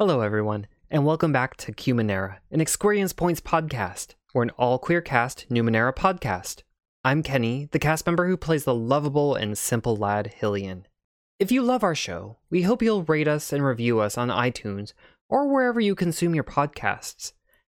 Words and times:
Hello, 0.00 0.22
everyone, 0.22 0.66
and 0.90 1.04
welcome 1.04 1.30
back 1.30 1.58
to 1.58 1.72
Cumanera, 1.72 2.38
an 2.50 2.62
Experience 2.62 3.12
Points 3.12 3.42
podcast. 3.42 4.14
We're 4.32 4.44
an 4.44 4.50
all 4.56 4.78
queer 4.78 5.02
cast 5.02 5.46
Numenera 5.50 5.94
podcast. 5.94 6.62
I'm 7.04 7.22
Kenny, 7.22 7.68
the 7.72 7.78
cast 7.78 8.06
member 8.06 8.26
who 8.26 8.38
plays 8.38 8.64
the 8.64 8.74
lovable 8.74 9.34
and 9.34 9.58
simple 9.58 9.94
lad 9.94 10.32
Hillian. 10.40 10.84
If 11.38 11.52
you 11.52 11.60
love 11.60 11.84
our 11.84 11.94
show, 11.94 12.38
we 12.48 12.62
hope 12.62 12.80
you'll 12.80 13.02
rate 13.02 13.28
us 13.28 13.52
and 13.52 13.62
review 13.62 14.00
us 14.00 14.16
on 14.16 14.30
iTunes 14.30 14.94
or 15.28 15.46
wherever 15.46 15.80
you 15.80 15.94
consume 15.94 16.34
your 16.34 16.44
podcasts. 16.44 17.34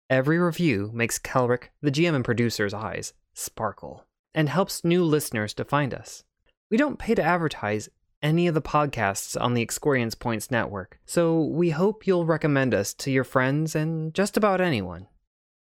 Every 0.08 0.38
review 0.38 0.92
makes 0.94 1.18
Kelric, 1.18 1.70
the 1.80 1.90
GM 1.90 2.14
and 2.14 2.24
producer's 2.24 2.72
eyes, 2.72 3.14
sparkle 3.34 4.06
and 4.32 4.48
helps 4.48 4.84
new 4.84 5.02
listeners 5.02 5.54
to 5.54 5.64
find 5.64 5.92
us. 5.92 6.22
We 6.70 6.76
don't 6.76 7.00
pay 7.00 7.16
to 7.16 7.22
advertise 7.24 7.88
any 8.22 8.46
of 8.46 8.54
the 8.54 8.62
podcasts 8.62 9.40
on 9.40 9.54
the 9.54 9.62
Experience 9.62 10.14
Points 10.14 10.50
network, 10.50 10.98
so 11.04 11.40
we 11.42 11.70
hope 11.70 12.06
you'll 12.06 12.24
recommend 12.26 12.72
us 12.74 12.94
to 12.94 13.10
your 13.10 13.24
friends 13.24 13.74
and 13.74 14.14
just 14.14 14.36
about 14.36 14.60
anyone. 14.60 15.06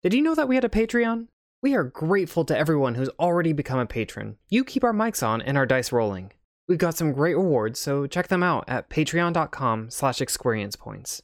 Did 0.03 0.13
you 0.13 0.21
know 0.21 0.35
that 0.35 0.47
we 0.47 0.55
had 0.55 0.63
a 0.63 0.69
Patreon? 0.69 1.27
We 1.61 1.73
are 1.75 1.83
grateful 1.83 2.45
to 2.45 2.57
everyone 2.57 2.95
who's 2.95 3.09
already 3.19 3.51
become 3.51 3.79
a 3.79 3.85
patron. 3.85 4.37
You 4.49 4.63
keep 4.63 4.83
our 4.83 4.93
mics 4.93 5.25
on 5.25 5.41
and 5.41 5.57
our 5.57 5.65
dice 5.65 5.91
rolling. 5.91 6.31
We've 6.67 6.77
got 6.77 6.95
some 6.95 7.13
great 7.13 7.35
rewards, 7.35 7.79
so 7.79 8.07
check 8.07 8.27
them 8.27 8.43
out 8.43 8.65
at 8.67 8.89
patreon.com 8.89 9.89
slash 9.89 10.19
experiencepoints. 10.19 11.21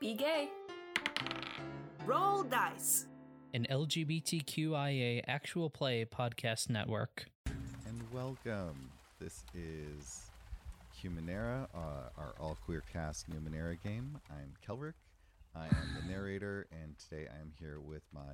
Be 0.00 0.14
gay. 0.14 0.48
Roll 2.04 2.42
dice. 2.42 3.06
an 3.54 3.66
LGBTQIA 3.70 5.22
actual 5.26 5.70
play 5.70 6.04
podcast 6.04 6.70
network. 6.70 7.26
and 7.86 8.02
welcome. 8.12 8.91
This 9.22 9.44
is 9.54 10.30
Humanera, 11.00 11.68
uh, 11.72 12.08
our 12.18 12.34
all 12.40 12.58
queer 12.64 12.82
cast 12.92 13.30
Numenera 13.30 13.80
game. 13.80 14.18
I'm 14.28 14.52
Kelrick. 14.66 14.94
I 15.54 15.66
am 15.66 15.96
the 15.96 16.08
narrator, 16.12 16.66
and 16.72 16.98
today 16.98 17.28
I 17.32 17.40
am 17.40 17.52
here 17.56 17.78
with 17.78 18.02
my 18.12 18.32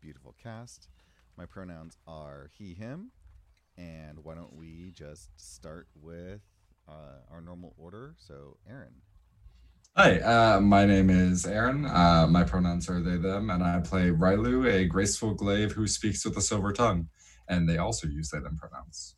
beautiful 0.00 0.34
cast. 0.42 0.88
My 1.36 1.44
pronouns 1.44 1.98
are 2.06 2.48
he, 2.56 2.72
him, 2.72 3.10
and 3.76 4.24
why 4.24 4.34
don't 4.34 4.54
we 4.56 4.94
just 4.96 5.28
start 5.36 5.88
with 5.94 6.40
uh, 6.88 7.20
our 7.30 7.42
normal 7.42 7.74
order? 7.76 8.14
So, 8.16 8.56
Aaron. 8.66 8.94
Hi, 9.94 10.20
uh, 10.20 10.60
my 10.62 10.86
name 10.86 11.10
is 11.10 11.44
Aaron. 11.44 11.84
Uh, 11.84 12.26
my 12.30 12.44
pronouns 12.44 12.88
are 12.88 13.02
they, 13.02 13.18
them, 13.18 13.50
and 13.50 13.62
I 13.62 13.80
play 13.80 14.08
Rylu, 14.08 14.72
a 14.72 14.86
graceful 14.86 15.34
glaive 15.34 15.72
who 15.72 15.86
speaks 15.86 16.24
with 16.24 16.34
a 16.38 16.42
silver 16.42 16.72
tongue. 16.72 17.08
And 17.46 17.68
they 17.68 17.76
also 17.76 18.06
use 18.06 18.30
they, 18.30 18.38
them 18.38 18.56
pronouns. 18.56 19.16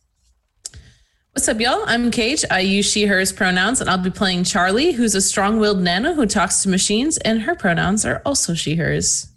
What's 1.34 1.48
up, 1.48 1.60
y'all? 1.60 1.82
I'm 1.86 2.10
Kate. 2.10 2.44
I 2.50 2.60
use 2.60 2.84
she, 2.84 3.06
hers 3.06 3.32
pronouns, 3.32 3.80
and 3.80 3.88
I'll 3.88 3.96
be 3.96 4.10
playing 4.10 4.44
Charlie, 4.44 4.92
who's 4.92 5.14
a 5.14 5.22
strong 5.22 5.58
willed 5.58 5.80
nano 5.80 6.12
who 6.12 6.26
talks 6.26 6.62
to 6.62 6.68
machines, 6.68 7.16
and 7.16 7.40
her 7.40 7.54
pronouns 7.54 8.04
are 8.04 8.20
also 8.26 8.52
she, 8.52 8.74
hers. 8.74 9.28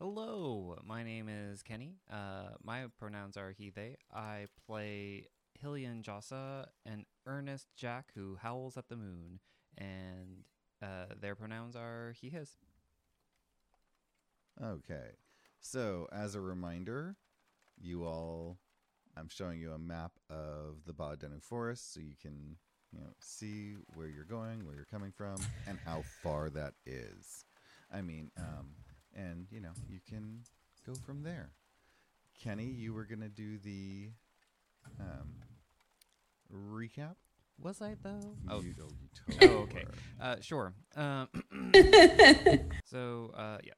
Hello, 0.00 0.76
my 0.84 1.04
name 1.04 1.28
is 1.28 1.62
Kenny. 1.62 1.94
Uh, 2.12 2.54
my 2.64 2.86
pronouns 2.98 3.36
are 3.36 3.52
he, 3.56 3.70
they. 3.70 3.94
I 4.12 4.46
play 4.66 5.28
Hillian 5.64 6.02
Jossa, 6.02 6.66
and 6.84 7.04
earnest 7.24 7.68
Jack 7.76 8.06
who 8.16 8.36
howls 8.42 8.76
at 8.76 8.88
the 8.88 8.96
moon, 8.96 9.38
and 9.78 10.42
uh, 10.82 11.14
their 11.20 11.36
pronouns 11.36 11.76
are 11.76 12.14
he, 12.20 12.30
his. 12.30 12.56
Okay. 14.60 15.12
So, 15.60 16.08
as 16.10 16.34
a 16.34 16.40
reminder, 16.40 17.14
you 17.80 18.02
all, 18.04 18.58
I'm 19.16 19.28
showing 19.28 19.60
you 19.60 19.72
a 19.72 19.78
map 19.78 20.12
of 20.30 20.84
the 20.86 20.92
Badenu 20.92 21.42
Forest 21.42 21.94
so 21.94 22.00
you 22.00 22.14
can, 22.20 22.56
you 22.92 23.00
know, 23.00 23.10
see 23.20 23.74
where 23.94 24.08
you're 24.08 24.24
going, 24.24 24.64
where 24.66 24.74
you're 24.74 24.84
coming 24.90 25.12
from, 25.12 25.36
and 25.66 25.78
how 25.84 26.02
far 26.22 26.50
that 26.50 26.74
is. 26.86 27.44
I 27.92 28.02
mean, 28.02 28.30
um, 28.38 28.70
and, 29.14 29.46
you 29.50 29.60
know, 29.60 29.72
you 29.88 30.00
can 30.08 30.40
go 30.86 30.94
from 31.06 31.22
there. 31.22 31.50
Kenny, 32.42 32.66
you 32.66 32.92
were 32.92 33.04
going 33.04 33.20
to 33.20 33.28
do 33.28 33.58
the 33.58 34.10
um, 35.00 35.34
recap? 36.52 37.14
Was 37.60 37.80
I 37.80 37.94
though? 38.02 38.34
Oh, 38.50 38.60
You, 38.60 38.74
oh, 38.82 38.88
you 39.00 39.08
totally 39.38 39.54
oh, 39.54 39.62
okay. 39.62 39.84
Uh, 40.20 40.36
sure. 40.40 40.74
Um, 40.96 41.28
so, 42.84 43.30
uh, 43.36 43.58
yeah. 43.64 43.72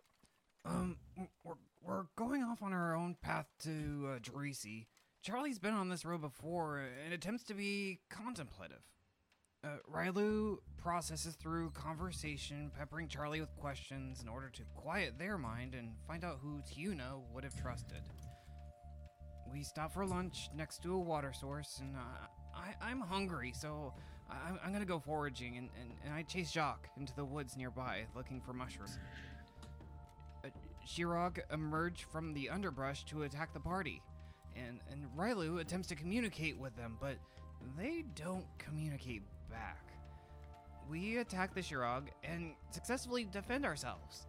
Um, 0.65 0.97
we're 1.45 1.55
we're 1.83 2.07
going 2.17 2.43
off 2.43 2.63
on 2.63 2.73
our 2.73 2.97
own 2.97 3.17
path 3.23 3.47
to 3.63 3.71
uh, 3.71 4.19
Jerisi. 4.19 4.87
Charlie's 5.27 5.59
been 5.59 5.75
on 5.75 5.89
this 5.89 6.05
road 6.05 6.21
before 6.21 6.85
and 7.05 7.13
attempts 7.13 7.43
to 7.43 7.55
be 7.55 7.99
contemplative. 8.09 8.79
Uh, 9.65 9.79
Rylu 9.93 10.59
processes 10.79 11.35
through 11.35 11.71
conversation, 11.71 12.71
peppering 12.79 13.09
Charlie 13.09 13.41
with 13.41 13.53
questions 13.57 14.23
in 14.23 14.29
order 14.29 14.49
to 14.51 14.63
quiet 14.77 15.19
their 15.19 15.37
mind 15.37 15.75
and 15.75 15.95
find 16.07 16.25
out 16.25 16.39
who 16.41 16.61
Tiuna 16.61 17.21
would 17.35 17.43
have 17.43 17.61
trusted. 17.61 18.03
We 19.53 19.65
stop 19.65 19.93
for 19.93 20.07
lunch 20.07 20.49
next 20.55 20.85
to 20.85 20.95
a 20.95 20.99
water 20.99 21.33
source, 21.33 21.81
and 21.81 21.97
uh, 21.97 22.29
I, 22.55 22.89
I'm 22.89 23.01
hungry, 23.01 23.53
so 23.53 23.95
I, 24.31 24.53
I'm 24.65 24.73
gonna 24.73 24.85
go 24.85 25.01
foraging, 25.01 25.57
and, 25.57 25.71
and, 25.81 25.91
and 26.05 26.15
I 26.15 26.23
chase 26.23 26.53
Jacques 26.53 26.87
into 26.97 27.13
the 27.17 27.25
woods 27.25 27.57
nearby, 27.57 28.05
looking 28.15 28.41
for 28.41 28.53
mushrooms. 28.53 28.97
Uh, 30.45 30.51
Shirog 30.87 31.41
emerge 31.53 32.05
from 32.05 32.33
the 32.33 32.49
underbrush 32.49 33.05
to 33.07 33.25
attack 33.25 33.53
the 33.53 33.59
party, 33.59 34.01
and, 34.57 34.81
and 34.91 35.07
Rylu 35.17 35.61
attempts 35.61 35.89
to 35.89 35.95
communicate 35.95 36.59
with 36.59 36.77
them, 36.77 36.97
but 37.01 37.17
they 37.79 38.05
don't 38.15 38.47
communicate 38.59 39.23
back. 39.51 39.83
We 40.91 41.19
attack 41.19 41.55
the 41.55 41.61
Shirog 41.61 42.05
and 42.23 42.53
successfully 42.71 43.25
defend 43.25 43.65
ourselves. 43.65 44.27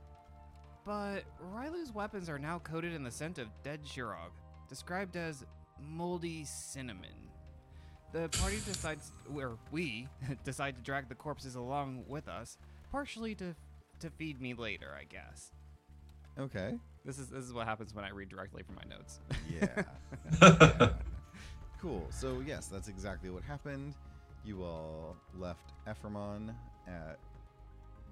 But 0.85 1.23
Rylu's 1.53 1.93
weapons 1.93 2.29
are 2.29 2.39
now 2.39 2.59
coated 2.59 2.93
in 2.93 3.03
the 3.03 3.11
scent 3.11 3.37
of 3.37 3.47
dead 3.63 3.81
Shirog, 3.83 4.31
described 4.69 5.15
as 5.17 5.45
moldy 5.79 6.45
cinnamon. 6.45 7.29
The 8.13 8.29
party 8.29 8.59
decides, 8.65 9.11
or 9.35 9.57
we 9.71 10.07
decide 10.43 10.77
to 10.77 10.81
drag 10.81 11.09
the 11.09 11.15
corpses 11.15 11.55
along 11.55 12.05
with 12.07 12.27
us, 12.27 12.57
partially 12.91 13.35
to 13.35 13.55
to 13.99 14.09
feed 14.11 14.39
me 14.39 14.53
later, 14.53 14.95
I 14.97 15.05
guess. 15.05 15.51
Okay. 16.39 16.77
This 17.03 17.19
is 17.19 17.29
this 17.29 17.43
is 17.43 17.53
what 17.53 17.65
happens 17.67 17.93
when 17.95 18.05
I 18.05 18.09
read 18.09 18.29
directly 18.29 18.63
from 18.63 18.75
my 18.75 18.83
notes. 18.95 19.19
Yeah. 19.49 19.83
Yeah. 20.79 20.89
Cool. 21.79 22.07
So 22.09 22.41
yes, 22.45 22.67
that's 22.67 22.87
exactly 22.87 23.29
what 23.29 23.43
happened. 23.43 23.93
You 24.43 24.63
all 24.63 25.15
left 25.37 25.73
Ephraimon 25.87 26.53
at 26.87 27.19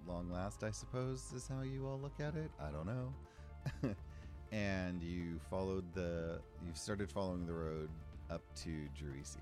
long 0.07 0.29
last, 0.31 0.63
I 0.63 0.69
suppose, 0.69 1.31
is 1.35 1.47
how 1.47 1.61
you 1.61 1.87
all 1.87 1.99
look 1.99 2.19
at 2.19 2.35
it. 2.35 2.51
I 2.59 2.69
don't 2.69 2.85
know. 2.85 3.95
and 4.51 5.01
you 5.01 5.39
followed 5.49 5.83
the 5.93 6.39
you 6.63 6.71
started 6.73 7.11
following 7.11 7.47
the 7.47 7.53
road 7.53 7.89
up 8.29 8.43
to 8.63 8.69
Jerisi. 8.69 9.37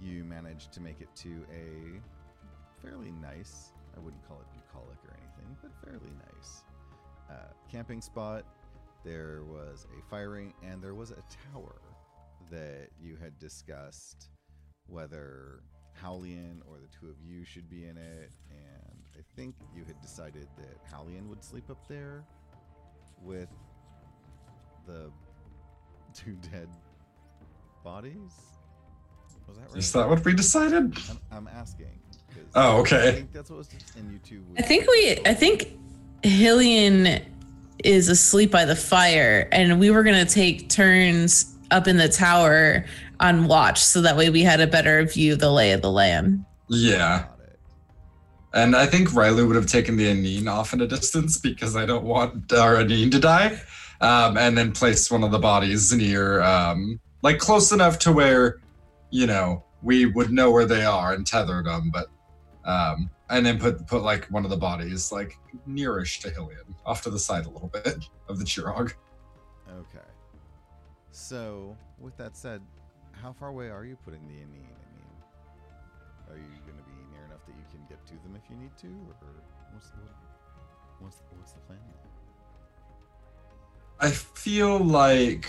You 0.00 0.24
managed 0.24 0.72
to 0.72 0.80
make 0.80 1.00
it 1.00 1.08
to 1.16 1.44
a 1.52 2.00
fairly 2.82 3.12
nice, 3.20 3.72
I 3.96 4.00
wouldn't 4.00 4.26
call 4.28 4.38
it 4.40 4.46
bucolic 4.54 4.98
or 5.04 5.16
anything, 5.18 5.56
but 5.60 5.72
fairly 5.84 6.12
nice 6.32 6.62
uh, 7.30 7.34
camping 7.70 8.00
spot. 8.00 8.44
There 9.04 9.42
was 9.44 9.86
a 9.98 10.02
firing 10.10 10.52
and 10.62 10.82
there 10.82 10.94
was 10.94 11.10
a 11.10 11.22
tower 11.52 11.76
that 12.50 12.88
you 13.00 13.16
had 13.20 13.38
discussed 13.38 14.30
whether 14.86 15.62
Howlian 16.02 16.60
or 16.68 16.78
the 16.78 16.88
two 16.88 17.08
of 17.08 17.16
you 17.24 17.44
should 17.44 17.68
be 17.70 17.84
in 17.84 17.96
it. 17.96 18.30
And 18.50 18.98
I 19.16 19.20
think 19.36 19.54
you 19.74 19.84
had 19.84 20.00
decided 20.00 20.46
that 20.58 20.78
Howlian 20.92 21.28
would 21.28 21.42
sleep 21.42 21.70
up 21.70 21.86
there 21.88 22.24
with 23.22 23.48
the 24.86 25.10
two 26.14 26.36
dead 26.52 26.68
bodies. 27.84 28.32
Was 29.48 29.56
that 29.58 29.68
right? 29.70 29.78
Is 29.78 29.92
that 29.92 30.08
what 30.08 30.24
we 30.24 30.34
decided? 30.34 30.96
I'm, 31.10 31.20
I'm 31.30 31.48
asking. 31.48 32.00
'cause 32.28 32.44
Oh, 32.56 32.78
okay. 32.80 33.08
I 33.08 33.12
think 33.12 33.32
that's 33.32 33.48
what 33.50 33.58
was. 33.58 33.68
And 33.96 34.10
you 34.12 34.18
two. 34.18 34.42
I 34.58 34.62
think 34.62 34.86
we, 34.90 35.18
I 35.24 35.34
think 35.34 35.78
Hillian 36.26 37.22
is 37.84 38.08
asleep 38.08 38.50
by 38.50 38.64
the 38.64 38.76
fire, 38.76 39.48
and 39.52 39.78
we 39.78 39.90
were 39.90 40.02
to 40.04 40.24
take 40.24 40.68
turns 40.68 41.54
up 41.70 41.86
in 41.86 41.96
the 41.96 42.08
tower 42.08 42.84
on 43.20 43.46
watch 43.46 43.82
so 43.82 44.00
that 44.02 44.16
way 44.16 44.30
we 44.30 44.42
had 44.42 44.60
a 44.60 44.66
better 44.66 45.04
view 45.04 45.32
of 45.34 45.38
the 45.38 45.50
lay 45.50 45.72
of 45.72 45.82
the 45.82 45.90
land. 45.90 46.44
Yeah. 46.68 47.26
And 48.52 48.74
I 48.74 48.86
think 48.86 49.14
Riley 49.14 49.44
would 49.44 49.56
have 49.56 49.66
taken 49.66 49.96
the 49.96 50.06
Aneen 50.06 50.50
off 50.50 50.72
in 50.72 50.80
a 50.80 50.86
distance 50.86 51.38
because 51.38 51.76
I 51.76 51.86
don't 51.86 52.04
want 52.04 52.52
our 52.52 52.76
Aneen 52.76 53.10
to 53.12 53.20
die. 53.20 53.60
Um, 54.00 54.36
and 54.36 54.58
then 54.58 54.72
placed 54.72 55.10
one 55.10 55.24
of 55.24 55.30
the 55.30 55.38
bodies 55.38 55.90
near, 55.90 56.42
um, 56.42 57.00
like 57.22 57.38
close 57.38 57.72
enough 57.72 57.98
to 58.00 58.12
where, 58.12 58.60
you 59.10 59.26
know, 59.26 59.64
we 59.82 60.04
would 60.04 60.30
know 60.30 60.50
where 60.50 60.66
they 60.66 60.84
are 60.84 61.14
and 61.14 61.26
tethered 61.26 61.64
them. 61.64 61.90
But, 61.90 62.08
um, 62.66 63.08
and 63.28 63.44
then 63.44 63.58
put 63.58 63.86
put 63.86 64.02
like 64.02 64.26
one 64.26 64.44
of 64.44 64.50
the 64.50 64.56
bodies 64.56 65.10
like 65.10 65.38
nearish 65.68 66.20
to 66.20 66.30
Hillian, 66.30 66.74
off 66.84 67.02
to 67.02 67.10
the 67.10 67.18
side 67.18 67.46
a 67.46 67.50
little 67.50 67.68
bit 67.68 68.08
of 68.28 68.38
the 68.38 68.44
Chirog. 68.44 68.92
Okay. 69.68 70.06
So, 71.10 71.76
with 71.98 72.16
that 72.18 72.36
said, 72.36 72.60
how 73.12 73.32
far 73.32 73.48
away 73.48 73.70
are 73.70 73.84
you 73.84 73.96
putting 74.04 74.26
the 74.28 74.34
Aneen? 74.34 74.44
I 74.44 74.92
mean, 74.94 75.10
are 76.30 76.36
you 76.36 76.60
going 76.66 76.76
to 76.76 76.84
be 76.84 76.92
near 77.10 77.24
enough 77.24 77.44
that 77.46 77.54
you 77.56 77.64
can 77.70 77.80
get 77.88 78.04
to 78.06 78.12
them 78.22 78.36
if 78.36 78.50
you 78.50 78.56
need 78.56 78.76
to, 78.82 78.86
or 78.86 79.32
what's 79.72 79.90
what, 79.90 80.14
what's 81.00 81.22
what's 81.36 81.52
the 81.52 81.60
plan? 81.60 81.78
I 83.98 84.10
feel 84.10 84.78
like 84.78 85.48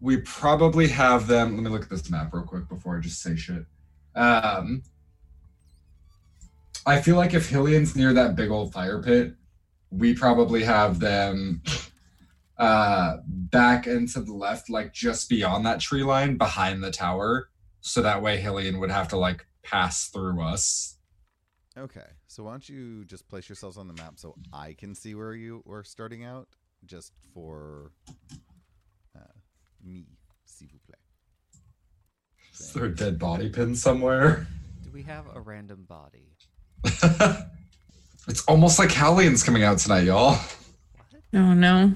we 0.00 0.18
probably 0.18 0.88
have 0.88 1.26
them. 1.26 1.54
Let 1.54 1.62
me 1.62 1.70
look 1.70 1.84
at 1.84 1.90
this 1.90 2.10
map 2.10 2.34
real 2.34 2.42
quick 2.42 2.68
before 2.68 2.96
I 2.96 3.00
just 3.00 3.22
say 3.22 3.36
shit. 3.36 3.64
Um, 4.14 4.82
I 6.86 7.02
feel 7.02 7.16
like 7.16 7.34
if 7.34 7.50
Hillian's 7.50 7.96
near 7.96 8.12
that 8.12 8.36
big 8.36 8.50
old 8.50 8.72
fire 8.72 9.02
pit, 9.02 9.34
we 9.90 10.14
probably 10.14 10.62
have 10.62 11.00
them 11.00 11.62
uh 12.58 13.18
back 13.26 13.86
and 13.86 14.08
to 14.10 14.20
the 14.20 14.32
left, 14.32 14.70
like 14.70 14.92
just 14.92 15.28
beyond 15.28 15.66
that 15.66 15.80
tree 15.80 16.04
line 16.04 16.36
behind 16.36 16.82
the 16.82 16.90
tower. 16.90 17.50
So 17.80 18.02
that 18.02 18.22
way 18.22 18.40
Hillian 18.40 18.78
would 18.78 18.90
have 18.90 19.08
to 19.08 19.16
like 19.18 19.46
pass 19.62 20.08
through 20.08 20.40
us. 20.42 20.98
Okay, 21.76 22.06
so 22.26 22.44
why 22.44 22.52
don't 22.52 22.68
you 22.68 23.04
just 23.04 23.28
place 23.28 23.48
yourselves 23.48 23.76
on 23.76 23.86
the 23.88 23.94
map 23.94 24.14
so 24.16 24.36
I 24.52 24.72
can 24.72 24.94
see 24.94 25.14
where 25.14 25.34
you 25.34 25.62
are 25.68 25.84
starting 25.84 26.24
out, 26.24 26.48
just 26.86 27.12
for 27.34 27.92
uh, 29.14 29.34
me, 29.84 30.06
s'il 30.46 30.68
vous 30.68 30.80
plaît. 30.86 31.00
Is 32.58 32.72
there 32.72 32.84
a 32.86 32.94
dead 32.94 33.18
body 33.18 33.50
pin 33.50 33.74
somewhere? 33.74 34.46
Do 34.82 34.90
we 34.90 35.02
have 35.02 35.26
a 35.34 35.40
random 35.40 35.84
body? 35.86 36.35
it's 38.28 38.44
almost 38.46 38.78
like 38.78 38.90
Hallian's 38.90 39.42
coming 39.42 39.62
out 39.62 39.78
tonight, 39.78 40.04
y'all. 40.04 40.38
Oh 41.34 41.52
no. 41.54 41.92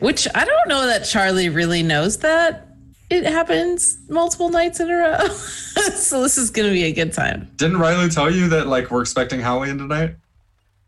Which 0.00 0.28
I 0.34 0.44
don't 0.44 0.68
know 0.68 0.86
that 0.86 1.04
Charlie 1.04 1.48
really 1.48 1.82
knows 1.82 2.18
that 2.18 2.68
it 3.08 3.24
happens 3.24 3.98
multiple 4.08 4.48
nights 4.48 4.80
in 4.80 4.90
a 4.90 4.94
row. 4.96 5.28
so 5.28 6.22
this 6.22 6.36
is 6.38 6.50
gonna 6.50 6.70
be 6.70 6.84
a 6.84 6.92
good 6.92 7.12
time. 7.12 7.50
Didn't 7.56 7.78
Riley 7.78 8.08
tell 8.08 8.30
you 8.30 8.48
that 8.50 8.66
like 8.66 8.90
we're 8.90 9.00
expecting 9.00 9.40
Hallian 9.40 9.78
tonight? 9.78 10.16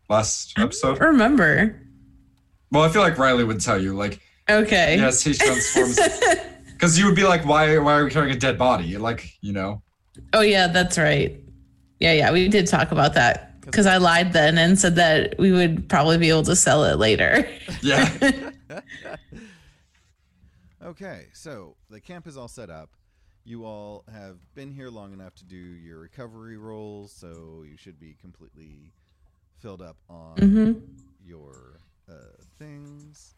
Last 0.09 0.57
episode? 0.57 0.99
Remember. 0.99 1.79
Well, 2.71 2.83
I 2.83 2.89
feel 2.89 3.01
like 3.01 3.17
Riley 3.17 3.43
would 3.43 3.61
tell 3.61 3.81
you, 3.81 3.93
like, 3.95 4.19
Okay. 4.49 4.97
yes, 4.97 5.23
he 5.23 5.33
transforms. 5.33 5.99
Because 6.73 6.97
you 6.97 7.05
would 7.07 7.15
be 7.15 7.25
like, 7.25 7.43
why, 7.45 7.77
why 7.79 7.97
are 7.97 8.05
we 8.05 8.09
carrying 8.09 8.33
a 8.33 8.39
dead 8.39 8.57
body? 8.57 8.97
Like, 8.97 9.33
you 9.41 9.51
know. 9.51 9.81
oh 10.31 10.39
yeah, 10.39 10.67
that's 10.67 10.97
right. 10.97 11.37
Yeah, 11.99 12.13
yeah, 12.13 12.31
we 12.31 12.47
did 12.47 12.67
talk 12.67 12.91
about 12.91 13.13
that 13.15 13.59
because 13.61 13.85
I 13.85 13.97
lied 13.97 14.33
then 14.33 14.57
and 14.57 14.79
said 14.79 14.95
that 14.95 15.37
we 15.37 15.51
would 15.51 15.87
probably 15.89 16.17
be 16.17 16.29
able 16.29 16.43
to 16.43 16.55
sell 16.55 16.83
it 16.85 16.97
later. 16.97 17.47
Yeah. 17.81 18.41
Okay, 20.81 21.25
so 21.33 21.75
the 21.89 21.99
camp 21.99 22.25
is 22.25 22.37
all 22.37 22.47
set 22.47 22.69
up. 22.69 22.89
You 23.43 23.65
all 23.65 24.05
have 24.13 24.37
been 24.55 24.71
here 24.71 24.89
long 24.89 25.11
enough 25.11 25.35
to 25.35 25.43
do 25.43 25.57
your 25.57 25.99
recovery 25.99 26.57
rolls, 26.57 27.11
so 27.11 27.65
you 27.69 27.75
should 27.77 27.99
be 27.99 28.15
completely 28.21 28.91
filled 29.59 29.81
up 29.81 29.97
on 30.09 30.37
Mhm. 30.37 30.81
your 31.25 31.79
uh, 32.09 32.13
things. 32.57 33.33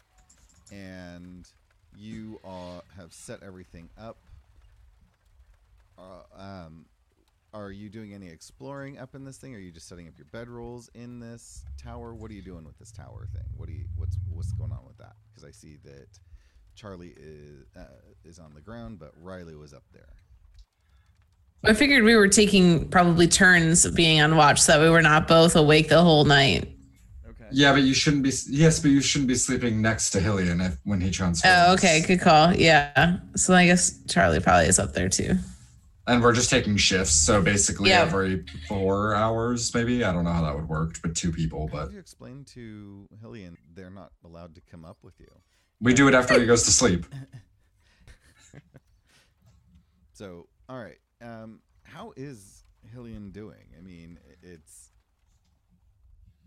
And 0.71 1.47
you 1.97 2.39
all 2.43 2.83
have 2.95 3.11
set 3.11 3.41
everything 3.43 3.89
up. 3.97 4.17
Uh, 5.97 6.21
um, 6.35 6.85
are 7.53 7.71
you 7.71 7.89
doing 7.89 8.13
any 8.13 8.29
exploring 8.29 8.97
up 8.97 9.15
in 9.15 9.25
this 9.25 9.37
thing? 9.37 9.53
Are 9.53 9.59
you 9.59 9.71
just 9.71 9.87
setting 9.87 10.07
up 10.07 10.13
your 10.17 10.27
bedrolls 10.27 10.89
in 10.95 11.19
this 11.19 11.65
tower? 11.81 12.13
What 12.13 12.31
are 12.31 12.33
you 12.33 12.41
doing 12.41 12.63
with 12.63 12.77
this 12.77 12.91
tower 12.91 13.27
thing? 13.33 13.43
What 13.55 13.67
do 13.67 13.73
you 13.73 13.85
what's 13.95 14.17
what's 14.29 14.51
going 14.53 14.71
on 14.71 14.85
with 14.85 14.97
that? 14.97 15.15
Because 15.29 15.43
I 15.43 15.51
see 15.51 15.77
that 15.83 16.07
Charlie 16.75 17.13
is 17.17 17.65
uh, 17.75 17.83
is 18.23 18.39
on 18.39 18.53
the 18.53 18.61
ground, 18.61 18.99
but 18.99 19.11
Riley 19.17 19.55
was 19.55 19.73
up 19.73 19.83
there. 19.93 20.07
I 21.63 21.73
figured 21.73 22.03
we 22.03 22.15
were 22.15 22.27
taking 22.27 22.89
probably 22.89 23.27
turns 23.27 23.85
of 23.85 23.95
being 23.95 24.19
on 24.19 24.35
watch 24.35 24.59
so 24.61 24.73
that 24.73 24.81
we 24.81 24.89
were 24.89 25.01
not 25.01 25.27
both 25.27 25.55
awake 25.55 25.89
the 25.89 26.01
whole 26.01 26.23
night. 26.23 26.69
Okay. 27.29 27.45
yeah, 27.51 27.71
but 27.71 27.83
you 27.83 27.93
shouldn't 27.93 28.23
be. 28.23 28.31
Yes, 28.47 28.79
but 28.79 28.89
you 28.89 29.01
shouldn't 29.01 29.27
be 29.27 29.35
sleeping 29.35 29.81
next 29.81 30.11
to 30.11 30.19
Hillian 30.19 30.65
if, 30.65 30.77
when 30.85 31.01
he 31.01 31.11
transforms. 31.11 31.55
Oh, 31.55 31.73
okay, 31.73 32.01
good 32.01 32.21
call. 32.21 32.53
Yeah. 32.55 33.17
So 33.35 33.53
I 33.53 33.65
guess 33.67 33.99
Charlie 34.07 34.39
probably 34.39 34.67
is 34.67 34.79
up 34.79 34.93
there 34.93 35.09
too. 35.09 35.35
And 36.07 36.21
we're 36.23 36.33
just 36.33 36.49
taking 36.49 36.77
shifts, 36.77 37.13
so 37.13 37.41
basically 37.41 37.91
Yeah. 37.91 38.01
every 38.01 38.43
four 38.67 39.13
hours, 39.13 39.73
maybe. 39.73 40.03
I 40.03 40.11
don't 40.11 40.23
know 40.23 40.31
how 40.33 40.41
that 40.43 40.55
would 40.55 40.67
work, 40.67 40.99
but 41.01 41.15
two 41.15 41.31
people. 41.31 41.67
How 41.67 41.73
But 41.77 41.87
do 41.89 41.93
you 41.93 41.99
explain 41.99 42.43
to 42.45 43.07
Hillian 43.21 43.57
they're 43.73 43.91
not 43.91 44.11
allowed 44.23 44.55
to 44.55 44.61
come 44.61 44.83
up 44.83 44.97
with 45.03 45.19
you? 45.19 45.27
we 45.79 45.93
do 45.93 46.07
it 46.07 46.13
after 46.13 46.39
he 46.39 46.45
goes 46.45 46.63
to 46.63 46.71
sleep. 46.71 47.05
So, 50.13 50.47
all 50.69 50.77
right. 50.77 50.99
Um, 51.21 51.61
how 51.83 52.13
is 52.15 52.63
Hillian 52.93 53.31
doing? 53.31 53.73
I 53.77 53.81
mean, 53.81 54.19
it's 54.43 54.91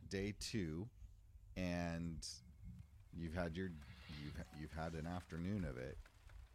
day 0.08 0.34
two, 0.38 0.88
and 1.56 2.24
you've 3.12 3.34
had 3.34 3.56
your 3.56 3.70
you've 4.22 4.44
you've 4.60 4.72
had 4.72 4.92
an 4.94 5.06
afternoon 5.06 5.64
of 5.64 5.76
it, 5.76 5.98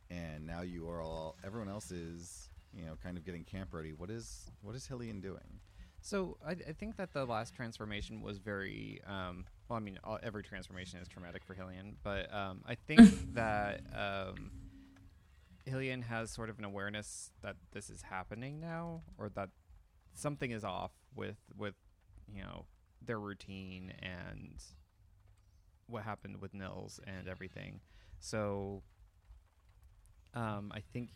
and 0.09 0.45
now 0.45 0.61
you 0.61 0.87
are 0.89 1.01
all 1.01 1.35
everyone 1.45 1.67
else 1.67 1.91
is 1.91 2.48
you 2.73 2.85
know 2.85 2.93
kind 3.01 3.17
of 3.17 3.25
getting 3.25 3.43
camp 3.43 3.73
ready. 3.73 3.93
What 3.93 4.09
is 4.09 4.51
what 4.61 4.75
is 4.75 4.87
Hillian 4.87 5.21
doing? 5.21 5.59
So 6.01 6.37
I, 6.45 6.51
I 6.51 6.73
think 6.77 6.95
that 6.97 7.13
the 7.13 7.25
last 7.25 7.53
transformation 7.53 8.21
was 8.21 8.37
very 8.37 9.01
um, 9.05 9.45
well. 9.67 9.77
I 9.77 9.81
mean, 9.81 9.99
all, 10.03 10.17
every 10.23 10.43
transformation 10.43 10.99
is 10.99 11.07
traumatic 11.07 11.43
for 11.43 11.53
Hillian, 11.53 11.95
but 12.03 12.33
um, 12.33 12.61
I 12.65 12.75
think 12.75 13.01
that 13.33 13.81
um, 13.93 14.51
Hillian 15.65 16.03
has 16.03 16.31
sort 16.31 16.49
of 16.49 16.57
an 16.57 16.65
awareness 16.65 17.31
that 17.41 17.57
this 17.71 17.89
is 17.89 18.03
happening 18.03 18.59
now, 18.59 19.01
or 19.17 19.29
that 19.35 19.49
something 20.13 20.51
is 20.51 20.63
off 20.63 20.91
with 21.15 21.37
with 21.57 21.75
you 22.33 22.43
know 22.43 22.65
their 23.01 23.19
routine 23.19 23.93
and 24.01 24.63
what 25.87 26.03
happened 26.03 26.41
with 26.41 26.53
Nils 26.53 26.99
and 27.05 27.27
everything. 27.27 27.81
So 28.19 28.83
um, 30.33 30.71
I 30.73 30.81
think 30.93 31.09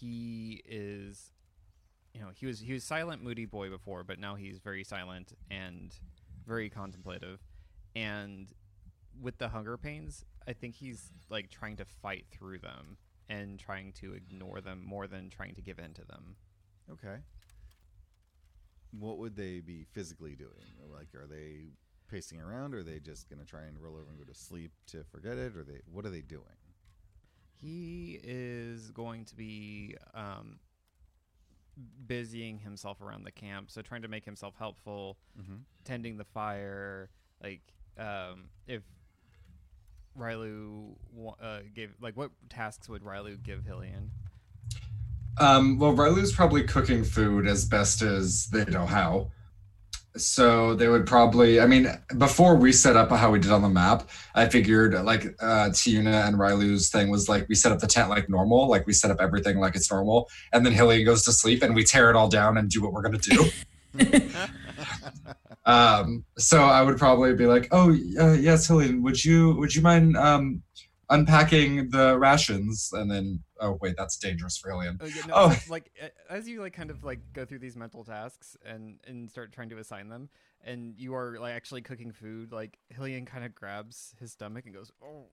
he 0.00 0.62
is 0.66 1.30
you 2.14 2.20
know 2.20 2.28
he 2.34 2.46
was 2.46 2.60
he 2.60 2.72
was 2.72 2.84
silent 2.84 3.22
moody 3.22 3.44
boy 3.44 3.68
before 3.70 4.02
but 4.04 4.18
now 4.18 4.34
he's 4.34 4.58
very 4.58 4.84
silent 4.84 5.32
and 5.50 5.94
very 6.46 6.68
contemplative 6.70 7.40
and 7.94 8.52
with 9.20 9.38
the 9.38 9.48
hunger 9.48 9.76
pains 9.76 10.24
i 10.46 10.52
think 10.52 10.74
he's 10.74 11.10
like 11.30 11.50
trying 11.50 11.76
to 11.76 11.84
fight 11.84 12.26
through 12.30 12.58
them 12.58 12.96
and 13.28 13.58
trying 13.58 13.92
to 13.92 14.12
ignore 14.14 14.60
them 14.60 14.82
more 14.84 15.06
than 15.06 15.28
trying 15.30 15.54
to 15.54 15.60
give 15.62 15.78
in 15.78 15.92
to 15.94 16.04
them 16.04 16.36
Okay. 16.90 17.16
What 18.98 19.18
would 19.18 19.36
they 19.36 19.60
be 19.60 19.84
physically 19.92 20.36
doing? 20.36 20.52
Like, 20.92 21.14
are 21.14 21.26
they 21.26 21.66
pacing 22.08 22.40
around? 22.40 22.74
Or 22.74 22.78
are 22.78 22.82
they 22.82 23.00
just 23.00 23.28
gonna 23.28 23.44
try 23.44 23.62
and 23.64 23.78
roll 23.80 23.96
over 23.96 24.08
and 24.08 24.18
go 24.18 24.24
to 24.24 24.34
sleep 24.34 24.70
to 24.88 25.02
forget 25.04 25.36
it? 25.36 25.56
Or 25.56 25.64
they 25.64 25.80
what 25.90 26.06
are 26.06 26.10
they 26.10 26.20
doing? 26.22 26.44
He 27.60 28.18
is 28.22 28.90
going 28.90 29.24
to 29.24 29.34
be 29.36 29.96
um, 30.14 30.58
busying 32.06 32.58
himself 32.58 33.00
around 33.00 33.24
the 33.24 33.32
camp 33.32 33.70
so 33.70 33.82
trying 33.82 34.02
to 34.02 34.08
make 34.08 34.24
himself 34.24 34.54
helpful 34.58 35.16
Mm-hmm. 35.40 35.56
tending 35.84 36.16
the 36.16 36.24
fire 36.24 37.10
like 37.42 37.60
um, 37.98 38.48
if 38.66 38.82
Rylu 40.18 40.94
uh, 41.42 41.58
gave 41.74 41.92
like 42.00 42.16
what 42.16 42.30
tasks 42.48 42.88
would 42.88 43.02
Rylu 43.02 43.42
give 43.42 43.60
Hillian? 43.64 44.08
Um, 45.38 45.78
well, 45.78 45.92
Riley's 45.92 46.32
probably 46.32 46.62
cooking 46.64 47.04
food 47.04 47.46
as 47.46 47.66
best 47.66 48.00
as 48.00 48.46
they 48.46 48.64
know 48.64 48.86
how. 48.86 49.30
So 50.16 50.74
they 50.74 50.88
would 50.88 51.06
probably, 51.06 51.60
I 51.60 51.66
mean, 51.66 51.88
before 52.18 52.56
we 52.56 52.72
set 52.72 52.96
up 52.96 53.10
how 53.10 53.30
we 53.30 53.38
did 53.38 53.50
on 53.50 53.62
the 53.62 53.68
map, 53.68 54.08
I 54.34 54.48
figured 54.48 54.94
like 55.04 55.26
uh, 55.40 55.70
Tiuna 55.70 56.26
and 56.26 56.36
Rylu's 56.36 56.88
thing 56.90 57.10
was 57.10 57.28
like 57.28 57.48
we 57.48 57.54
set 57.54 57.72
up 57.72 57.80
the 57.80 57.86
tent 57.86 58.08
like 58.08 58.28
normal, 58.28 58.68
like 58.68 58.86
we 58.86 58.92
set 58.92 59.10
up 59.10 59.18
everything 59.20 59.58
like 59.58 59.76
it's 59.76 59.90
normal, 59.90 60.28
and 60.52 60.64
then 60.64 60.72
Hillian 60.72 61.04
goes 61.04 61.24
to 61.24 61.32
sleep 61.32 61.62
and 61.62 61.74
we 61.74 61.84
tear 61.84 62.10
it 62.10 62.16
all 62.16 62.28
down 62.28 62.56
and 62.56 62.70
do 62.70 62.82
what 62.82 62.92
we're 62.92 63.02
gonna 63.02 63.18
do. 63.18 63.50
um, 65.66 66.24
so 66.38 66.64
I 66.64 66.82
would 66.82 66.98
probably 66.98 67.34
be 67.34 67.46
like, 67.46 67.68
"Oh, 67.70 67.90
uh, 67.90 68.32
yes, 68.32 68.68
Hillian, 68.68 69.02
would 69.02 69.24
you 69.24 69.54
would 69.56 69.74
you 69.74 69.82
mind 69.82 70.16
um, 70.16 70.62
unpacking 71.10 71.90
the 71.90 72.18
rations?" 72.18 72.90
And 72.92 73.10
then, 73.10 73.42
oh 73.60 73.78
wait, 73.80 73.96
that's 73.96 74.16
dangerous 74.16 74.56
for 74.58 74.70
Hillian. 74.70 74.98
Oh, 75.00 75.06
yeah, 75.06 75.26
no, 75.26 75.34
Oh. 75.36 75.58
like 75.68 75.90
as 76.28 76.48
you 76.48 76.60
like 76.60 76.72
kind 76.72 76.90
of 76.90 77.04
like 77.04 77.20
go 77.32 77.44
through 77.44 77.60
these 77.60 77.76
mental 77.76 78.04
tasks 78.04 78.56
and 78.64 78.98
and 79.06 79.30
start 79.30 79.52
trying 79.52 79.68
to 79.70 79.78
assign 79.78 80.08
them, 80.08 80.28
and 80.64 80.94
you 80.98 81.14
are 81.14 81.38
like 81.38 81.54
actually 81.54 81.82
cooking 81.82 82.12
food. 82.12 82.52
Like 82.52 82.78
Hillian 82.96 83.26
kind 83.26 83.44
of 83.44 83.54
grabs 83.54 84.14
his 84.20 84.32
stomach 84.32 84.64
and 84.66 84.74
goes, 84.74 84.90
"Oh, 85.02 85.26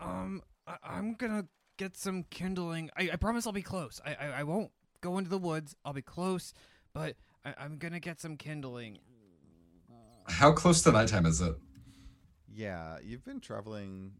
um, 0.00 0.42
I- 0.66 0.78
I'm 0.82 1.14
gonna 1.14 1.46
get 1.76 1.96
some 1.96 2.24
kindling. 2.24 2.90
I, 2.96 3.10
I 3.12 3.16
promise 3.16 3.46
I'll 3.46 3.52
be 3.52 3.62
close. 3.62 4.00
I, 4.04 4.14
I 4.14 4.26
I 4.40 4.42
won't 4.44 4.70
go 5.00 5.18
into 5.18 5.30
the 5.30 5.38
woods. 5.38 5.74
I'll 5.84 5.92
be 5.92 6.02
close, 6.02 6.52
but 6.92 7.16
I, 7.44 7.54
I'm 7.58 7.78
gonna 7.78 8.00
get 8.00 8.20
some 8.20 8.36
kindling." 8.36 8.98
How 10.26 10.52
close 10.52 10.82
to 10.82 10.92
nighttime 10.92 11.26
is 11.26 11.40
it? 11.40 11.54
Yeah, 12.52 12.98
you've 13.02 13.24
been 13.24 13.40
traveling 13.40 14.12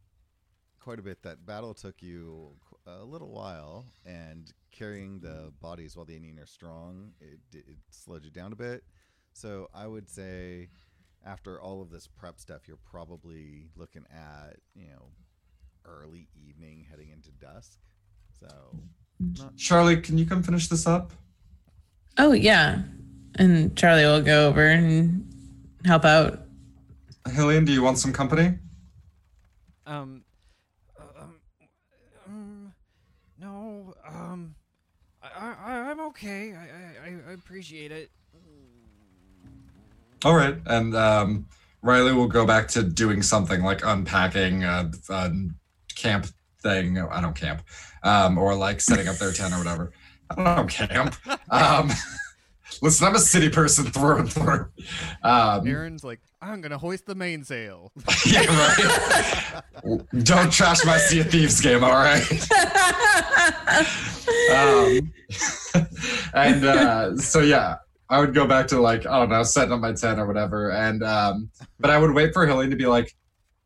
quite 0.84 0.98
a 0.98 1.02
bit. 1.02 1.22
That 1.22 1.46
battle 1.46 1.72
took 1.72 2.02
you 2.02 2.50
a 2.86 3.02
little 3.02 3.32
while, 3.32 3.86
and 4.04 4.52
carrying 4.70 5.18
the 5.18 5.50
bodies 5.62 5.96
while 5.96 6.04
the 6.04 6.12
Aneen 6.12 6.42
are 6.42 6.46
strong, 6.46 7.12
it, 7.20 7.38
it 7.54 7.78
slowed 7.90 8.24
you 8.24 8.30
down 8.30 8.52
a 8.52 8.56
bit. 8.56 8.84
So 9.32 9.68
I 9.74 9.86
would 9.86 10.10
say 10.10 10.68
after 11.24 11.58
all 11.58 11.80
of 11.80 11.90
this 11.90 12.06
prep 12.06 12.38
stuff, 12.38 12.68
you're 12.68 12.76
probably 12.84 13.70
looking 13.76 14.04
at, 14.12 14.56
you 14.74 14.88
know, 14.88 15.08
early 15.86 16.28
evening 16.34 16.86
heading 16.88 17.08
into 17.10 17.30
dusk. 17.32 17.78
So 18.38 18.46
not 19.38 19.56
Charlie, 19.56 20.02
can 20.02 20.18
you 20.18 20.26
come 20.26 20.42
finish 20.42 20.68
this 20.68 20.86
up? 20.86 21.12
Oh 22.18 22.32
yeah, 22.32 22.82
and 23.36 23.74
Charlie 23.74 24.04
will 24.04 24.20
go 24.20 24.48
over 24.48 24.66
and 24.66 25.32
help 25.86 26.04
out. 26.04 26.40
Hillian, 27.28 27.64
do 27.64 27.72
you 27.72 27.82
want 27.82 27.98
some 27.98 28.12
company? 28.12 28.58
Um, 29.86 30.24
um, 30.98 31.34
um, 32.26 32.74
no, 33.38 33.94
um, 34.06 34.54
I, 35.22 35.54
I, 35.64 35.90
I'm 35.90 36.00
okay. 36.16 36.54
I, 36.54 37.08
I, 37.08 37.30
I 37.30 37.32
appreciate 37.32 37.92
it. 37.92 38.10
All 40.24 40.34
right, 40.34 40.56
and 40.66 40.96
um, 40.96 41.46
Riley 41.82 42.14
will 42.14 42.28
go 42.28 42.46
back 42.46 42.68
to 42.68 42.82
doing 42.82 43.20
something 43.20 43.62
like 43.62 43.84
unpacking 43.84 44.64
a, 44.64 44.90
a 45.10 45.32
camp 45.94 46.26
thing. 46.62 46.98
I 46.98 47.20
don't 47.20 47.36
camp, 47.36 47.62
um, 48.02 48.38
or 48.38 48.54
like 48.54 48.80
setting 48.80 49.06
up 49.06 49.16
their 49.16 49.32
tent 49.32 49.52
or 49.52 49.58
whatever. 49.58 49.92
I 50.30 50.56
don't 50.56 50.68
camp. 50.68 51.14
Um, 51.50 51.90
listen, 52.82 53.06
I'm 53.06 53.14
a 53.14 53.18
city 53.18 53.48
person 53.48 53.84
through 53.86 54.18
and 54.18 54.32
through. 54.32 54.68
Um, 55.22 55.66
Aaron's 55.66 56.04
like, 56.04 56.20
I'm 56.40 56.60
gonna 56.60 56.78
hoist 56.78 57.06
the 57.06 57.14
mainsail. 57.14 57.92
yeah, 58.26 58.44
right. 59.82 60.24
don't 60.24 60.52
trash 60.52 60.84
my 60.84 60.98
Sea 60.98 61.20
of 61.20 61.30
Thieves 61.30 61.60
game, 61.60 61.82
all 61.82 61.90
right? 61.92 62.30
um, 64.52 65.12
and 66.34 66.64
uh, 66.64 67.16
so 67.16 67.40
yeah, 67.40 67.76
I 68.10 68.20
would 68.20 68.34
go 68.34 68.46
back 68.46 68.66
to 68.68 68.80
like 68.80 69.06
I 69.06 69.18
don't 69.20 69.30
know, 69.30 69.42
setting 69.42 69.72
up 69.72 69.80
my 69.80 69.92
tent 69.92 70.20
or 70.20 70.26
whatever, 70.26 70.70
and 70.70 71.02
um, 71.02 71.50
but 71.80 71.90
I 71.90 71.98
would 71.98 72.12
wait 72.12 72.34
for 72.34 72.46
Hilly 72.46 72.68
to 72.68 72.76
be 72.76 72.86
like 72.86 73.14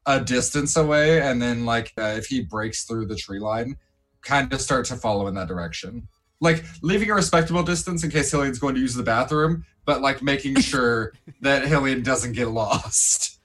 a 0.07 0.21
distance 0.21 0.77
away, 0.77 1.21
and 1.21 1.43
then 1.43 1.65
like 1.65 1.93
uh, 1.99 2.15
if 2.17 2.27
he 2.27 2.43
breaks 2.43 2.85
through 2.85 3.07
the 3.07 3.17
tree 3.17 3.41
line, 3.41 3.77
kind 4.23 4.53
of 4.53 4.61
start 4.61 4.85
to 4.87 4.97
follow 4.97 5.27
in 5.27 5.35
that 5.35 5.49
direction, 5.49 6.07
like 6.41 6.65
leaving 6.83 7.11
a 7.11 7.15
respectable 7.15 7.63
distance 7.63 8.05
in 8.05 8.11
case 8.11 8.31
Hillian's 8.31 8.59
going 8.59 8.75
to 8.75 8.81
use 8.81 8.95
the 8.95 9.03
bathroom, 9.03 9.65
but 9.85 10.01
like 10.01 10.23
making 10.23 10.57
sure 10.61 11.13
that 11.41 11.65
Hillian 11.65 12.03
doesn't 12.03 12.33
get 12.33 12.49
lost. 12.49 13.41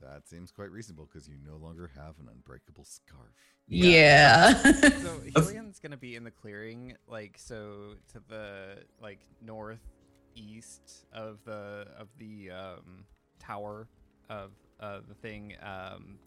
that 0.00 0.28
seems 0.28 0.50
quite 0.50 0.70
reasonable 0.70 1.08
because 1.10 1.28
you 1.28 1.36
no 1.46 1.56
longer 1.56 1.90
have 1.94 2.14
an 2.20 2.28
unbreakable 2.30 2.84
scarf. 2.84 3.32
yeah. 3.66 4.54
so 4.62 5.20
Hillian's 5.34 5.78
gonna 5.78 5.96
be 5.96 6.16
in 6.16 6.24
the 6.24 6.30
clearing, 6.30 6.94
like 7.06 7.36
so 7.38 7.94
to 8.12 8.20
the 8.28 8.78
like 9.00 9.20
northeast 9.40 11.06
of 11.12 11.38
the 11.44 11.86
of 11.98 12.08
the 12.18 12.50
um, 12.50 13.04
tower 13.38 13.88
of 14.28 14.52
uh, 14.80 15.00
the 15.08 15.14
thing, 15.14 15.54
um, 15.62 16.18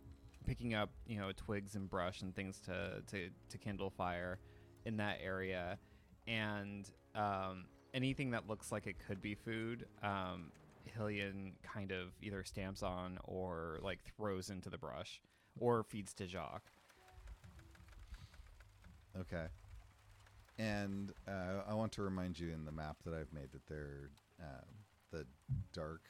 picking 0.45 0.73
up 0.73 0.89
you 1.05 1.19
know 1.19 1.31
twigs 1.37 1.75
and 1.75 1.89
brush 1.89 2.21
and 2.21 2.35
things 2.35 2.59
to 2.61 3.01
to 3.07 3.29
to 3.49 3.57
kindle 3.57 3.89
fire 3.89 4.39
in 4.85 4.97
that 4.97 5.17
area, 5.23 5.77
and 6.27 6.89
um, 7.15 7.65
anything 7.93 8.31
that 8.31 8.47
looks 8.47 8.71
like 8.71 8.87
it 8.87 8.97
could 8.99 9.21
be 9.21 9.35
food. 9.35 9.85
Um, 10.01 10.51
Hillian 10.97 11.53
kind 11.63 11.91
of 11.91 12.09
either 12.21 12.43
stamps 12.43 12.81
on 12.83 13.17
or 13.23 13.79
like 13.81 13.99
throws 14.15 14.49
into 14.49 14.69
the 14.69 14.77
brush 14.77 15.21
or 15.59 15.83
feeds 15.83 16.13
to 16.15 16.27
Jacques. 16.27 16.71
Okay. 19.19 19.47
And 20.57 21.11
uh, 21.27 21.61
I 21.67 21.73
want 21.73 21.91
to 21.93 22.01
remind 22.03 22.39
you 22.39 22.51
in 22.51 22.65
the 22.65 22.71
map 22.71 22.97
that 23.05 23.13
I've 23.13 23.31
made 23.33 23.51
that 23.51 23.65
there, 23.67 24.11
uh, 24.41 24.65
the 25.11 25.25
dark 25.73 26.01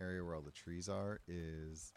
area 0.00 0.24
where 0.24 0.34
all 0.34 0.42
the 0.42 0.50
trees 0.50 0.88
are 0.88 1.20
is 1.28 1.92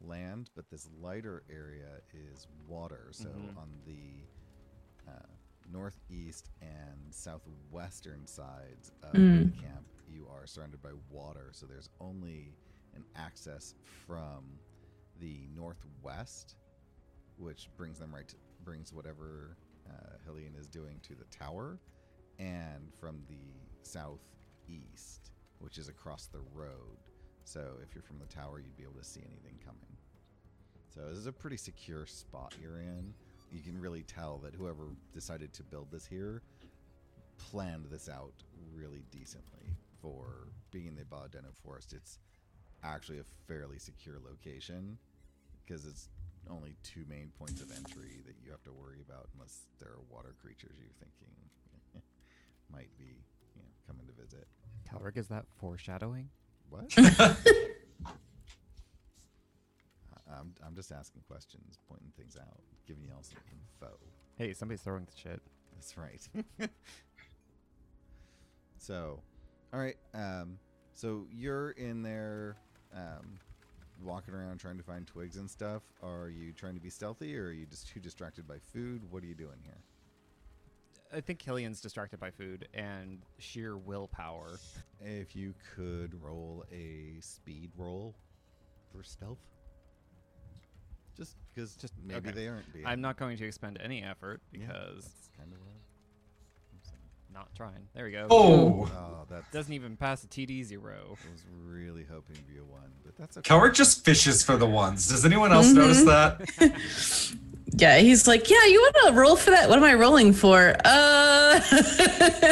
land, 0.00 0.50
but 0.56 0.68
this 0.70 0.88
lighter 1.00 1.44
area 1.50 2.00
is 2.12 2.46
water. 2.66 3.08
So 3.12 3.28
Mhm. 3.28 3.56
on 3.56 3.82
the 3.86 4.26
uh, 5.08 5.33
northeast 5.70 6.50
and 6.60 7.12
southwestern 7.12 8.26
sides 8.26 8.92
of 9.02 9.14
Mm. 9.14 9.52
the 9.54 9.60
camp, 9.62 9.86
you 10.08 10.26
are 10.28 10.46
surrounded 10.46 10.82
by 10.82 10.92
water. 11.10 11.50
So 11.52 11.66
there's 11.66 11.88
only 12.00 12.54
an 12.94 13.04
access 13.16 13.74
from 14.06 14.58
the 15.20 15.46
northwest, 15.54 16.56
which 17.38 17.68
brings 17.76 17.98
them 17.98 18.14
right 18.14 18.28
to, 18.28 18.36
brings 18.64 18.92
whatever 18.92 19.56
uh, 19.88 20.16
Hillian 20.26 20.56
is 20.56 20.68
doing 20.68 20.98
to 21.02 21.14
the 21.14 21.24
tower, 21.26 21.78
and 22.38 22.92
from 22.98 23.22
the 23.28 23.60
southeast, 23.82 25.30
which 25.58 25.78
is 25.78 25.88
across 25.88 26.26
the 26.26 26.40
road. 26.52 26.98
So 27.44 27.74
if 27.82 27.94
you're 27.94 28.02
from 28.02 28.18
the 28.18 28.26
tower, 28.26 28.58
you'd 28.60 28.76
be 28.76 28.82
able 28.84 28.94
to 28.94 29.04
see 29.04 29.20
anything 29.20 29.58
coming. 29.64 29.96
So 30.88 31.08
this 31.08 31.18
is 31.18 31.26
a 31.26 31.32
pretty 31.32 31.56
secure 31.56 32.06
spot 32.06 32.54
you're 32.60 32.78
in. 32.78 33.12
You 33.54 33.62
can 33.62 33.80
really 33.80 34.02
tell 34.02 34.38
that 34.38 34.52
whoever 34.52 34.82
decided 35.12 35.52
to 35.52 35.62
build 35.62 35.86
this 35.92 36.04
here 36.04 36.42
planned 37.38 37.86
this 37.88 38.08
out 38.08 38.34
really 38.74 39.04
decently 39.12 39.76
for 40.02 40.48
being 40.72 40.86
in 40.88 40.96
the 40.96 41.04
Baladeno 41.04 41.54
Forest. 41.62 41.92
It's 41.92 42.18
actually 42.82 43.20
a 43.20 43.24
fairly 43.46 43.78
secure 43.78 44.16
location 44.28 44.98
because 45.64 45.86
it's 45.86 46.08
only 46.50 46.74
two 46.82 47.04
main 47.08 47.30
points 47.38 47.62
of 47.62 47.70
entry 47.70 48.22
that 48.26 48.34
you 48.44 48.50
have 48.50 48.64
to 48.64 48.72
worry 48.72 48.98
about 49.08 49.28
unless 49.34 49.60
there 49.78 49.90
are 49.90 50.00
water 50.10 50.34
creatures 50.42 50.76
you're 50.76 50.90
thinking 50.98 51.32
might 52.72 52.90
be 52.98 53.22
you 53.54 53.62
know 53.62 53.68
coming 53.86 54.04
to 54.06 54.12
visit. 54.20 54.48
Calric, 54.92 55.16
is 55.16 55.28
that 55.28 55.44
foreshadowing? 55.60 56.28
What? 56.70 56.92
I'm, 60.30 60.54
I'm 60.66 60.74
just 60.74 60.92
asking 60.92 61.22
questions, 61.28 61.78
pointing 61.88 62.12
things 62.16 62.36
out, 62.36 62.60
giving 62.86 63.04
y'all 63.04 63.22
some 63.22 63.38
info. 63.50 63.94
Hey, 64.36 64.52
somebody's 64.52 64.82
throwing 64.82 65.04
the 65.04 65.12
shit. 65.16 65.40
That's 65.74 65.96
right. 65.98 66.28
so, 68.78 69.20
all 69.72 69.80
right. 69.80 69.96
Um, 70.14 70.58
so 70.94 71.26
you're 71.30 71.70
in 71.72 72.02
there, 72.02 72.56
um, 72.94 73.38
walking 74.02 74.34
around 74.34 74.58
trying 74.58 74.76
to 74.76 74.82
find 74.82 75.06
twigs 75.06 75.36
and 75.36 75.50
stuff. 75.50 75.82
Are 76.02 76.28
you 76.28 76.52
trying 76.52 76.74
to 76.74 76.80
be 76.80 76.90
stealthy, 76.90 77.36
or 77.36 77.46
are 77.46 77.52
you 77.52 77.66
just 77.66 77.88
too 77.88 78.00
distracted 78.00 78.46
by 78.46 78.58
food? 78.72 79.02
What 79.10 79.22
are 79.22 79.26
you 79.26 79.34
doing 79.34 79.58
here? 79.62 79.78
I 81.12 81.20
think 81.20 81.42
Hillian's 81.42 81.80
distracted 81.80 82.18
by 82.18 82.30
food 82.30 82.66
and 82.74 83.22
sheer 83.38 83.76
willpower. 83.76 84.58
If 85.00 85.36
you 85.36 85.54
could 85.76 86.20
roll 86.20 86.64
a 86.72 87.20
speed 87.20 87.70
roll 87.76 88.16
for 88.90 89.04
stealth, 89.04 89.38
just 91.16 91.36
because 91.54 91.74
Just- 91.76 91.94
maybe 92.04 92.28
okay. 92.28 92.30
they 92.32 92.48
aren't 92.48 92.72
being. 92.72 92.86
I'm 92.86 93.00
not 93.00 93.16
going 93.16 93.36
to 93.38 93.44
expend 93.46 93.78
any 93.82 94.02
effort 94.02 94.40
Yeah, 94.52 94.60
because 94.66 95.04
that's 95.04 95.28
kind 95.38 95.52
of 95.52 95.58
what 95.60 95.68
I'm 96.72 96.80
saying. 96.82 96.98
not 97.32 97.54
trying. 97.54 97.86
There 97.94 98.04
we 98.04 98.10
go. 98.12 98.26
Oh, 98.30 98.88
Oh, 98.96 99.24
that 99.30 99.50
Doesn't 99.52 99.72
even 99.72 99.96
pass 99.96 100.24
a 100.24 100.26
TD 100.26 100.62
zero. 100.64 100.96
I 101.06 101.32
was 101.32 101.44
really 101.66 102.04
hoping 102.10 102.36
to 102.36 102.42
be 102.42 102.58
a 102.58 102.64
one, 102.64 102.90
but 103.04 103.16
that's 103.16 103.36
okay. 103.38 103.48
Calric 103.48 103.74
just 103.74 104.04
fishes 104.04 104.42
for 104.42 104.56
the 104.56 104.66
ones. 104.66 105.08
Does 105.08 105.24
anyone 105.24 105.52
else 105.52 105.68
Mhm. 105.68 105.74
notice 105.74 106.04
that? 106.04 107.34
yeah, 107.76 107.98
he's 107.98 108.26
like, 108.26 108.50
yeah, 108.50 108.64
you 108.66 108.80
want 108.80 108.96
to 109.14 109.20
roll 109.20 109.36
for 109.36 109.50
that? 109.50 109.68
What 109.68 109.78
am 109.78 109.84
I 109.84 109.94
rolling 109.94 110.32
for? 110.32 110.74
Uh, 110.84 111.60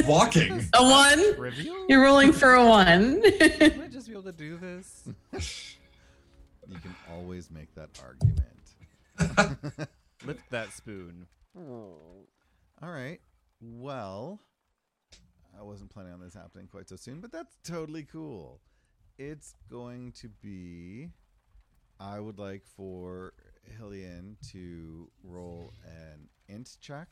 Walking. 0.07 0.69
a 0.75 0.83
one. 0.83 1.35
Trivial? 1.37 1.87
You're 1.88 2.02
rolling 2.02 2.33
for 2.33 2.54
a 2.54 2.64
one. 2.66 3.21
Would 3.21 3.52
I 3.52 3.88
just 3.90 4.07
be 4.07 4.12
able 4.12 4.23
to 4.25 4.33
do 4.33 4.57
this? 4.57 5.04
You 6.69 6.78
can 6.78 6.95
always 7.12 7.50
make 7.50 7.75
that 7.75 7.90
argument. 8.02 8.40
Lift 10.24 10.50
that 10.50 10.72
spoon. 10.72 11.26
All 11.56 12.26
right. 12.82 13.20
Well, 13.60 14.40
I 15.58 15.62
wasn't 15.62 15.90
planning 15.90 16.12
on 16.12 16.20
this 16.20 16.34
happening 16.34 16.66
quite 16.70 16.88
so 16.88 16.96
soon, 16.96 17.20
but 17.20 17.30
that's 17.32 17.56
totally 17.64 18.04
cool. 18.04 18.60
It's 19.18 19.54
going 19.70 20.12
to 20.12 20.28
be. 20.28 21.08
I 22.00 22.18
would 22.18 22.38
like 22.38 22.62
for 22.66 23.34
Hillian 23.78 24.36
to 24.52 25.08
roll 25.22 25.72
an 25.84 26.28
int 26.48 26.76
check 26.80 27.08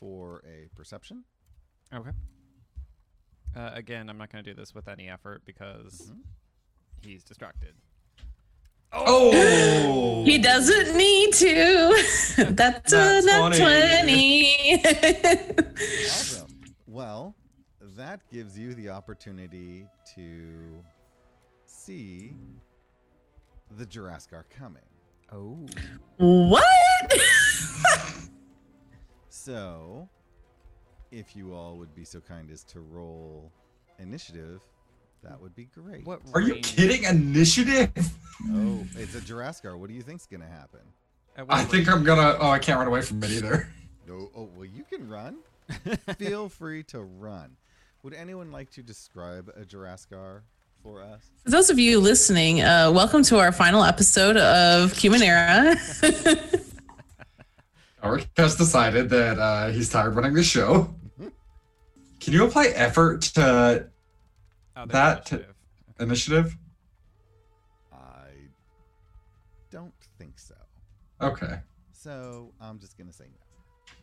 for 0.00 0.42
a 0.46 0.68
perception. 0.74 1.24
Okay. 1.94 2.10
Uh, 3.56 3.70
again, 3.74 4.08
I'm 4.10 4.18
not 4.18 4.30
going 4.32 4.42
to 4.44 4.50
do 4.50 4.54
this 4.60 4.74
with 4.74 4.88
any 4.88 5.08
effort 5.08 5.42
because 5.44 6.10
Mhm. 6.12 6.22
he's 7.02 7.22
distracted. 7.24 7.74
Oh, 8.92 9.30
he 10.28 10.38
doesn't 10.38 10.96
need 10.96 11.32
to. 11.34 12.04
That's 12.50 12.92
a 12.92 13.22
Nat 13.22 13.48
nat 13.50 13.56
20. 13.56 14.82
20. 14.82 15.64
Awesome. 16.06 16.46
Well, 16.86 17.34
that 17.96 18.20
gives 18.30 18.58
you 18.58 18.74
the 18.74 18.90
opportunity 18.90 19.86
to 20.14 20.82
see 21.66 22.34
the 23.76 23.86
Jiraskar 23.86 24.44
coming. 24.50 24.82
Oh. 25.32 25.66
what? 26.18 26.64
So, 29.30 30.08
if 31.10 31.34
you 31.34 31.54
all 31.54 31.76
would 31.78 31.94
be 31.94 32.04
so 32.04 32.20
kind 32.20 32.50
as 32.50 32.64
to 32.64 32.80
roll 32.80 33.50
initiative, 33.98 34.60
that 35.22 35.40
would 35.40 35.54
be 35.54 35.64
great. 35.66 36.06
What 36.06 36.20
Are 36.34 36.40
you 36.40 36.54
range- 36.54 36.76
kidding? 36.76 37.04
Initiative? 37.04 37.90
Oh, 38.52 38.86
it's 38.96 39.16
a 39.16 39.20
Jiraskar. 39.20 39.76
What 39.76 39.88
do 39.88 39.94
you 39.94 40.02
think's 40.02 40.24
gonna 40.24 40.46
happen? 40.46 40.78
I 41.48 41.64
think 41.64 41.88
I'm 41.88 42.04
gonna. 42.04 42.36
Oh, 42.38 42.50
I 42.50 42.60
can't 42.60 42.78
run 42.78 42.86
away 42.86 43.02
from 43.02 43.20
it 43.24 43.30
either. 43.32 43.68
No. 44.06 44.30
Oh, 44.36 44.48
well, 44.54 44.64
you 44.64 44.84
can 44.84 45.08
run. 45.08 45.38
Feel 46.18 46.48
free 46.48 46.84
to 46.84 47.00
run. 47.00 47.56
Would 48.04 48.14
anyone 48.14 48.52
like 48.52 48.70
to 48.74 48.82
describe 48.84 49.50
a 49.60 49.64
Jiraskar 49.64 50.42
for 50.84 51.02
us? 51.02 51.30
For 51.42 51.50
those 51.50 51.68
of 51.68 51.80
you 51.80 51.98
listening, 51.98 52.60
uh, 52.60 52.92
welcome 52.94 53.24
to 53.24 53.40
our 53.40 53.50
final 53.50 53.82
episode 53.82 54.36
of 54.36 54.92
Cumanera. 54.92 55.74
Eric 58.04 58.28
has 58.36 58.54
decided 58.54 59.10
that 59.10 59.38
uh, 59.40 59.70
he's 59.70 59.88
tired 59.90 60.14
running 60.14 60.34
the 60.34 60.44
show. 60.44 60.94
Can 62.20 62.32
you 62.32 62.44
apply 62.44 62.66
effort 62.66 63.22
to 63.22 63.88
Oh, 64.78 64.86
that 64.86 65.26
t- 65.26 65.34
initiative. 65.34 65.56
initiative? 65.98 66.56
I 67.92 68.28
don't 69.72 69.92
think 70.18 70.38
so. 70.38 70.54
Okay. 71.20 71.58
So 71.90 72.52
I'm 72.60 72.78
just 72.78 72.96
gonna 72.96 73.12
say 73.12 73.24
no. 73.24 73.94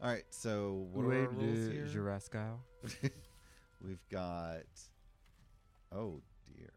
All 0.00 0.12
right. 0.12 0.22
So 0.30 0.86
what 0.92 1.04
are 1.04 1.08
Wait, 1.08 1.24
our 1.24 1.30
rules 1.30 1.68
here? 1.68 1.86
Juraskyle. 1.86 2.58
We've 3.84 4.08
got. 4.10 4.62
Oh 5.92 6.20
dear. 6.46 6.70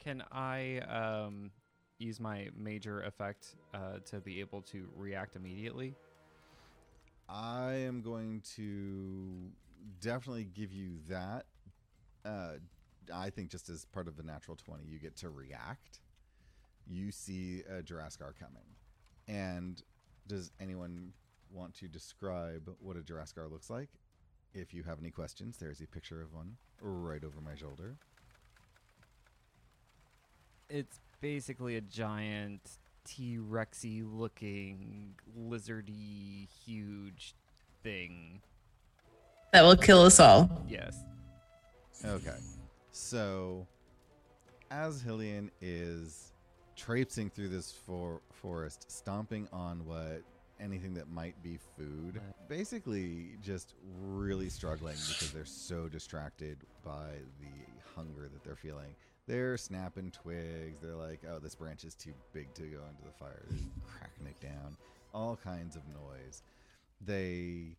Can 0.00 0.22
I 0.30 0.80
um 0.80 1.50
use 1.98 2.20
my 2.20 2.48
major 2.54 3.02
effect 3.02 3.56
uh, 3.72 3.98
to 4.06 4.20
be 4.20 4.40
able 4.40 4.60
to 4.62 4.86
react 4.96 5.34
immediately? 5.36 5.94
I 7.28 7.74
am 7.74 8.02
going 8.02 8.42
to 8.56 9.50
definitely 10.00 10.44
give 10.44 10.72
you 10.72 10.96
that. 11.08 11.46
Uh, 12.24 12.54
I 13.14 13.30
think 13.30 13.50
just 13.50 13.68
as 13.68 13.84
part 13.86 14.08
of 14.08 14.16
the 14.16 14.22
natural 14.22 14.56
20, 14.56 14.84
you 14.84 14.98
get 14.98 15.16
to 15.18 15.30
react. 15.30 16.00
You 16.86 17.10
see 17.10 17.62
a 17.68 17.82
Jiraskar 17.82 18.32
coming. 18.38 18.76
And 19.28 19.82
does 20.26 20.50
anyone 20.60 21.12
want 21.52 21.74
to 21.74 21.88
describe 21.88 22.70
what 22.80 22.96
a 22.96 23.00
Jiraskar 23.00 23.50
looks 23.50 23.70
like? 23.70 23.88
If 24.54 24.74
you 24.74 24.82
have 24.82 24.98
any 24.98 25.10
questions, 25.10 25.56
there's 25.58 25.80
a 25.80 25.86
picture 25.86 26.20
of 26.22 26.32
one 26.34 26.56
right 26.80 27.22
over 27.24 27.40
my 27.40 27.54
shoulder. 27.54 27.96
It's 30.68 31.00
basically 31.20 31.76
a 31.76 31.80
giant 31.80 32.60
T 33.04 33.38
Rexy 33.38 34.02
looking 34.04 35.14
lizardy 35.38 36.48
huge 36.64 37.34
thing. 37.82 38.40
that 39.52 39.62
will 39.62 39.76
kill 39.76 40.02
us 40.02 40.20
all. 40.20 40.64
Yes. 40.68 40.96
Okay. 42.04 42.36
So, 42.92 43.66
as 44.70 45.02
Hillian 45.02 45.50
is 45.60 46.32
traipsing 46.76 47.30
through 47.30 47.48
this 47.48 47.72
for- 47.72 48.22
forest, 48.32 48.90
stomping 48.90 49.48
on 49.52 49.84
what 49.84 50.22
anything 50.58 50.94
that 50.94 51.10
might 51.10 51.40
be 51.42 51.58
food, 51.76 52.20
basically 52.48 53.36
just 53.42 53.74
really 54.02 54.48
struggling 54.48 54.96
because 55.08 55.32
they're 55.32 55.44
so 55.44 55.88
distracted 55.88 56.58
by 56.84 57.12
the 57.40 57.90
hunger 57.94 58.28
that 58.32 58.44
they're 58.44 58.56
feeling. 58.56 58.94
They're 59.26 59.56
snapping 59.56 60.10
twigs. 60.10 60.80
They're 60.82 60.96
like, 60.96 61.20
oh, 61.30 61.38
this 61.38 61.54
branch 61.54 61.84
is 61.84 61.94
too 61.94 62.12
big 62.32 62.52
to 62.54 62.62
go 62.62 62.78
into 62.88 63.02
the 63.04 63.12
fire. 63.18 63.42
They're 63.48 63.60
cracking 63.98 64.26
it 64.26 64.40
down. 64.40 64.76
All 65.14 65.36
kinds 65.36 65.76
of 65.76 65.82
noise. 65.88 66.42
They 67.00 67.76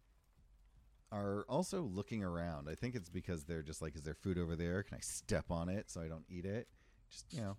are 1.12 1.46
also 1.50 1.82
looking 1.82 2.24
around. 2.24 2.70
I 2.70 2.75
think 2.75 2.96
it's 2.96 3.10
because 3.10 3.44
they're 3.44 3.62
just 3.62 3.82
like, 3.82 3.96
is 3.96 4.01
there 4.01 4.13
food 4.13 4.38
over 4.38 4.56
there? 4.56 4.84
Can 4.84 4.98
I 4.98 5.01
step 5.01 5.51
on 5.51 5.70
it 5.70 5.89
so 5.89 6.01
I 6.01 6.08
don't 6.08 6.25
eat 6.30 6.46
it? 6.46 6.68
Just, 7.10 7.25
you 7.32 7.41
know, 7.41 7.58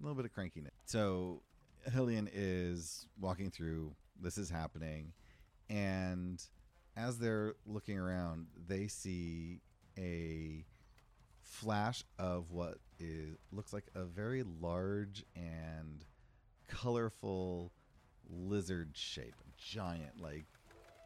a 0.00 0.02
little 0.02 0.16
bit 0.16 0.24
of 0.24 0.32
crankiness. 0.32 0.70
So 0.86 1.42
Hillian 1.90 2.28
is 2.32 3.06
walking 3.20 3.50
through. 3.50 3.94
This 4.20 4.38
is 4.38 4.48
happening. 4.48 5.12
And 5.68 6.42
as 6.96 7.18
they're 7.18 7.54
looking 7.66 7.98
around, 7.98 8.46
they 8.66 8.88
see 8.88 9.60
a 9.98 10.64
flash 11.42 12.04
of 12.18 12.50
what 12.50 12.78
is 12.98 13.36
looks 13.52 13.72
like 13.72 13.84
a 13.94 14.04
very 14.04 14.42
large 14.60 15.24
and 15.34 16.04
colorful 16.66 17.72
lizard 18.28 18.90
shape, 18.94 19.34
giant 19.58 20.20
like 20.20 20.46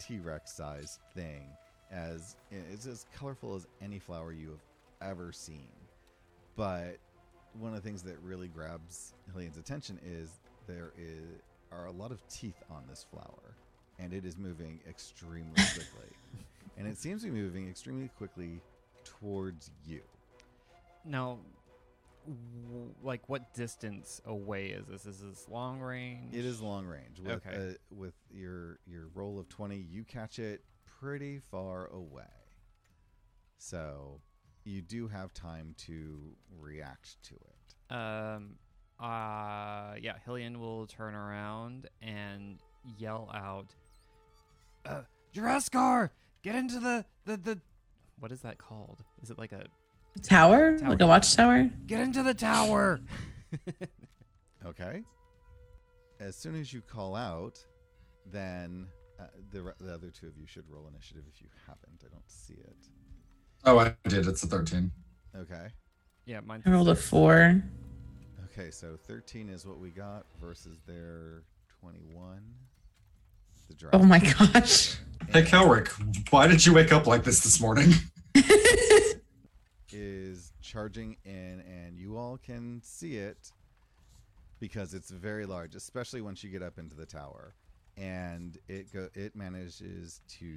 T-Rex 0.00 0.52
sized 0.52 0.98
thing 1.14 1.50
as 1.90 2.36
it's 2.50 2.86
as 2.86 3.06
colorful 3.16 3.54
as 3.54 3.66
any 3.82 3.98
flower 3.98 4.32
you 4.32 4.48
have 4.50 5.10
ever 5.10 5.32
seen. 5.32 5.68
But 6.56 6.98
one 7.58 7.74
of 7.74 7.82
the 7.82 7.88
things 7.88 8.02
that 8.02 8.18
really 8.22 8.48
grabs 8.48 9.14
Hillian's 9.32 9.56
attention 9.58 9.98
is 10.04 10.30
there 10.66 10.92
is 10.98 11.24
are 11.72 11.86
a 11.86 11.92
lot 11.92 12.10
of 12.12 12.26
teeth 12.28 12.62
on 12.70 12.84
this 12.88 13.04
flower, 13.10 13.54
and 13.98 14.12
it 14.12 14.24
is 14.24 14.36
moving 14.36 14.80
extremely 14.88 15.52
quickly. 15.54 16.16
and 16.76 16.86
it 16.86 16.96
seems 16.98 17.22
to 17.22 17.30
be 17.30 17.40
moving 17.40 17.68
extremely 17.68 18.08
quickly 18.18 18.60
towards 19.04 19.70
you. 19.86 20.00
Now, 21.04 21.38
w- 22.26 22.92
like, 23.02 23.28
what 23.28 23.54
distance 23.54 24.20
away 24.26 24.66
is 24.68 24.86
this? 24.86 25.06
Is 25.06 25.20
this 25.20 25.46
long 25.48 25.80
range? 25.80 26.34
It 26.34 26.44
is 26.44 26.60
long 26.60 26.86
range. 26.86 27.20
With, 27.20 27.46
Okay. 27.46 27.70
uh, 27.70 27.94
with 27.96 28.14
your 28.34 28.78
your 28.86 29.08
roll 29.14 29.38
of 29.38 29.48
twenty, 29.48 29.76
you 29.90 30.04
catch 30.04 30.38
it 30.38 30.62
pretty 31.00 31.40
far 31.50 31.86
away. 31.86 32.24
So 33.58 34.20
you 34.64 34.82
do 34.82 35.08
have 35.08 35.32
time 35.32 35.74
to 35.86 36.36
react 36.58 37.16
to 37.24 37.34
it. 37.34 37.94
Um, 37.94 38.56
uh, 38.98 39.94
yeah, 40.00 40.14
Hillian 40.26 40.58
will 40.58 40.86
turn 40.86 41.14
around 41.14 41.88
and 42.02 42.58
yell 42.98 43.30
out, 43.34 43.74
uh, 44.86 45.02
Jiraskar, 45.34 46.10
get 46.42 46.54
into 46.54 46.78
the, 46.78 47.04
the, 47.24 47.36
the, 47.36 47.58
what 48.18 48.32
is 48.32 48.42
that 48.42 48.58
called? 48.58 49.02
Is 49.22 49.30
it 49.30 49.38
like 49.38 49.52
a, 49.52 49.64
Tower? 50.22 50.76
Tower. 50.76 50.90
Like 50.90 51.00
a 51.00 51.06
watchtower? 51.06 51.70
get 51.86 52.00
into 52.00 52.22
the 52.22 52.34
tower? 52.34 53.00
Okay. 54.66 55.02
As 56.20 56.36
soon 56.36 56.54
as 56.54 56.70
you 56.70 56.82
call 56.82 57.16
out, 57.16 57.64
then 58.30 58.86
uh, 59.20 59.24
the 59.50 59.74
the 59.80 59.92
other 59.92 60.10
two 60.10 60.26
of 60.26 60.36
you 60.36 60.46
should 60.46 60.64
roll 60.68 60.88
initiative 60.88 61.24
if 61.32 61.40
you 61.40 61.48
haven't. 61.66 62.02
I 62.04 62.08
don't 62.10 62.28
see 62.28 62.54
it. 62.54 62.76
Oh, 63.64 63.78
I 63.78 63.94
did. 64.08 64.26
It's 64.26 64.42
a 64.42 64.46
13. 64.46 64.90
Okay. 65.36 65.68
yeah, 66.24 66.40
mine. 66.40 66.62
I 66.64 66.70
rolled 66.70 66.88
a 66.88 66.94
four. 66.94 67.62
Okay, 68.46 68.70
so 68.70 68.96
13 69.06 69.48
is 69.48 69.66
what 69.66 69.78
we 69.78 69.90
got 69.90 70.24
versus 70.40 70.78
their 70.86 71.42
21. 71.80 72.40
The 73.68 73.74
draw. 73.74 73.90
Oh 73.92 74.02
my 74.02 74.18
gosh. 74.18 74.96
Hey, 75.28 75.42
Kelrick, 75.42 75.88
why 76.30 76.46
did 76.46 76.64
you 76.64 76.74
wake 76.74 76.92
up 76.92 77.06
like 77.06 77.22
this 77.22 77.40
this 77.40 77.60
morning? 77.60 77.92
is 79.92 80.52
charging 80.62 81.16
in, 81.24 81.62
and 81.66 81.96
you 81.96 82.16
all 82.16 82.38
can 82.38 82.80
see 82.82 83.16
it 83.16 83.52
because 84.58 84.94
it's 84.94 85.10
very 85.10 85.46
large, 85.46 85.74
especially 85.74 86.20
once 86.20 86.42
you 86.42 86.50
get 86.50 86.62
up 86.62 86.78
into 86.78 86.96
the 86.96 87.06
tower. 87.06 87.54
And 88.00 88.56
it 88.68 88.92
go 88.92 89.08
it 89.14 89.36
manages 89.36 90.22
to 90.38 90.56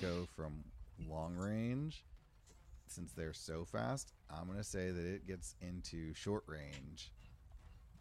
go 0.00 0.26
from 0.36 0.64
long 1.08 1.34
range, 1.36 2.04
since 2.86 3.12
they're 3.12 3.32
so 3.32 3.64
fast. 3.64 4.12
I'm 4.30 4.46
gonna 4.46 4.62
say 4.62 4.90
that 4.90 5.04
it 5.04 5.26
gets 5.26 5.56
into 5.60 6.14
short 6.14 6.44
range 6.46 7.10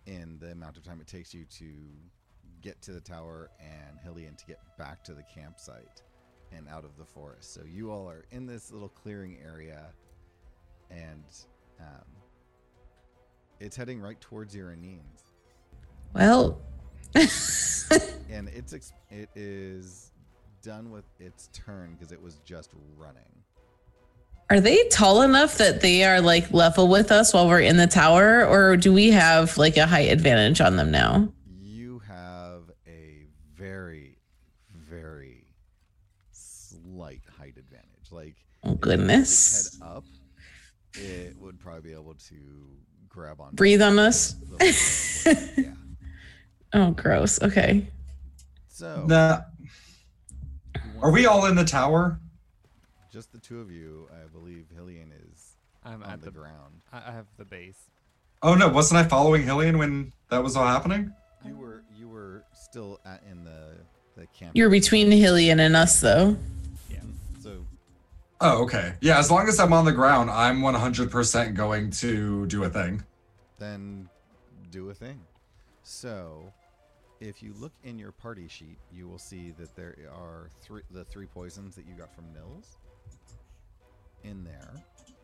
in 0.05 0.38
the 0.39 0.51
amount 0.51 0.77
of 0.77 0.84
time 0.84 1.01
it 1.01 1.08
takes 1.08 1.34
you 1.34 1.45
to 1.45 1.65
get 2.62 2.82
to 2.84 2.91
the 2.91 3.01
tower 3.01 3.49
and 3.60 3.99
Hillian 4.05 4.38
to 4.38 4.45
get 4.45 4.60
back 4.77 5.03
to 5.05 5.13
the 5.13 5.23
campsite 5.23 6.03
and 6.51 6.67
out 6.67 6.84
of 6.84 6.97
the 6.97 7.05
forest. 7.05 7.53
So 7.53 7.62
you 7.63 7.91
all 7.91 8.10
are 8.10 8.25
in 8.32 8.45
this 8.45 8.71
little 8.71 8.89
clearing 8.89 9.38
area 9.43 9.86
and 10.89 11.23
um, 11.79 12.05
it's 13.60 13.75
heading 13.75 14.01
right 14.01 14.19
towards 14.19 14.55
your. 14.55 14.75
Well, 16.13 16.60
And 18.30 18.48
it's 18.50 18.74
it 19.10 19.30
is 19.36 20.12
done 20.62 20.92
with 20.92 21.06
its 21.20 21.50
turn 21.54 21.96
because 21.98 22.12
it 22.12 22.22
was 22.22 22.36
just 22.46 22.72
running. 22.98 23.24
are 24.50 24.60
they 24.60 24.88
tall 24.89 25.22
enough 25.22 25.58
that 25.58 25.82
they 25.82 26.04
are 26.04 26.22
like 26.22 26.52
level 26.52 26.88
with 26.88 27.12
us 27.12 27.34
while 27.34 27.48
we're 27.48 27.62
in 27.62 27.78
the 27.78 27.88
tower, 27.88 28.46
or 28.46 28.78
do 28.78 28.94
we 28.94 29.12
have 29.12 29.58
like 29.58 29.78
a 29.78 29.86
height 29.88 30.12
advantage 30.12 30.62
on 30.62 30.76
them 30.76 30.92
now? 30.92 31.30
You 31.60 32.00
have 32.08 32.63
a 32.88 33.26
very, 33.56 34.18
very 34.76 35.46
slight 36.32 37.22
height 37.38 37.58
advantage. 37.58 38.12
Like 38.12 38.36
Oh 38.63 38.74
if 38.74 38.82
goodness. 38.82 39.78
head 39.80 39.88
up, 39.88 40.04
it 40.96 41.36
would 41.39 41.60
probably 41.60 41.82
be 41.82 41.94
able 41.94 42.15
to 42.15 42.36
grab 43.08 43.39
on. 43.42 43.56
Breathe 43.56 43.82
on 43.82 43.98
us. 43.98 44.36
yeah. 45.58 45.74
Oh, 46.74 46.92
gross. 46.92 47.42
Okay. 47.42 47.88
So 48.80 49.04
Nah. 49.08 49.42
Are 51.02 51.12
we 51.12 51.26
all 51.26 51.46
in 51.48 51.56
the 51.56 51.65
tower? 51.65 52.18
just 53.12 53.32
the 53.34 53.38
two 53.39 53.60
of 53.60 53.70
you. 53.70 54.08
I 54.13 54.28
believe 54.28 54.68
Hillian 54.74 55.12
is 55.34 55.56
I'm 55.84 56.02
on 56.04 56.10
at 56.12 56.20
the, 56.22 56.28
the. 56.28 56.32
ground. 56.39 56.80
I 56.94 57.00
I 57.10 57.12
have 57.12 57.26
the 57.38 57.44
base. 57.44 57.89
Oh 58.42 58.56
no, 58.56 58.70
wasn't 58.70 59.00
I 59.00 59.04
following 59.04 59.44
Hillian 59.44 59.78
when 59.80 60.13
that 60.30 60.42
was 60.42 60.56
all 60.56 60.65
happening? 60.65 61.12
You 61.46 61.58
were 61.58 61.84
you 61.98 62.08
were 62.08 62.46
still 62.54 63.02
at 63.06 63.22
in 63.30 63.44
the 63.44 63.72
the 64.15 64.28
camp. 64.28 64.52
You're 64.56 64.70
between 64.70 65.12
Hillian 65.12 65.60
and 65.60 65.76
us, 65.76 66.00
though. 66.00 66.38
Yeah. 66.89 67.00
So 67.42 67.65
Oh, 68.39 68.62
okay. 68.63 68.94
Yeah, 69.02 69.20
as 69.20 69.30
long 69.30 69.50
as 69.50 69.60
I'm 69.60 69.74
on 69.74 69.84
the 69.84 69.92
ground, 69.92 70.30
I'm 70.30 70.62
100% 70.62 71.54
going 71.56 71.92
to 71.92 72.46
do 72.46 72.63
a 72.63 72.70
thing. 72.70 73.04
then 73.58 74.08
do 74.72 74.89
a 74.89 74.94
thing. 74.94 75.20
So, 75.84 76.54
if 77.19 77.43
you 77.43 77.53
look 77.60 77.73
in 77.84 77.99
your 77.99 78.12
party 78.12 78.47
sheet, 78.47 78.77
you 78.91 79.08
will 79.08 79.19
see 79.19 79.51
that 79.58 79.75
there 79.75 79.95
are 80.13 80.49
three 80.62 80.82
the 80.91 81.03
three 81.05 81.25
poisons 81.27 81.75
that 81.75 81.86
you 81.86 81.93
got 81.95 82.13
from 82.13 82.25
Nils 82.34 82.77
in 84.23 84.43
there. 84.43 84.73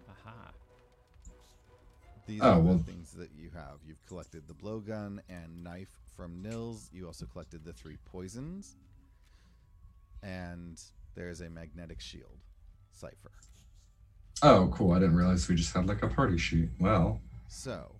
Aha. 0.09 0.51
These 2.27 2.41
Oh, 2.41 2.53
are 2.53 2.59
well- 2.59 2.77
the 2.77 2.83
things 2.83 3.11
that 3.13 3.29
you 3.37 3.49
have. 3.51 3.79
You've 3.85 4.03
collected 4.07 4.47
the 4.47 4.53
blowgun 4.55 5.19
and 5.29 5.63
knife 5.63 5.99
from 6.15 6.41
Nils. 6.41 6.89
You 6.91 7.05
also 7.07 7.25
collected 7.27 7.63
the 7.63 7.73
three 7.73 7.97
poisons. 8.05 8.75
And 10.23 10.81
there's 11.13 11.41
a 11.41 11.49
magnetic 11.49 12.01
shield 12.01 12.39
cipher. 12.91 13.31
Oh, 14.41 14.69
cool. 14.73 14.91
I 14.93 14.99
didn't 14.99 15.15
realize 15.15 15.47
we 15.47 15.55
just 15.55 15.73
had 15.73 15.87
like 15.87 16.01
a 16.01 16.07
party 16.07 16.37
sheet. 16.37 16.69
Well, 16.79 17.21
So, 17.47 17.95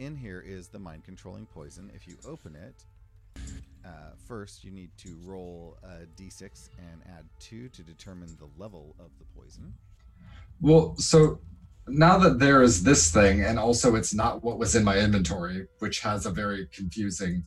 in 0.00 0.16
here 0.16 0.40
is 0.40 0.68
the 0.68 0.78
mind 0.80 1.04
controlling 1.04 1.46
poison. 1.46 1.90
If 1.94 2.08
you 2.08 2.16
open 2.26 2.56
it, 2.56 2.84
uh, 3.84 3.88
first 4.26 4.64
you 4.64 4.70
need 4.70 4.90
to 4.98 5.16
roll 5.24 5.78
a 5.82 6.06
d6 6.20 6.68
and 6.78 7.02
add 7.06 7.24
2 7.40 7.68
to 7.68 7.82
determine 7.82 8.36
the 8.38 8.48
level 8.56 8.94
of 8.98 9.10
the 9.18 9.24
poison. 9.36 9.72
well, 10.60 10.96
so 10.96 11.40
now 11.88 12.16
that 12.18 12.38
there 12.38 12.62
is 12.62 12.82
this 12.82 13.10
thing, 13.12 13.42
and 13.42 13.58
also 13.58 13.94
it's 13.96 14.14
not 14.14 14.42
what 14.44 14.58
was 14.58 14.74
in 14.74 14.84
my 14.84 14.98
inventory, 14.98 15.66
which 15.80 16.00
has 16.00 16.26
a 16.26 16.30
very 16.30 16.68
confusing 16.72 17.44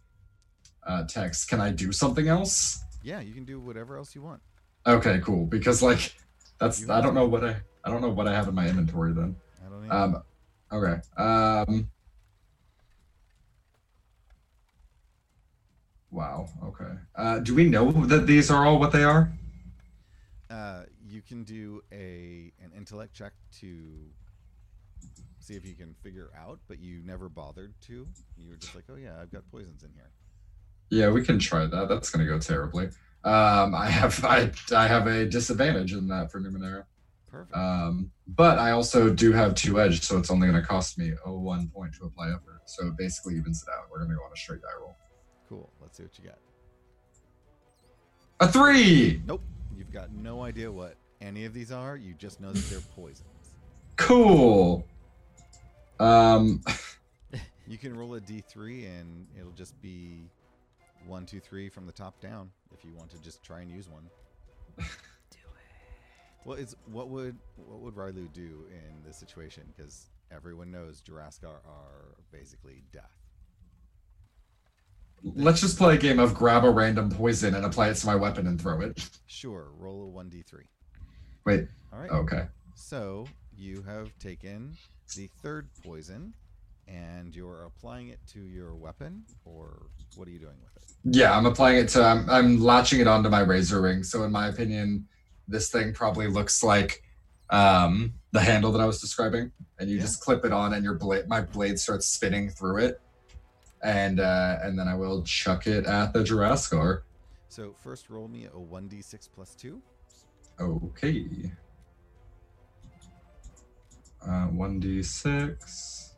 uh, 0.85 1.03
text, 1.05 1.49
can 1.49 1.61
I 1.61 1.71
do 1.71 1.91
something 1.91 2.27
else? 2.27 2.83
Yeah, 3.03 3.21
you 3.21 3.33
can 3.33 3.45
do 3.45 3.59
whatever 3.59 3.97
else 3.97 4.15
you 4.15 4.21
want. 4.21 4.41
Okay, 4.85 5.19
cool. 5.23 5.45
Because 5.45 5.81
like 5.81 6.13
that's 6.59 6.81
You 6.81 6.91
I 6.91 7.01
don't 7.01 7.13
know 7.13 7.27
what 7.27 7.43
I 7.43 7.55
I 7.83 7.89
don't 7.89 8.01
know 8.01 8.09
what 8.09 8.27
I 8.27 8.33
have 8.33 8.47
in 8.47 8.55
my 8.55 8.67
inventory 8.67 9.13
then. 9.13 9.35
I 9.65 9.69
don't 9.69 9.87
know. 9.87 9.95
Um, 9.95 10.23
okay. 10.71 11.01
Um. 11.17 11.89
Wow. 16.15 16.47
Okay. 16.63 16.93
Uh, 17.13 17.39
do 17.39 17.53
we 17.53 17.65
know 17.65 17.91
that 17.91 18.25
these 18.25 18.49
are 18.49 18.65
all 18.65 18.79
what 18.79 18.93
they 18.93 19.03
are? 19.03 19.33
Uh, 20.49 20.83
you 21.05 21.21
can 21.21 21.43
do 21.43 21.83
a 21.91 22.53
an 22.63 22.71
intellect 22.75 23.13
check 23.13 23.33
to 23.59 23.67
see 25.39 25.55
if 25.55 25.65
you 25.65 25.75
can 25.75 25.93
figure 26.01 26.31
out, 26.39 26.59
but 26.69 26.79
you 26.79 27.01
never 27.03 27.27
bothered 27.27 27.73
to. 27.87 28.07
You 28.37 28.49
were 28.49 28.55
just 28.55 28.73
like, 28.75 28.85
oh 28.89 28.95
yeah, 28.95 29.15
I've 29.21 29.29
got 29.29 29.43
poisons 29.51 29.83
in 29.83 29.89
here. 29.93 30.09
Yeah, 30.89 31.09
we 31.09 31.21
can 31.21 31.37
try 31.37 31.65
that. 31.65 31.89
That's 31.89 32.09
gonna 32.09 32.25
go 32.25 32.39
terribly. 32.39 32.85
Um, 33.25 33.75
I 33.75 33.89
have 33.89 34.23
I 34.23 34.51
I 34.73 34.87
have 34.87 35.07
a 35.07 35.25
disadvantage 35.25 35.91
in 35.91 36.07
that 36.07 36.31
for 36.31 36.39
Numenera. 36.39 36.85
Perfect. 37.29 37.57
Um, 37.57 38.09
but 38.25 38.57
I 38.57 38.71
also 38.71 39.09
do 39.09 39.33
have 39.33 39.53
two 39.53 39.81
edge, 39.81 40.01
so 40.01 40.17
it's 40.17 40.31
only 40.31 40.47
gonna 40.47 40.65
cost 40.65 40.97
me 40.97 41.11
oh 41.25 41.37
one 41.39 41.67
point 41.67 41.93
to 41.95 42.05
apply 42.05 42.29
effort. 42.29 42.61
So 42.67 42.87
it 42.87 42.97
basically 42.97 43.35
evens 43.35 43.65
it 43.67 43.69
out. 43.77 43.89
We're 43.91 43.99
gonna 43.99 44.15
go 44.15 44.21
on 44.21 44.31
a 44.33 44.37
straight 44.37 44.61
die 44.61 44.79
roll. 44.79 44.95
Cool. 45.49 45.69
Let's 45.81 45.97
see 45.97 46.03
what 46.03 46.17
you 46.17 46.25
got. 46.25 46.37
A 48.39 48.47
three. 48.47 49.21
Nope. 49.25 49.41
You've 49.77 49.91
got 49.91 50.11
no 50.13 50.43
idea 50.43 50.71
what 50.71 50.95
any 51.21 51.45
of 51.45 51.53
these 51.53 51.71
are. 51.71 51.95
You 51.95 52.13
just 52.13 52.41
know 52.41 52.51
that 52.51 52.63
they're 52.69 52.79
poisons. 52.95 53.55
Cool. 53.97 54.85
Um. 55.99 56.61
You 57.67 57.79
can 57.79 57.97
roll 57.97 58.13
a 58.13 58.21
d3 58.21 58.85
and 58.99 59.25
it'll 59.35 59.51
just 59.51 59.79
be 59.81 60.29
one, 61.07 61.25
two, 61.25 61.39
three 61.39 61.67
from 61.67 61.87
the 61.87 61.91
top 61.91 62.19
down 62.21 62.51
if 62.71 62.85
you 62.85 62.93
want 62.93 63.09
to 63.11 63.21
just 63.21 63.41
try 63.43 63.61
and 63.61 63.71
use 63.71 63.89
one. 63.89 64.07
Do 64.77 64.83
it. 64.83 66.45
Well, 66.45 66.57
it's 66.57 66.75
what 66.91 67.09
would 67.09 67.37
what 67.55 67.79
would 67.79 67.95
Rylu 67.95 68.31
do 68.33 68.65
in 68.69 69.03
this 69.03 69.17
situation? 69.17 69.63
Because 69.75 70.09
everyone 70.31 70.71
knows 70.71 71.01
Jiraskar 71.01 71.45
are 71.65 72.15
basically 72.31 72.83
death. 72.91 73.24
Let's 75.33 75.59
just 75.61 75.77
play 75.77 75.95
a 75.95 75.97
game 75.97 76.19
of 76.19 76.35
grab 76.35 76.63
a 76.63 76.69
random 76.69 77.09
poison 77.09 77.55
and 77.55 77.65
apply 77.65 77.89
it 77.89 77.95
to 77.95 78.05
my 78.05 78.15
weapon 78.15 78.45
and 78.45 78.61
throw 78.61 78.79
it. 78.81 79.09
Sure, 79.25 79.71
roll 79.77 80.03
a 80.03 80.07
one 80.07 80.29
d3. 80.29 80.61
Wait. 81.45 81.67
All 81.91 81.99
right. 81.99 82.11
Okay. 82.11 82.43
So 82.75 83.25
you 83.57 83.81
have 83.83 84.15
taken 84.19 84.77
the 85.15 85.29
third 85.41 85.67
poison, 85.83 86.33
and 86.87 87.35
you're 87.35 87.63
applying 87.63 88.09
it 88.09 88.19
to 88.33 88.39
your 88.41 88.75
weapon, 88.75 89.23
or 89.45 89.87
what 90.15 90.27
are 90.27 90.31
you 90.31 90.39
doing 90.39 90.57
with 90.61 90.83
it? 90.83 90.91
Yeah, 91.17 91.35
I'm 91.35 91.45
applying 91.47 91.77
it 91.77 91.89
to. 91.89 92.03
I'm, 92.03 92.29
I'm 92.29 92.59
latching 92.61 92.99
it 92.99 93.07
onto 93.07 93.29
my 93.29 93.39
razor 93.39 93.81
ring. 93.81 94.03
So 94.03 94.23
in 94.23 94.31
my 94.31 94.47
opinion, 94.47 95.07
this 95.47 95.69
thing 95.71 95.93
probably 95.93 96.27
looks 96.27 96.63
like 96.63 97.01
um, 97.49 98.13
the 98.31 98.41
handle 98.41 98.71
that 98.73 98.81
I 98.81 98.85
was 98.85 99.01
describing, 99.01 99.51
and 99.79 99.89
you 99.89 99.95
Yeah. 99.95 100.01
just 100.03 100.21
clip 100.21 100.45
it 100.45 100.51
on, 100.51 100.73
and 100.73 100.83
your 100.83 100.95
blade, 100.95 101.27
my 101.27 101.41
blade 101.41 101.79
starts 101.79 102.05
spinning 102.07 102.49
through 102.49 102.77
it, 102.77 103.01
and 103.85 104.19
uh, 104.19 104.57
and 104.63 104.77
then 104.77 104.87
I 104.87 104.95
will 104.95 105.21
chuck 105.21 105.67
it 105.67 105.85
at 105.85 106.11
the 106.11 106.19
Jiraskar. 106.19 107.03
So 107.47 107.73
first, 107.83 108.09
roll 108.09 108.27
me 108.27 108.47
a 108.51 108.59
one 108.59 108.89
d6 108.89 109.29
plus 109.33 109.55
two. 109.55 109.81
Okay. 110.59 111.51
Uh, 114.21 114.47
1d6. 114.47 116.09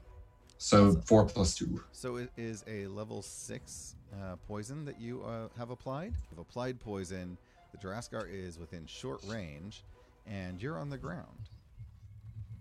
So 0.60 1.02
4 1.06 1.26
plus 1.26 1.56
2. 1.56 1.84
So 1.92 2.16
it 2.16 2.32
is 2.38 2.64
a 2.68 2.88
level 2.88 3.22
six 3.22 3.96
uh, 4.14 4.38
poison 4.48 4.86
that 4.86 5.00
you 5.00 5.24
uh, 5.24 5.50
have 5.58 5.70
applied. 5.72 6.14
You've 6.30 6.40
applied 6.40 6.80
poison. 6.80 7.38
The 7.74 7.78
Jiraskar 7.78 8.32
is 8.32 8.58
within 8.58 8.86
short 8.86 9.22
range, 9.26 9.84
and 10.26 10.62
you're 10.62 10.80
on 10.80 10.90
the 10.90 10.98
ground. 10.98 11.50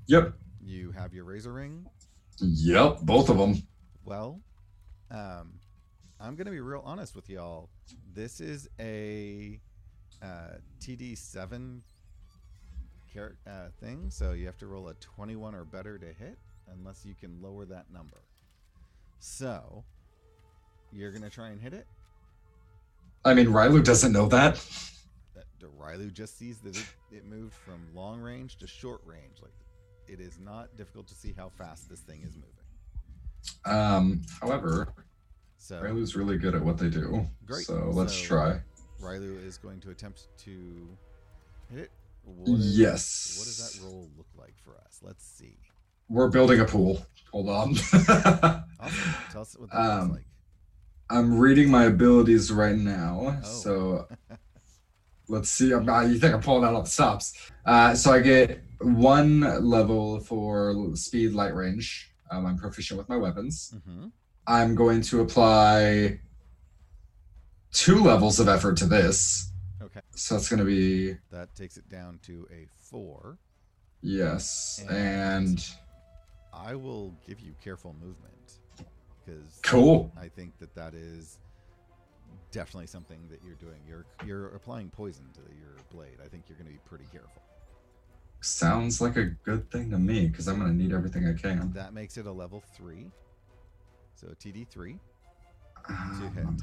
Yep. 0.08 0.32
You 0.64 0.90
have 0.92 1.14
your 1.14 1.24
razor 1.24 1.52
ring. 1.52 1.86
Yep. 2.40 3.02
Both 3.02 3.28
of 3.28 3.38
them. 3.38 3.62
Well, 4.04 4.40
um, 5.10 5.52
I'm 6.20 6.34
gonna 6.36 6.50
be 6.50 6.60
real 6.60 6.82
honest 6.84 7.14
with 7.14 7.28
y'all. 7.28 7.68
This 8.14 8.40
is 8.40 8.68
a 8.80 9.60
uh, 10.22 10.58
TD7 10.80 11.80
char- 13.12 13.36
uh, 13.46 13.68
thing, 13.80 14.10
so 14.10 14.32
you 14.32 14.46
have 14.46 14.58
to 14.58 14.66
roll 14.66 14.88
a 14.88 14.94
21 14.94 15.54
or 15.54 15.64
better 15.64 15.98
to 15.98 16.06
hit, 16.06 16.38
unless 16.72 17.04
you 17.04 17.14
can 17.14 17.40
lower 17.42 17.64
that 17.66 17.86
number. 17.92 18.16
So, 19.18 19.84
you're 20.92 21.12
gonna 21.12 21.30
try 21.30 21.48
and 21.50 21.60
hit 21.60 21.74
it. 21.74 21.86
I 23.24 23.34
mean, 23.34 23.46
Rylu 23.46 23.84
doesn't 23.84 24.12
know 24.12 24.26
that. 24.28 24.54
That 25.34 25.78
Rylu 25.78 26.12
just 26.12 26.38
sees 26.38 26.58
that 26.58 26.76
it, 26.76 26.86
it 27.10 27.24
moved 27.26 27.54
from 27.54 27.80
long 27.94 28.20
range 28.20 28.56
to 28.58 28.66
short 28.66 29.00
range. 29.04 29.38
Like, 29.42 29.52
it 30.06 30.20
is 30.20 30.38
not 30.38 30.76
difficult 30.76 31.08
to 31.08 31.14
see 31.14 31.34
how 31.36 31.50
fast 31.50 31.88
this 31.88 32.00
thing 32.00 32.22
is 32.22 32.34
moving. 32.36 32.55
Um, 33.64 34.22
however, 34.40 34.88
So, 35.58 35.80
Rylu's 35.82 36.14
really 36.14 36.38
good 36.38 36.54
at 36.54 36.62
what 36.62 36.78
they 36.78 36.88
do. 36.88 37.26
Great. 37.44 37.66
So 37.66 37.90
let's 37.92 38.12
So- 38.14 38.24
try. 38.26 38.62
Rylu 39.00 39.44
is 39.44 39.58
going 39.58 39.80
to 39.80 39.90
attempt 39.90 40.26
to 40.44 40.88
hit 41.70 41.78
it. 41.80 41.90
What 42.24 42.58
is- 42.58 42.78
Yes. 42.78 43.36
What 43.38 43.44
does 43.46 43.58
that 43.74 43.84
roll 43.84 44.08
look 44.16 44.28
like 44.36 44.54
for 44.64 44.76
us? 44.78 45.00
Let's 45.02 45.24
see. 45.26 45.58
We're 46.08 46.28
building 46.28 46.60
a 46.60 46.64
pool. 46.64 47.04
Hold 47.32 47.48
on. 47.48 47.74
Awesome. 48.78 49.14
Tell 49.32 49.40
us 49.42 49.56
what 49.58 49.70
that 49.70 49.76
looks 49.78 50.02
Um, 50.04 50.10
like. 50.12 50.26
I'm 51.10 51.38
reading 51.38 51.70
my 51.70 51.84
abilities 51.84 52.52
right 52.52 52.76
now. 52.76 53.40
Oh. 53.42 53.46
So 53.46 54.08
let's 55.28 55.48
see. 55.50 55.72
I'm, 55.72 55.88
uh, 55.88 56.02
you 56.02 56.18
think 56.18 56.34
I'm 56.34 56.40
pulling 56.42 56.64
out 56.64 56.74
all 56.74 56.82
the 56.82 56.88
stops? 56.90 57.32
Uh, 57.64 57.94
so 57.94 58.12
I 58.12 58.20
get 58.20 58.62
one 58.80 59.40
level 59.40 60.20
for 60.20 60.94
speed, 60.94 61.32
light 61.32 61.54
range. 61.54 62.12
Um, 62.30 62.46
I'm 62.46 62.56
proficient 62.58 62.98
with 62.98 63.08
my 63.08 63.16
weapons. 63.16 63.74
hmm 63.86 64.06
I'm 64.48 64.74
going 64.76 65.02
to 65.02 65.20
apply 65.22 66.20
two 67.72 68.02
levels 68.02 68.38
of 68.38 68.48
effort 68.48 68.76
to 68.78 68.86
this. 68.86 69.50
Okay. 69.82 70.00
So 70.14 70.34
that's 70.34 70.48
going 70.48 70.60
to 70.60 70.64
be 70.64 71.16
That 71.30 71.54
takes 71.56 71.76
it 71.76 71.88
down 71.88 72.20
to 72.26 72.46
a 72.52 72.66
four. 72.76 73.38
yes, 74.02 74.80
And- 74.88 74.90
and 74.96 75.70
I 76.52 76.74
will 76.74 77.12
give 77.26 77.40
you 77.40 77.54
careful 77.62 77.94
movement 78.00 78.58
because 79.24 79.58
cool. 79.62 80.10
I 80.18 80.28
think 80.28 80.56
that 80.58 80.74
that 80.74 80.94
is 80.94 81.38
definitely 82.52 82.86
something 82.86 83.18
that 83.30 83.40
you're 83.44 83.56
doing. 83.56 83.80
You're 83.86 84.06
you're 84.24 84.54
applying 84.54 84.88
poison 84.90 85.24
to 85.34 85.40
your 85.60 85.76
blade. 85.90 86.16
I 86.24 86.28
think 86.28 86.44
you're 86.48 86.56
going 86.56 86.68
to 86.68 86.72
be 86.72 86.80
pretty 86.86 87.04
careful. 87.12 87.42
Sounds 88.40 89.00
like 89.00 89.16
a 89.16 89.24
good 89.24 89.70
thing 89.70 89.90
to 89.90 89.98
me 89.98 90.26
because 90.28 90.46
I'm 90.46 90.58
going 90.58 90.70
to 90.70 90.76
need 90.76 90.92
everything 90.92 91.26
I 91.26 91.32
can. 91.32 91.72
That 91.72 91.92
makes 91.94 92.16
it 92.16 92.26
a 92.26 92.32
level 92.32 92.62
three. 92.76 93.10
So 94.14 94.28
TD 94.28 94.68
three. 94.68 94.98
Um, 95.88 96.32
hit. 96.34 96.44
I'm- 96.44 96.58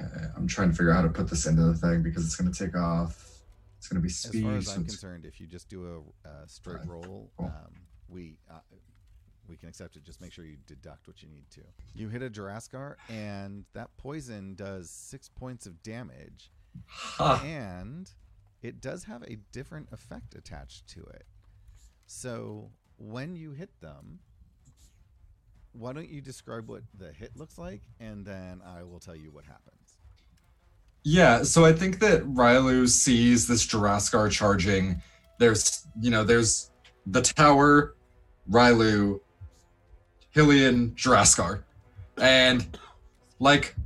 Okay, 0.00 0.24
I'm 0.34 0.46
trying 0.46 0.70
to 0.70 0.74
figure 0.74 0.92
out 0.92 0.96
how 0.96 1.02
to 1.02 1.10
put 1.10 1.28
this 1.28 1.44
into 1.44 1.62
the 1.62 1.74
thing 1.74 2.02
because 2.02 2.24
it's 2.24 2.36
going 2.36 2.50
to 2.50 2.58
take 2.58 2.74
off 2.74 3.42
It's 3.76 3.86
gonna 3.86 4.00
be 4.00 4.08
speed. 4.08 4.38
As 4.38 4.42
far 4.48 4.56
as 4.56 4.66
so 4.68 4.72
I'm 4.76 4.84
concerned, 4.86 5.26
if 5.26 5.38
you 5.38 5.46
just 5.46 5.68
do 5.68 5.84
a, 6.24 6.28
a 6.28 6.48
straight 6.48 6.76
Alright, 6.76 6.88
roll, 6.88 7.30
cool. 7.36 7.46
um, 7.48 7.70
we 8.08 8.38
uh, 8.50 8.54
we 9.46 9.56
can 9.58 9.68
accept 9.68 9.96
it. 9.96 10.02
Just 10.04 10.22
make 10.22 10.32
sure 10.32 10.46
you 10.46 10.56
deduct 10.66 11.06
what 11.06 11.22
you 11.22 11.28
need 11.28 11.44
to. 11.50 11.60
You 11.94 12.08
hit 12.08 12.22
a 12.22 12.30
Jiraskar, 12.30 12.94
and 13.10 13.66
that 13.74 13.94
poison 13.98 14.54
does 14.54 14.88
six 14.88 15.28
points 15.28 15.66
of 15.66 15.82
damage, 15.82 16.50
Ha. 16.88 17.42
and 17.44 18.10
it 18.64 18.80
does 18.80 19.04
have 19.04 19.22
a 19.24 19.36
different 19.52 19.88
effect 19.92 20.34
attached 20.34 20.88
to 20.88 21.00
it. 21.00 21.26
So 22.06 22.70
when 22.96 23.36
you 23.36 23.52
hit 23.52 23.68
them, 23.82 24.20
why 25.72 25.92
don't 25.92 26.08
you 26.08 26.22
describe 26.22 26.66
what 26.68 26.82
the 26.96 27.12
hit 27.12 27.36
looks 27.36 27.58
like, 27.58 27.82
and 28.00 28.24
then 28.24 28.62
I 28.64 28.82
will 28.82 29.00
tell 29.00 29.14
you 29.14 29.30
what 29.30 29.44
happens. 29.44 29.98
Yeah, 31.02 31.42
so 31.42 31.66
I 31.66 31.74
think 31.74 31.98
that 31.98 32.22
Rylu 32.24 32.88
sees 32.88 33.46
this 33.46 33.66
Jiraskar 33.66 34.30
charging. 34.30 35.02
There's, 35.38 35.86
you 36.00 36.10
know, 36.10 36.24
there's 36.24 36.70
the 37.04 37.20
tower, 37.20 37.96
Rylu, 38.50 39.20
Hylian, 40.34 40.94
Jiraskar. 40.94 41.64
And, 42.16 42.78
like, 43.40 43.76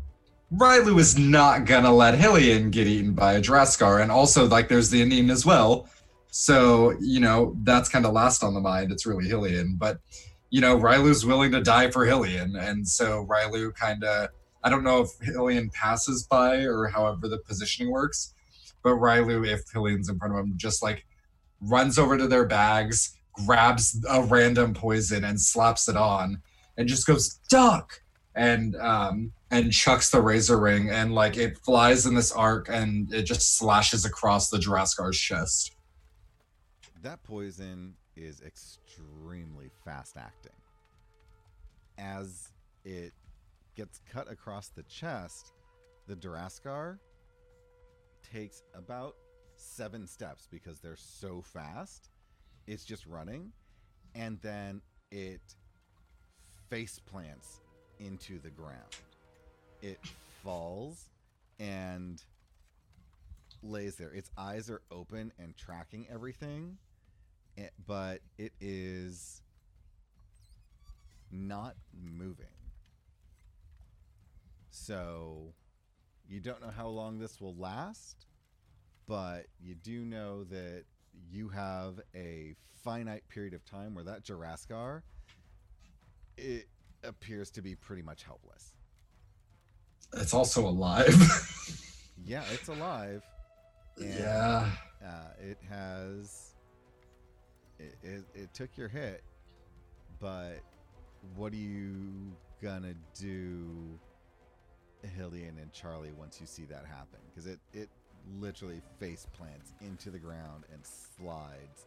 Rylu 0.53 0.99
is 0.99 1.19
not 1.19 1.67
gonna 1.67 1.93
let 1.93 2.19
Hylian 2.19 2.71
get 2.71 2.87
eaten 2.87 3.13
by 3.13 3.35
a 3.35 3.41
Jiraskar. 3.41 4.03
And 4.03 4.11
also, 4.11 4.47
like, 4.47 4.69
there's 4.69 4.91
the 4.91 5.03
Aneen 5.03 5.31
as 5.31 5.45
well. 5.45 5.89
So, 6.31 6.95
you 7.01 7.21
know, 7.21 7.55
that's 7.63 7.89
kind 7.89 8.07
of 8.07 8.13
last 8.13 8.43
on 8.43 8.55
the 8.55 8.61
mind. 8.61 8.93
It's 8.93 9.07
really 9.07 9.29
Hylian. 9.29 9.79
But, 9.79 10.01
you 10.51 10.61
know, 10.61 10.79
Rylu's 10.79 11.27
willing 11.27 11.53
to 11.53 11.61
die 11.61 11.91
for 11.91 12.07
Hylian. 12.07 12.59
And 12.59 12.87
so 12.87 13.27
Rylu 13.27 13.75
kind 13.75 14.05
of 14.05 14.31
I 14.63 14.71
don't 14.71 14.83
know 14.83 15.01
if 15.01 15.11
Hylian 15.21 15.73
passes 15.73 16.25
by 16.25 16.57
or 16.65 16.89
however 16.89 17.29
the 17.29 17.39
positioning 17.39 17.93
works, 17.93 18.35
but 18.83 18.95
Rylu, 18.95 19.47
if 19.47 19.63
Hylian's 19.73 20.09
in 20.09 20.19
front 20.19 20.35
of 20.35 20.41
him, 20.41 20.55
just 20.57 20.83
like 20.83 21.07
runs 21.61 21.99
over 21.99 22.19
to 22.19 22.27
their 22.27 22.47
bags, 22.47 23.17
grabs 23.33 24.05
a 24.09 24.23
random 24.23 24.75
poison 24.75 25.25
and 25.25 25.41
slaps 25.41 25.89
it 25.89 25.97
on, 25.97 26.43
and 26.77 26.89
just 26.89 27.07
goes 27.07 27.41
duck 27.49 28.03
and 28.35 28.77
um 28.77 29.33
and 29.51 29.73
chucks 29.73 30.11
the 30.11 30.21
razor 30.21 30.59
ring 30.59 30.91
and 30.91 31.15
like 31.15 31.37
it 31.37 31.59
flies 31.59 32.07
in 32.07 32.15
this 32.15 32.33
arc 32.33 32.69
and 32.69 33.13
it 33.13 33.23
just 33.23 33.57
slashes 33.57 34.05
across 34.05 34.51
the 34.51 34.59
Jiraskar's 34.59 35.19
chest. 35.19 35.73
That 37.03 37.23
poison 37.23 37.95
is 38.17 38.43
extremely 38.43 39.71
fast 39.85 40.17
acting. 40.17 40.53
As 41.97 42.51
it 42.85 43.13
gets 43.77 44.01
cut 44.11 44.31
across 44.31 44.69
the 44.69 44.83
chest, 44.85 45.53
the 46.07 46.17
Duraskar 46.17 46.99
takes 48.33 48.63
about 48.75 49.15
seven 49.57 50.07
steps 50.07 50.49
because 50.51 50.81
they're 50.81 50.97
so 50.97 51.43
fast. 51.43 52.11
It's 52.67 52.85
just 52.85 53.07
running, 53.07 53.53
and 54.15 54.39
then 54.43 54.83
it 55.11 55.41
face 56.69 56.99
plants 56.99 57.61
into 57.99 58.39
the 58.39 58.51
ground. 58.51 58.97
It 59.83 59.99
falls 60.43 61.11
and 61.59 62.23
lays 63.63 63.97
there. 63.97 64.13
Its 64.13 64.31
eyes 64.37 64.71
are 64.71 64.83
open 64.91 65.33
and 65.39 65.57
tracking 65.57 66.07
everything, 66.11 66.79
eh, 67.57 67.69
but 67.87 68.21
it 68.39 68.53
is 68.61 69.43
not 71.31 71.75
moving. 71.93 72.47
So 74.71 75.55
you 76.29 76.41
don't 76.41 76.61
know 76.61 76.73
how 76.75 76.89
long 76.89 77.19
this 77.19 77.41
will 77.41 77.57
last, 77.57 78.27
but 79.07 79.47
you 79.61 79.75
do 79.75 80.05
know 80.05 80.45
that 80.45 80.85
you 81.31 81.49
have 81.49 82.01
a 82.15 82.55
finite 82.85 83.27
period 83.29 83.55
of 83.55 83.65
time 83.65 83.95
where 83.95 84.05
that 84.05 84.25
Jiraskar 84.25 85.03
it 86.37 86.69
appears 87.03 87.51
to 87.51 87.63
be 87.63 87.75
pretty 87.75 88.03
much 88.03 88.23
helpless. 88.23 88.73
It's 90.15 90.35
also 90.35 90.67
alive. 90.67 91.15
Yeah, 92.27 92.43
it's 92.53 92.69
alive. 92.69 93.23
and, 93.97 94.15
yeah. 94.19 94.71
Uh, 95.03 95.11
it 95.41 95.57
has. 95.71 96.53
It, 97.79 97.95
it, 98.03 98.25
it 98.35 98.53
took 98.53 98.77
your 98.77 98.89
hit, 98.89 99.23
but 100.21 100.59
what 101.37 101.55
are 101.55 101.57
you 101.57 102.37
gonna 102.61 102.93
do, 103.19 103.99
Hillian 105.17 105.57
and 105.63 105.73
Charlie, 105.73 106.13
once 106.19 106.39
you 106.39 106.47
see 106.47 106.65
that 106.67 106.85
happen? 106.85 107.21
Because 107.31 107.47
it, 107.47 107.61
it 107.73 107.89
literally 108.39 108.83
face 108.99 109.27
plants 109.33 109.73
into 109.81 110.11
the 110.11 110.19
ground 110.19 110.65
and 110.71 110.83
slides 110.85 111.87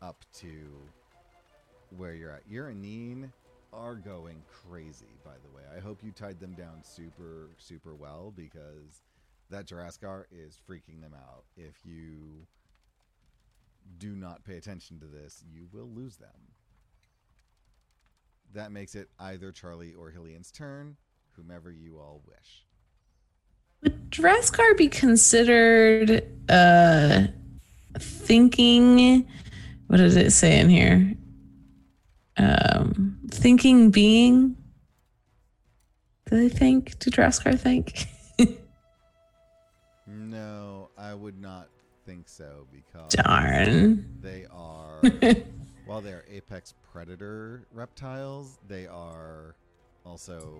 up 0.00 0.24
to 0.36 0.48
where 1.98 2.14
you're 2.14 2.30
at. 2.30 2.42
Your 2.48 2.70
Aneen 2.70 3.30
are 3.72 3.94
going 3.94 4.42
crazy, 4.68 5.18
by 5.24 5.34
the 5.42 5.54
way. 5.54 5.62
I 5.74 5.80
hope 5.80 6.02
you 6.02 6.12
tied 6.12 6.40
them 6.40 6.54
down 6.54 6.82
super, 6.82 7.50
super 7.58 7.94
well 7.94 8.32
because 8.34 9.02
that 9.50 9.66
Jiraskar 9.66 10.24
is 10.30 10.58
freaking 10.68 11.00
them 11.00 11.14
out. 11.14 11.44
If 11.56 11.76
you 11.84 12.46
do 13.98 14.10
not 14.14 14.44
pay 14.44 14.56
attention 14.56 15.00
to 15.00 15.06
this, 15.06 15.42
you 15.50 15.68
will 15.72 15.88
lose 15.88 16.16
them. 16.16 16.28
That 18.54 18.72
makes 18.72 18.94
it 18.94 19.08
either 19.18 19.52
Charlie 19.52 19.94
or 19.94 20.10
Hillian's 20.10 20.50
turn, 20.50 20.96
whomever 21.36 21.72
you 21.72 21.98
all 21.98 22.22
wish. 22.26 22.66
Would 23.82 24.10
Draskar 24.10 24.76
be 24.76 24.88
considered 24.88 26.22
uh 26.48 27.26
thinking 27.98 29.26
what 29.86 29.98
does 29.98 30.16
it 30.16 30.30
say 30.30 30.58
in 30.58 30.70
here? 30.70 31.14
Um 32.96 33.18
thinking 33.30 33.90
being? 33.90 34.56
Do 36.30 36.36
they 36.36 36.48
think? 36.48 36.98
Do 36.98 37.10
Draskar 37.10 37.58
think? 37.58 38.06
No, 40.06 40.90
I 40.98 41.14
would 41.14 41.40
not 41.40 41.68
think 42.06 42.28
so 42.28 42.66
because 42.72 43.10
Darn. 43.10 44.04
they 44.20 44.46
are 44.52 45.00
while 45.86 46.00
they're 46.00 46.24
apex 46.28 46.74
predator 46.92 47.66
reptiles, 47.72 48.58
they 48.68 48.86
are 48.86 49.54
also 50.04 50.58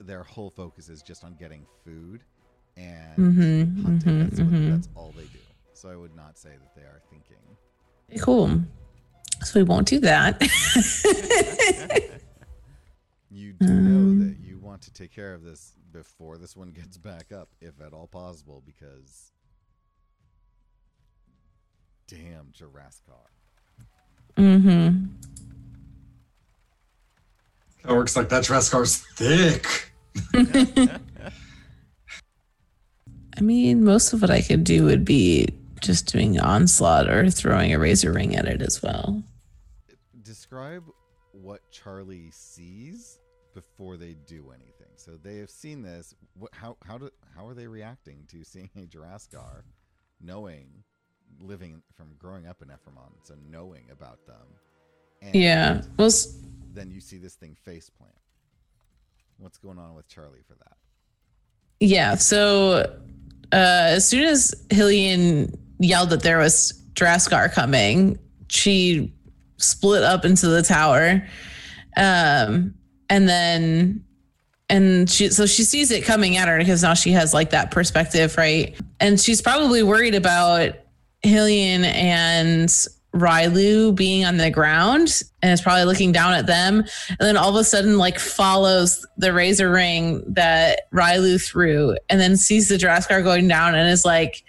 their 0.00 0.22
whole 0.22 0.50
focus 0.50 0.88
is 0.88 1.02
just 1.02 1.24
on 1.24 1.34
getting 1.38 1.66
food 1.84 2.22
and 2.76 3.18
Mhm, 3.18 3.82
hunting. 3.82 4.00
mhm, 4.00 4.24
that's, 4.24 4.40
what, 4.40 4.48
mhm. 4.50 4.70
that's 4.70 4.88
all 4.94 5.12
they 5.16 5.24
do. 5.24 5.38
So 5.74 5.88
I 5.90 5.96
would 5.96 6.16
not 6.16 6.38
say 6.38 6.50
that 6.50 6.74
they 6.74 6.82
are 6.82 7.00
thinking. 7.10 8.22
Cool. 8.24 8.60
So 9.44 9.60
we 9.60 9.64
won't 9.64 9.86
do 9.88 10.00
that. 10.00 10.40
You 13.30 13.52
do 13.52 13.66
Um, 13.66 14.18
know 14.18 14.24
that 14.26 14.38
you 14.40 14.58
want 14.58 14.80
to 14.82 14.92
take 14.92 15.12
care 15.12 15.34
of 15.34 15.44
this 15.44 15.74
before 15.92 16.38
this 16.38 16.56
one 16.56 16.70
gets 16.70 16.96
back 16.96 17.30
up, 17.30 17.48
if 17.60 17.80
at 17.80 17.92
all 17.92 18.06
possible, 18.06 18.62
because 18.64 19.32
damn 22.08 22.46
Jiraskar. 22.58 23.28
mm-hmm. 24.36 25.06
It 27.88 27.92
works 27.92 28.16
like 28.16 28.28
that 28.30 28.44
Jiraskar's 28.44 28.96
thick. 29.14 29.92
I 33.36 33.40
mean, 33.40 33.84
most 33.84 34.12
of 34.12 34.20
what 34.22 34.30
I 34.30 34.40
could 34.42 34.64
do 34.64 34.84
would 34.84 35.04
be 35.04 35.48
just 35.80 36.10
doing 36.12 36.38
onslaught 36.40 37.08
or 37.08 37.30
throwing 37.30 37.72
a 37.72 37.78
razor 37.78 38.12
ring 38.12 38.34
at 38.36 38.46
it 38.46 38.62
as 38.62 38.82
well. 38.82 39.22
Describe 40.22 40.84
what 41.32 41.60
Charlie 41.70 42.30
sees 42.32 43.18
before 43.54 43.96
they 43.96 44.14
do 44.26 44.50
anything. 44.54 44.88
So 44.96 45.12
they 45.22 45.38
have 45.38 45.50
seen 45.50 45.82
this. 45.82 46.14
What, 46.34 46.52
how 46.54 46.76
how 46.84 46.98
do 46.98 47.10
how 47.34 47.46
are 47.46 47.54
they 47.54 47.66
reacting 47.66 48.24
to 48.28 48.44
seeing 48.44 48.70
a 48.76 48.80
Jiraskar, 48.80 49.62
knowing, 50.20 50.82
living 51.40 51.82
from 51.96 52.14
growing 52.18 52.46
up 52.46 52.62
in 52.62 52.68
Ephraimon, 52.68 53.12
so 53.22 53.34
knowing 53.48 53.84
about 53.90 54.26
them. 54.26 54.46
And 55.22 55.34
Yeah. 55.34 55.82
Well, 55.96 56.10
Then 56.74 56.90
you 56.90 57.00
see 57.00 57.18
this 57.18 57.34
thing 57.34 57.56
face 57.64 57.90
plant. 57.90 58.14
What's 59.38 59.58
going 59.58 59.78
on 59.78 59.94
with 59.94 60.08
Charlie 60.08 60.42
for 60.46 60.54
that? 60.54 60.76
yeah. 61.80 62.16
So 62.16 62.98
uh, 63.52 63.96
as 63.96 64.08
soon 64.08 64.24
as 64.24 64.54
Hillian 64.70 65.56
yelled 65.78 66.10
that 66.10 66.22
there 66.22 66.38
was 66.38 66.72
Draskar 66.94 67.52
coming, 67.52 68.18
she 68.48 69.12
split 69.56 70.02
up 70.02 70.24
into 70.24 70.48
the 70.48 70.62
tower. 70.62 71.26
Um, 71.96 72.74
and 73.10 73.28
then 73.28 74.04
and 74.68 75.08
she 75.08 75.30
so 75.30 75.46
she 75.46 75.62
sees 75.64 75.90
it 75.90 76.04
coming 76.04 76.36
at 76.36 76.48
her 76.48 76.58
because 76.58 76.82
now 76.82 76.94
she 76.94 77.10
has 77.12 77.32
like 77.32 77.50
that 77.50 77.70
perspective, 77.70 78.36
right? 78.36 78.78
And 79.00 79.18
she's 79.18 79.40
probably 79.40 79.82
worried 79.82 80.14
about 80.14 80.72
Hillian 81.24 81.84
and 81.84 82.70
Rylu 83.14 83.94
being 83.94 84.24
on 84.24 84.36
the 84.36 84.50
ground 84.50 85.22
and 85.42 85.52
is 85.52 85.60
probably 85.60 85.84
looking 85.84 86.12
down 86.12 86.34
at 86.34 86.46
them. 86.46 86.80
And 87.08 87.18
then 87.20 87.36
all 87.36 87.50
of 87.50 87.56
a 87.56 87.64
sudden, 87.64 87.98
like 87.98 88.18
follows 88.18 89.06
the 89.16 89.32
razor 89.32 89.70
ring 89.70 90.22
that 90.26 90.90
Rylu 90.92 91.42
threw 91.42 91.96
and 92.08 92.20
then 92.20 92.36
sees 92.36 92.68
the 92.68 92.76
Draskar 92.76 93.22
going 93.22 93.48
down 93.48 93.74
and 93.74 93.88
is 93.88 94.04
like 94.04 94.44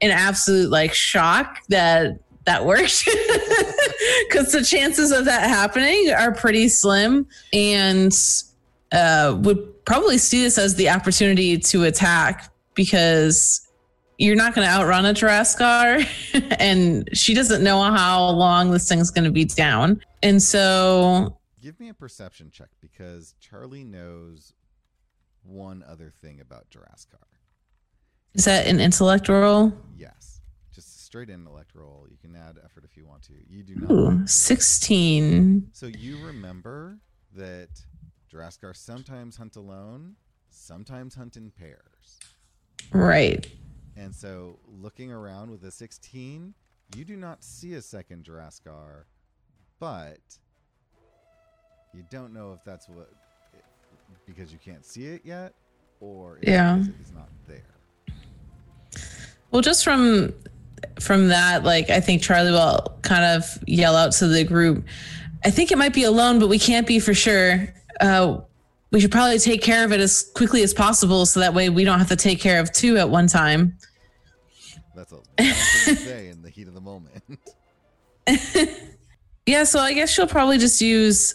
in 0.00 0.10
absolute 0.10 0.70
like 0.70 0.92
shock 0.92 1.58
that 1.68 2.18
that 2.44 2.66
worked 2.66 3.04
because 4.28 4.50
the 4.52 4.64
chances 4.66 5.12
of 5.12 5.24
that 5.26 5.48
happening 5.48 6.10
are 6.10 6.32
pretty 6.32 6.68
slim 6.68 7.26
and 7.52 8.12
uh, 8.90 9.36
would 9.40 9.84
probably 9.84 10.18
see 10.18 10.42
this 10.42 10.58
as 10.58 10.74
the 10.74 10.88
opportunity 10.88 11.56
to 11.56 11.84
attack 11.84 12.52
because 12.74 13.61
you're 14.22 14.36
not 14.36 14.54
going 14.54 14.66
to 14.66 14.72
outrun 14.72 15.04
a 15.04 15.12
Jiraskar 15.12 16.06
and 16.58 17.08
she 17.16 17.34
doesn't 17.34 17.62
know 17.62 17.80
how 17.82 18.30
long 18.30 18.70
this 18.70 18.88
thing's 18.88 19.10
going 19.10 19.24
to 19.24 19.30
be 19.30 19.44
down. 19.44 20.00
And 20.22 20.42
so 20.42 21.38
Give 21.60 21.78
me 21.78 21.88
a 21.88 21.94
perception 21.94 22.50
check 22.52 22.68
because 22.80 23.34
Charlie 23.40 23.84
knows 23.84 24.52
one 25.44 25.84
other 25.88 26.10
thing 26.10 26.40
about 26.40 26.66
Jiraskar. 26.70 27.22
is 28.34 28.44
that 28.46 28.66
an 28.66 28.80
intellect 28.80 29.28
roll? 29.28 29.72
Yes. 29.96 30.40
Just 30.74 30.96
a 30.96 30.98
straight 31.00 31.28
intellect 31.30 31.72
roll. 31.74 32.06
You 32.10 32.16
can 32.16 32.34
add 32.36 32.58
effort 32.64 32.84
if 32.84 32.96
you 32.96 33.06
want 33.06 33.22
to. 33.24 33.32
You 33.48 33.62
do 33.62 33.74
not. 33.76 33.90
Ooh, 33.90 34.26
16. 34.26 35.68
So 35.72 35.86
you 35.86 36.18
remember 36.24 36.98
that 37.36 37.68
Jiraskar 38.32 38.74
sometimes 38.76 39.36
hunt 39.36 39.56
alone, 39.56 40.14
sometimes 40.50 41.14
hunt 41.14 41.36
in 41.36 41.50
pairs. 41.50 42.18
Right. 42.92 43.46
And 43.96 44.14
so 44.14 44.58
looking 44.80 45.12
around 45.12 45.50
with 45.50 45.64
a 45.64 45.70
16, 45.70 46.54
you 46.96 47.04
do 47.04 47.16
not 47.16 47.44
see 47.44 47.74
a 47.74 47.82
second 47.82 48.24
Jiraskar, 48.24 49.04
but 49.78 50.18
you 51.94 52.02
don't 52.10 52.32
know 52.32 52.52
if 52.52 52.64
that's 52.64 52.88
what 52.88 53.10
because 54.26 54.52
you 54.52 54.58
can't 54.64 54.84
see 54.84 55.06
it 55.06 55.22
yet 55.24 55.52
or 56.00 56.38
Yeah. 56.42 56.80
it 56.80 56.88
is 57.02 57.12
not 57.14 57.28
there. 57.46 57.62
Well, 59.50 59.62
just 59.62 59.84
from 59.84 60.32
from 61.00 61.28
that, 61.28 61.62
like 61.64 61.90
I 61.90 62.00
think 62.00 62.22
Charlie 62.22 62.50
will 62.50 62.98
kind 63.02 63.24
of 63.24 63.44
yell 63.66 63.94
out 63.96 64.12
to 64.14 64.26
the 64.26 64.42
group. 64.44 64.84
I 65.44 65.50
think 65.50 65.70
it 65.70 65.78
might 65.78 65.92
be 65.94 66.04
alone, 66.04 66.38
but 66.38 66.48
we 66.48 66.58
can't 66.58 66.86
be 66.86 66.98
for 66.98 67.14
sure. 67.14 67.72
Uh, 68.00 68.40
we 68.92 69.00
should 69.00 69.10
probably 69.10 69.38
take 69.38 69.62
care 69.62 69.84
of 69.84 69.92
it 69.92 70.00
as 70.00 70.30
quickly 70.34 70.62
as 70.62 70.72
possible, 70.72 71.26
so 71.26 71.40
that 71.40 71.52
way 71.52 71.68
we 71.68 71.82
don't 71.84 71.98
have 71.98 72.08
to 72.08 72.16
take 72.16 72.40
care 72.40 72.60
of 72.60 72.72
two 72.72 72.96
at 72.98 73.10
one 73.10 73.26
time. 73.26 73.76
That's 74.94 75.12
a 75.12 75.16
thing 75.16 75.46
to 75.46 75.96
say 75.96 76.28
in 76.28 76.42
the 76.42 76.50
heat 76.50 76.68
of 76.68 76.74
the 76.74 76.80
moment. 76.80 77.22
Yeah, 79.46 79.64
so 79.64 79.80
I 79.80 79.92
guess 79.92 80.10
she'll 80.10 80.26
probably 80.26 80.58
just 80.58 80.80
use 80.80 81.34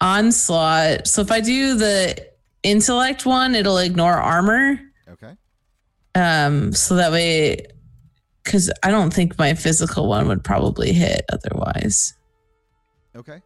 onslaught. 0.00 1.06
So 1.06 1.22
if 1.22 1.30
I 1.30 1.40
do 1.40 1.76
the 1.76 2.28
intellect 2.62 3.24
one, 3.24 3.54
it'll 3.54 3.78
ignore 3.78 4.14
armor. 4.14 4.80
okay. 5.08 5.36
Um, 6.14 6.72
so 6.72 6.96
that 6.96 7.12
way, 7.12 7.66
because 8.42 8.70
I 8.82 8.90
don't 8.90 9.12
think 9.12 9.38
my 9.38 9.54
physical 9.54 10.08
one 10.08 10.26
would 10.26 10.42
probably 10.42 10.92
hit 10.92 11.24
otherwise. 11.32 12.14
Okay. 13.14 13.40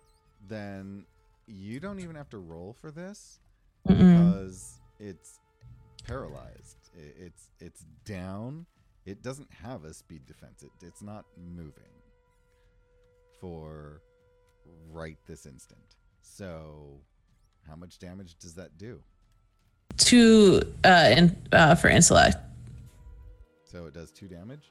Then 0.49 1.04
you 1.47 1.81
don't 1.81 2.01
even 2.01 2.17
have 2.17 2.29
to 2.31 2.39
roll 2.39 2.75
for 2.81 2.91
this 2.91 3.41
Mm-mm. 3.89 3.99
because 3.99 4.81
it's 4.99 5.41
paralyzed. 6.07 6.77
It's 6.95 7.49
it's 7.61 7.85
down. 8.05 8.67
It 9.07 9.23
doesn't 9.23 9.53
have 9.53 9.85
a 9.85 9.93
speed 9.93 10.27
defense. 10.27 10.63
It, 10.63 10.71
it's 10.81 11.03
not 11.03 11.25
moving 11.37 11.85
for 13.41 14.01
right 14.91 15.19
this 15.27 15.45
instant. 15.45 15.97
So, 16.23 17.01
how 17.69 17.77
much 17.77 17.99
damage 17.99 18.37
does 18.39 18.55
that 18.55 18.79
do? 18.79 19.03
Two 19.99 20.63
uh, 20.85 21.15
in, 21.17 21.37
uh, 21.53 21.75
for 21.75 21.89
intellect. 21.89 22.39
So 23.65 23.87
it 23.87 23.95
does 23.95 24.11
two 24.11 24.29
damage. 24.29 24.71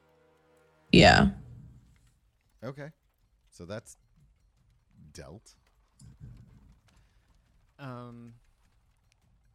Yeah. 0.92 1.28
Okay. 2.64 2.90
So 3.50 3.66
that's 3.66 3.98
dealt. 5.14 5.54
Um, 7.80 8.34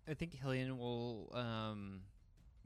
I 0.08 0.14
think 0.14 0.34
Hillian 0.34 0.78
will 0.78 1.30
um 1.34 2.00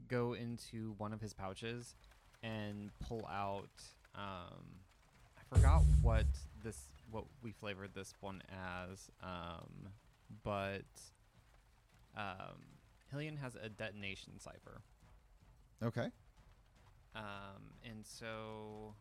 go 0.07 0.33
into 0.33 0.93
one 0.97 1.13
of 1.13 1.21
his 1.21 1.33
pouches 1.33 1.95
and 2.41 2.89
pull 2.99 3.25
out 3.31 3.69
um 4.15 4.81
I 5.37 5.55
forgot 5.55 5.83
what 6.01 6.25
this 6.63 6.77
what 7.11 7.25
we 7.41 7.51
flavored 7.51 7.93
this 7.93 8.13
one 8.21 8.41
as 8.51 9.09
um 9.21 9.89
but 10.43 10.83
um 12.17 12.63
Hillian 13.13 13.37
has 13.37 13.55
a 13.55 13.69
detonation 13.69 14.39
cipher 14.39 14.81
Okay. 15.81 16.09
um 17.15 17.75
and 17.85 18.05
so 18.05 18.93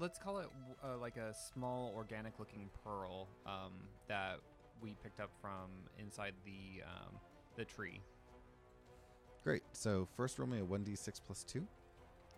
let's 0.00 0.18
call 0.18 0.38
it 0.38 0.46
uh, 0.82 0.96
like 0.98 1.16
a 1.16 1.34
small 1.34 1.92
organic 1.94 2.38
looking 2.38 2.68
pearl 2.84 3.28
um, 3.46 3.72
that 4.08 4.40
we 4.82 4.96
picked 5.02 5.20
up 5.20 5.30
from 5.40 5.68
inside 5.98 6.32
the 6.44 6.82
um, 6.82 7.14
the 7.56 7.64
tree. 7.64 8.00
Great. 9.44 9.62
So 9.72 10.08
first 10.16 10.38
roll 10.38 10.48
me 10.48 10.58
a 10.60 10.64
1d6 10.64 11.20
plus 11.26 11.44
2. 11.44 11.66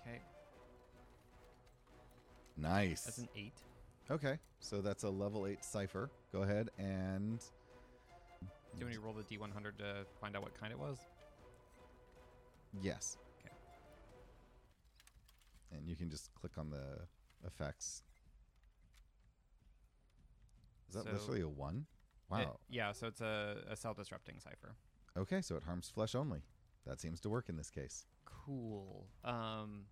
Okay, 0.01 0.21
Nice. 2.57 3.03
that's 3.05 3.19
an 3.19 3.29
eight. 3.37 3.55
Okay. 4.11 4.39
So 4.61 4.81
that's 4.81 5.05
a 5.05 5.11
level 5.11 5.47
8 5.47 5.65
cipher. 5.65 6.11
Go 6.33 6.43
ahead 6.43 6.71
and 6.79 7.41
Do 8.41 8.79
you 8.79 8.85
want 8.87 8.95
to 8.95 9.01
roll 9.01 9.15
the 9.15 9.23
d100 9.23 9.79
to 9.79 10.07
find 10.21 10.37
out 10.37 10.43
what 10.43 10.55
kind 10.59 10.73
it 10.73 10.79
was? 10.79 10.99
Yes. 12.81 13.17
Okay. 13.41 13.55
And 15.73 15.89
you 15.89 15.97
can 15.97 16.11
just 16.11 16.33
click 16.35 16.53
on 16.59 16.71
the 16.71 17.01
effects. 17.47 18.03
Is 20.89 20.95
that 20.95 21.05
So- 21.05 21.13
literally 21.13 21.41
a 21.43 21.49
one? 21.49 21.87
It- 22.31 22.47
Wow. 22.47 22.61
yeah, 22.69 22.93
so 22.93 23.07
it's 23.09 23.21
a, 23.21 23.63
a 23.69 23.77
cell 23.77 23.93
disrupting 23.95 24.41
cipher. 24.41 24.75
Okay, 25.17 25.43
so 25.43 25.57
it 25.57 25.65
harms 25.65 25.91
flesh 25.91 26.15
only. 26.15 26.43
That 26.87 26.99
seems 27.01 27.21
to 27.21 27.31
work 27.31 27.49
in 27.51 27.57
this 27.57 27.69
case. 27.71 28.07
Cool. 28.25 29.07
Um, 29.23 29.87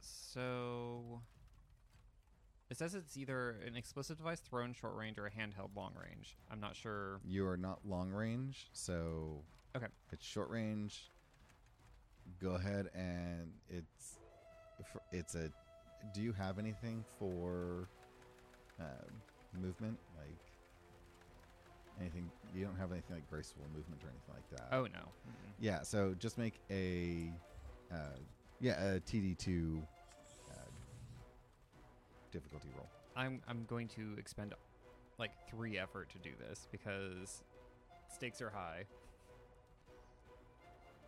so 0.00 1.22
it 2.68 2.76
says 2.76 2.94
it's 2.94 3.16
either 3.16 3.52
an 3.66 3.74
explosive 3.76 4.18
device 4.18 4.40
thrown 4.40 4.74
short 4.74 4.94
range 4.94 5.18
or 5.18 5.26
a 5.26 5.30
handheld 5.30 5.74
long 5.74 5.94
range. 5.94 6.36
I'm 6.50 6.60
not 6.60 6.76
sure. 6.76 7.20
You 7.24 7.46
are 7.46 7.56
not 7.56 7.86
long 7.86 8.10
range, 8.10 8.68
so 8.72 9.44
Okay. 9.74 9.88
it's 10.12 10.24
short 10.26 10.50
range. 10.50 11.10
Go 12.38 12.50
ahead 12.50 12.88
and 12.94 13.54
it's 13.68 14.18
it's 15.10 15.34
a. 15.34 15.50
Do 16.14 16.22
you 16.22 16.32
have 16.32 16.58
anything 16.58 17.04
for 17.18 17.88
uh, 18.80 18.84
movement 19.60 19.98
like 20.16 20.38
anything? 22.00 22.30
You 22.54 22.64
don't 22.64 22.76
have 22.76 22.92
anything 22.92 23.16
like 23.16 23.28
graceful 23.28 23.64
movement 23.74 24.02
or 24.02 24.08
anything 24.08 24.34
like 24.34 24.50
that. 24.58 24.68
Oh 24.76 24.82
no. 24.84 25.00
Mm-mm. 25.00 25.52
Yeah, 25.60 25.82
so 25.82 26.14
just 26.18 26.38
make 26.38 26.60
a, 26.70 27.32
uh, 27.92 28.16
yeah, 28.60 28.94
a 28.94 29.00
TD2 29.00 29.82
uh, 30.50 30.54
difficulty 32.30 32.68
roll. 32.76 32.88
I'm 33.16 33.42
I'm 33.48 33.64
going 33.68 33.88
to 33.88 34.14
expend 34.18 34.54
like 35.18 35.32
three 35.50 35.78
effort 35.78 36.08
to 36.10 36.18
do 36.18 36.30
this 36.48 36.68
because 36.70 37.42
stakes 38.08 38.40
are 38.40 38.50
high. 38.50 38.84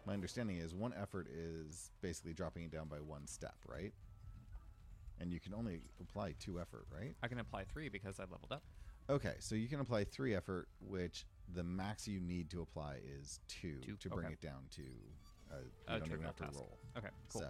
My 0.07 0.14
understanding 0.14 0.57
is 0.57 0.74
one 0.74 0.92
effort 1.00 1.29
is 1.33 1.90
basically 2.00 2.33
dropping 2.33 2.64
it 2.64 2.72
down 2.72 2.88
by 2.88 2.96
one 2.96 3.26
step, 3.26 3.55
right? 3.68 3.92
And 5.20 5.33
you 5.33 5.38
can 5.40 5.52
only 5.54 5.83
apply 6.00 6.35
two 6.38 6.59
effort, 6.61 6.87
right? 6.92 7.14
I 7.22 7.28
can 7.28 7.38
apply 7.40 7.64
three 7.64 7.88
because 7.88 8.18
I 8.18 8.22
leveled 8.22 8.52
up. 8.52 8.62
Okay, 9.11 9.35
so 9.38 9.54
you 9.54 9.68
can 9.68 9.80
apply 9.80 10.04
three 10.04 10.35
effort, 10.35 10.68
which 10.80 11.26
the 11.54 11.62
max 11.62 12.09
you 12.09 12.20
need 12.20 12.48
to 12.50 12.62
apply 12.62 12.98
is 13.20 13.40
two, 13.48 13.80
Two, 13.85 13.96
to 13.96 14.09
bring 14.09 14.26
okay. 14.26 14.35
it 14.35 14.40
down 14.40 14.62
to 14.77 14.83
uh, 15.52 15.56
you 15.58 15.71
A 15.88 15.98
don't 15.98 16.08
even 16.12 16.23
have 16.23 16.37
to 16.37 16.44
task. 16.44 16.54
roll. 16.56 16.79
Okay, 16.96 17.08
cool. 17.29 17.40
So 17.42 17.48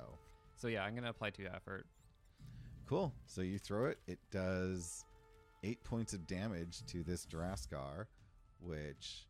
So 0.56 0.68
yeah, 0.68 0.84
I'm 0.84 0.94
gonna 0.94 1.10
apply 1.10 1.30
two 1.30 1.46
effort. 1.54 1.86
Cool. 2.86 3.12
So 3.26 3.42
you 3.42 3.58
throw 3.58 3.86
it. 3.86 3.98
It 4.08 4.18
does 4.32 5.04
eight 5.62 5.84
points 5.84 6.12
of 6.12 6.26
damage 6.26 6.84
to 6.86 7.04
this 7.04 7.26
Jiraskar, 7.26 8.06
which 8.60 9.28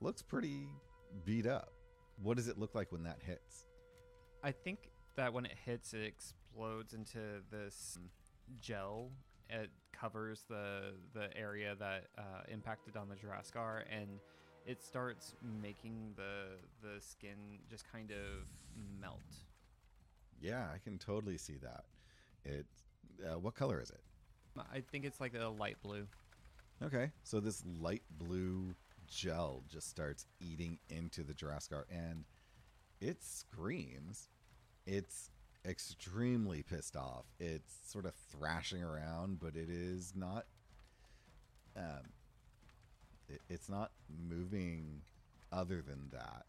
looks 0.00 0.20
pretty 0.20 0.66
beat 1.24 1.46
up. 1.46 1.70
What 2.22 2.36
does 2.36 2.48
it 2.48 2.58
look 2.58 2.74
like 2.74 2.92
when 2.92 3.04
that 3.04 3.18
hits? 3.24 3.66
I 4.42 4.50
think 4.52 4.90
that 5.16 5.32
when 5.32 5.46
it 5.46 5.54
hits, 5.64 5.94
it 5.94 6.14
explodes 6.54 6.94
into 6.94 7.18
this 7.50 7.98
gel. 8.60 9.10
It 9.50 9.70
covers 9.92 10.44
the 10.48 10.94
the 11.12 11.36
area 11.36 11.74
that 11.78 12.06
uh, 12.16 12.42
impacted 12.50 12.96
on 12.96 13.08
the 13.08 13.14
Jiraskar, 13.14 13.82
and 13.90 14.20
it 14.66 14.82
starts 14.82 15.34
making 15.62 16.14
the 16.16 16.56
the 16.82 17.00
skin 17.00 17.58
just 17.68 17.90
kind 17.90 18.10
of 18.10 18.46
melt. 19.00 19.20
Yeah, 20.40 20.66
I 20.74 20.78
can 20.78 20.98
totally 20.98 21.38
see 21.38 21.58
that. 21.62 21.84
It. 22.44 22.66
Uh, 23.24 23.38
what 23.38 23.54
color 23.54 23.80
is 23.80 23.90
it? 23.90 24.00
I 24.72 24.80
think 24.80 25.04
it's 25.04 25.20
like 25.20 25.34
a 25.34 25.48
light 25.48 25.76
blue. 25.82 26.06
Okay, 26.82 27.10
so 27.22 27.40
this 27.40 27.62
light 27.80 28.02
blue 28.18 28.74
gel 29.06 29.62
just 29.70 29.88
starts 29.88 30.26
eating 30.40 30.78
into 30.88 31.22
the 31.22 31.32
Jiraskar, 31.32 31.84
and 31.90 32.24
it 33.00 33.22
screams. 33.22 34.28
It's 34.86 35.30
extremely 35.66 36.62
pissed 36.62 36.96
off. 36.96 37.24
It's 37.38 37.74
sort 37.86 38.06
of 38.06 38.12
thrashing 38.30 38.82
around, 38.82 39.40
but 39.40 39.56
it 39.56 39.70
is 39.70 40.12
not. 40.16 40.44
Um, 41.76 42.12
it, 43.28 43.40
it's 43.48 43.68
not 43.68 43.90
moving 44.28 45.00
other 45.52 45.82
than 45.82 46.08
that. 46.12 46.46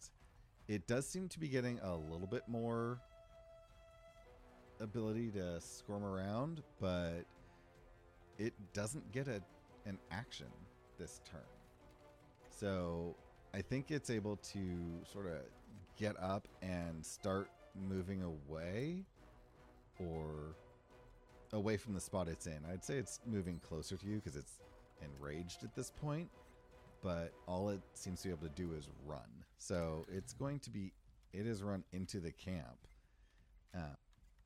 It 0.68 0.88
does 0.88 1.07
seem 1.07 1.30
to 1.30 1.39
be 1.39 1.47
getting 1.47 1.80
a 1.80 1.95
little 1.95 2.28
bit 2.28 2.43
more 2.47 2.99
ability 4.80 5.32
to 5.32 5.61
squirm 5.61 6.03
around, 6.03 6.61
but 6.80 7.26
it 8.38 8.53
doesn't 8.74 9.11
get 9.11 9.28
a 9.28 9.41
an 9.88 9.99
action 10.11 10.47
this 10.97 11.22
turn. 11.30 11.41
So 12.49 13.16
I 13.53 13.61
think 13.61 13.91
it's 13.91 14.09
able 14.09 14.38
to 14.38 14.59
sort 15.11 15.28
of 15.28 15.41
get 15.97 16.20
up 16.20 16.47
and 16.61 17.05
start 17.05 17.49
moving 17.76 18.23
away 18.23 19.05
or 19.99 20.55
away 21.53 21.78
from 21.78 21.93
the 21.93 21.99
spot 21.99 22.28
it's 22.28 22.47
in. 22.47 22.59
I'd 22.71 22.84
say 22.84 22.95
it's 22.95 23.19
moving 23.26 23.59
closer 23.59 23.97
to 23.97 24.05
you 24.05 24.15
because 24.17 24.36
it's 24.36 24.59
enraged 25.01 25.63
at 25.63 25.76
this 25.76 25.91
point, 25.91 26.30
but 27.01 27.34
all 27.47 27.69
it 27.69 27.82
seems 27.93 28.21
to 28.21 28.28
be 28.28 28.34
able 28.34 28.47
to 28.47 28.53
do 28.53 28.73
is 28.73 28.89
run. 29.05 29.43
So 29.57 30.05
it's 30.11 30.34
going 30.34 30.59
to 30.59 30.69
be, 30.69 30.91
it 31.34 31.45
is 31.45 31.63
run 31.63 31.84
into 31.93 32.19
the 32.19 32.32
camp 32.32 32.88
uh, 33.76 33.95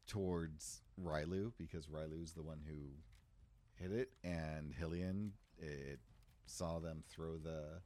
towards 0.08 0.82
Rylu 1.04 1.52
because 1.58 1.88
Rylu's 1.88 2.34
the 2.34 2.44
one 2.44 2.60
who 2.68 3.84
hit 3.84 3.92
it, 3.92 4.10
and 4.24 4.74
Hillian, 4.74 5.32
it 5.58 6.00
saw 6.46 6.80
them 6.80 7.04
throw 7.10 7.38
the 7.38 7.82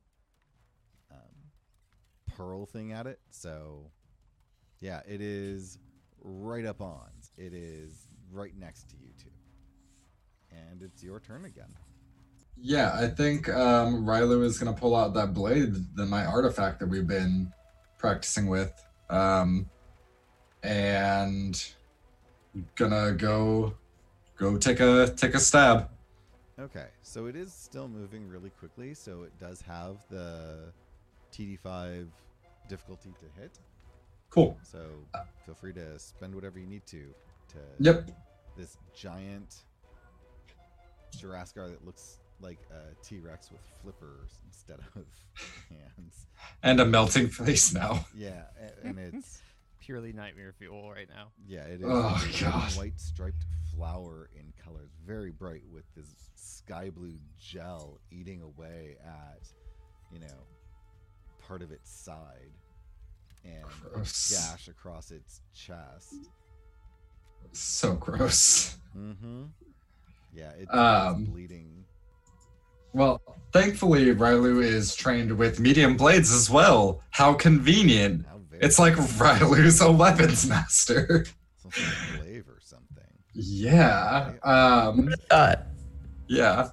um, 1.11 1.51
pearl 2.35 2.65
thing 2.65 2.91
at 2.91 3.07
it. 3.07 3.19
So, 3.29 3.91
yeah, 4.83 4.99
it 5.07 5.21
is 5.21 5.79
right 6.21 6.65
up 6.65 6.81
on. 6.81 7.07
It 7.37 7.53
is 7.53 8.09
right 8.33 8.51
next 8.59 8.89
to 8.89 8.97
you 8.97 9.07
two. 9.17 9.29
And 10.51 10.81
it's 10.81 11.01
your 11.01 11.21
turn 11.21 11.45
again. 11.45 11.73
Yeah, 12.57 12.91
I 12.93 13.07
think 13.07 13.47
um, 13.47 14.05
Rylu 14.05 14.43
is 14.43 14.59
gonna 14.59 14.73
pull 14.73 14.93
out 14.93 15.13
that 15.13 15.33
blade, 15.33 15.73
the 15.95 16.05
my 16.05 16.25
artifact 16.25 16.81
that 16.81 16.89
we've 16.89 17.07
been 17.07 17.51
practicing 17.97 18.47
with, 18.47 18.73
um, 19.09 19.69
and 20.63 21.65
gonna 22.75 23.13
go 23.13 23.73
go 24.35 24.57
take 24.57 24.81
a 24.81 25.13
take 25.15 25.33
a 25.33 25.39
stab. 25.39 25.89
Okay, 26.59 26.87
so 27.03 27.27
it 27.27 27.37
is 27.37 27.53
still 27.53 27.87
moving 27.87 28.27
really 28.27 28.49
quickly, 28.49 28.93
so 28.93 29.23
it 29.23 29.31
does 29.39 29.61
have 29.61 30.05
the 30.09 30.73
TD5 31.31 32.07
difficulty 32.67 33.13
to 33.19 33.41
hit. 33.41 33.59
Cool. 34.33 34.57
So 34.63 34.79
feel 35.45 35.53
free 35.53 35.73
to 35.73 35.99
spend 35.99 36.33
whatever 36.33 36.57
you 36.57 36.65
need 36.65 36.85
to 36.87 37.13
to 37.49 37.57
Yep. 37.79 38.09
this 38.57 38.77
giant 38.95 39.57
Jiraskar 41.15 41.69
that 41.69 41.85
looks 41.85 42.17
like 42.41 42.57
a 42.71 42.95
T 43.05 43.19
Rex 43.19 43.51
with 43.51 43.61
flippers 43.81 44.39
instead 44.47 44.79
of 44.79 45.05
hands. 45.69 46.27
And 46.63 46.79
a 46.79 46.85
melting 46.85 47.27
face 47.29 47.73
now. 47.73 48.05
Yeah, 48.15 48.43
and 48.83 48.97
it's 48.99 49.41
Purely 49.79 50.13
nightmare 50.13 50.53
fuel 50.57 50.89
right 50.91 51.09
now. 51.09 51.27
yeah, 51.45 51.63
it 51.65 51.81
is 51.81 51.85
Oh, 51.85 51.91
a 51.91 52.13
red 52.13 52.23
and 52.23 52.39
God. 52.53 52.71
white 52.77 52.97
striped 52.99 53.43
flower 53.75 54.29
in 54.33 54.53
colors, 54.63 54.91
very 55.05 55.29
bright 55.29 55.63
with 55.73 55.83
this 55.93 56.07
sky 56.35 56.89
blue 56.89 57.17
gel 57.37 57.99
eating 58.09 58.41
away 58.41 58.95
at 59.05 59.41
you 60.11 60.19
know 60.21 60.47
part 61.45 61.61
of 61.61 61.71
its 61.71 61.91
side 61.91 62.51
and 63.43 63.63
a 63.85 63.89
Gross. 63.95 64.31
gash 64.31 64.67
across 64.67 65.11
its 65.11 65.41
chest. 65.53 66.15
So 67.51 67.93
gross. 67.93 68.77
Mm-hmm. 68.97 69.43
Yeah, 70.33 70.49
it, 70.51 70.73
Um, 70.73 71.21
it's 71.21 71.29
bleeding. 71.29 71.85
Well, 72.93 73.21
thankfully, 73.51 74.05
Rylu 74.15 74.63
is 74.63 74.95
trained 74.95 75.31
with 75.37 75.59
medium 75.59 75.95
blades 75.97 76.31
as 76.31 76.49
well. 76.49 77.01
How 77.11 77.33
convenient. 77.33 78.25
How 78.27 78.39
It's 78.59 78.79
like 78.79 78.93
Rylu's 78.95 79.81
a 79.81 79.91
weapons 79.91 80.47
master. 80.47 81.25
something 81.61 81.83
like 81.85 82.21
glaive 82.21 82.47
or 82.47 82.59
something. 82.61 83.03
Yeah. 83.33 84.33
Um, 84.43 85.11
Thought. 85.29 85.65
yeah. 86.27 86.69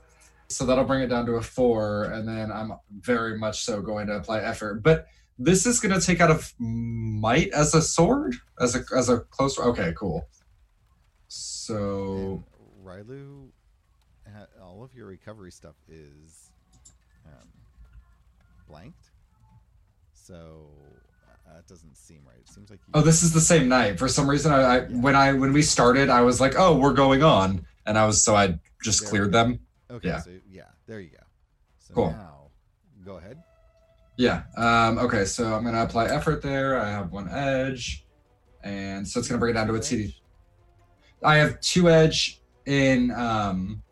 So 0.49 0.67
that'll 0.67 0.85
bring 0.85 1.03
it 1.03 1.07
down 1.09 1.27
to 1.27 1.33
a 1.35 1.43
four, 1.43 2.05
and 2.05 2.27
then 2.29 2.51
I'm 2.51 2.73
very 2.91 3.39
much 3.39 3.63
so 3.65 3.81
going 3.81 4.07
to 4.09 4.15
apply 4.15 4.41
effort. 4.41 4.83
But 4.83 5.07
this 5.43 5.65
is 5.67 5.81
going 5.81 5.99
to 5.99 6.05
take 6.05 6.21
out 6.21 6.31
of 6.31 6.53
might 6.59 7.49
as 7.53 7.75
a 7.75 7.81
sword, 7.83 8.35
as 8.61 8.77
a 8.77 8.85
as 8.97 9.09
a 9.09 9.21
close. 9.21 9.59
Okay, 9.59 9.93
cool. 9.97 10.29
So 11.29 12.45
And 12.63 12.85
Rylu, 12.85 13.49
all 14.63 14.83
of 14.85 14.95
your 14.95 15.07
recovery 15.07 15.51
stuff 15.51 15.77
is 15.89 16.51
um, 17.27 17.49
blanked, 18.69 19.11
so 20.13 20.69
uh, 21.29 21.55
that 21.57 21.67
doesn't 21.67 21.97
seem 21.97 22.21
right. 22.27 22.39
It 22.41 22.49
seems 22.49 22.71
like 22.71 22.81
Oh, 22.95 23.01
this 23.01 23.23
is 23.23 23.33
the 23.33 23.41
same 23.41 23.69
night. 23.69 23.99
For 23.99 24.09
some 24.09 24.29
reason, 24.29 24.53
I, 24.53 24.61
I 24.61 24.87
Yeah. 24.89 25.01
when 25.01 25.17
I 25.17 25.33
when 25.33 25.53
we 25.53 25.63
started, 25.63 26.11
I 26.11 26.21
was 26.23 26.41
like, 26.41 26.55
"Oh, 26.57 26.77
we're 26.79 26.93
going 26.95 27.23
on," 27.23 27.67
and 27.87 27.97
I 27.97 28.07
was 28.07 28.23
so 28.23 28.37
I 28.37 28.59
just 28.83 29.01
There 29.01 29.09
cleared 29.11 29.33
them. 29.33 29.61
okay. 29.91 30.09
yeah. 30.09 30.19
So 30.21 30.31
yeah, 30.49 30.63
there 30.87 31.01
you 31.01 31.11
go. 31.11 31.25
So 31.79 31.95
Cool. 31.95 32.11
now, 32.11 32.51
go 33.05 33.17
ahead. 33.17 33.43
Yeah. 34.21 34.43
Um, 34.55 34.99
okay, 34.99 35.25
so 35.25 35.55
I'm 35.55 35.65
gonna 35.65 35.83
apply 35.83 36.05
effort 36.05 36.43
there. 36.43 36.79
I 36.79 36.91
have 36.91 37.11
one 37.11 37.27
edge, 37.31 38.05
and 38.63 39.09
so 39.09 39.19
it's 39.19 39.27
gonna 39.27 39.39
bring 39.39 39.53
it 39.53 39.55
down 39.55 39.67
to 39.69 39.75
a 39.75 39.79
TD. 39.79 40.15
I 41.25 41.37
have 41.37 41.59
two 41.63 41.89
edge 41.89 42.43
in. 42.67 43.13
Um, 43.13 43.83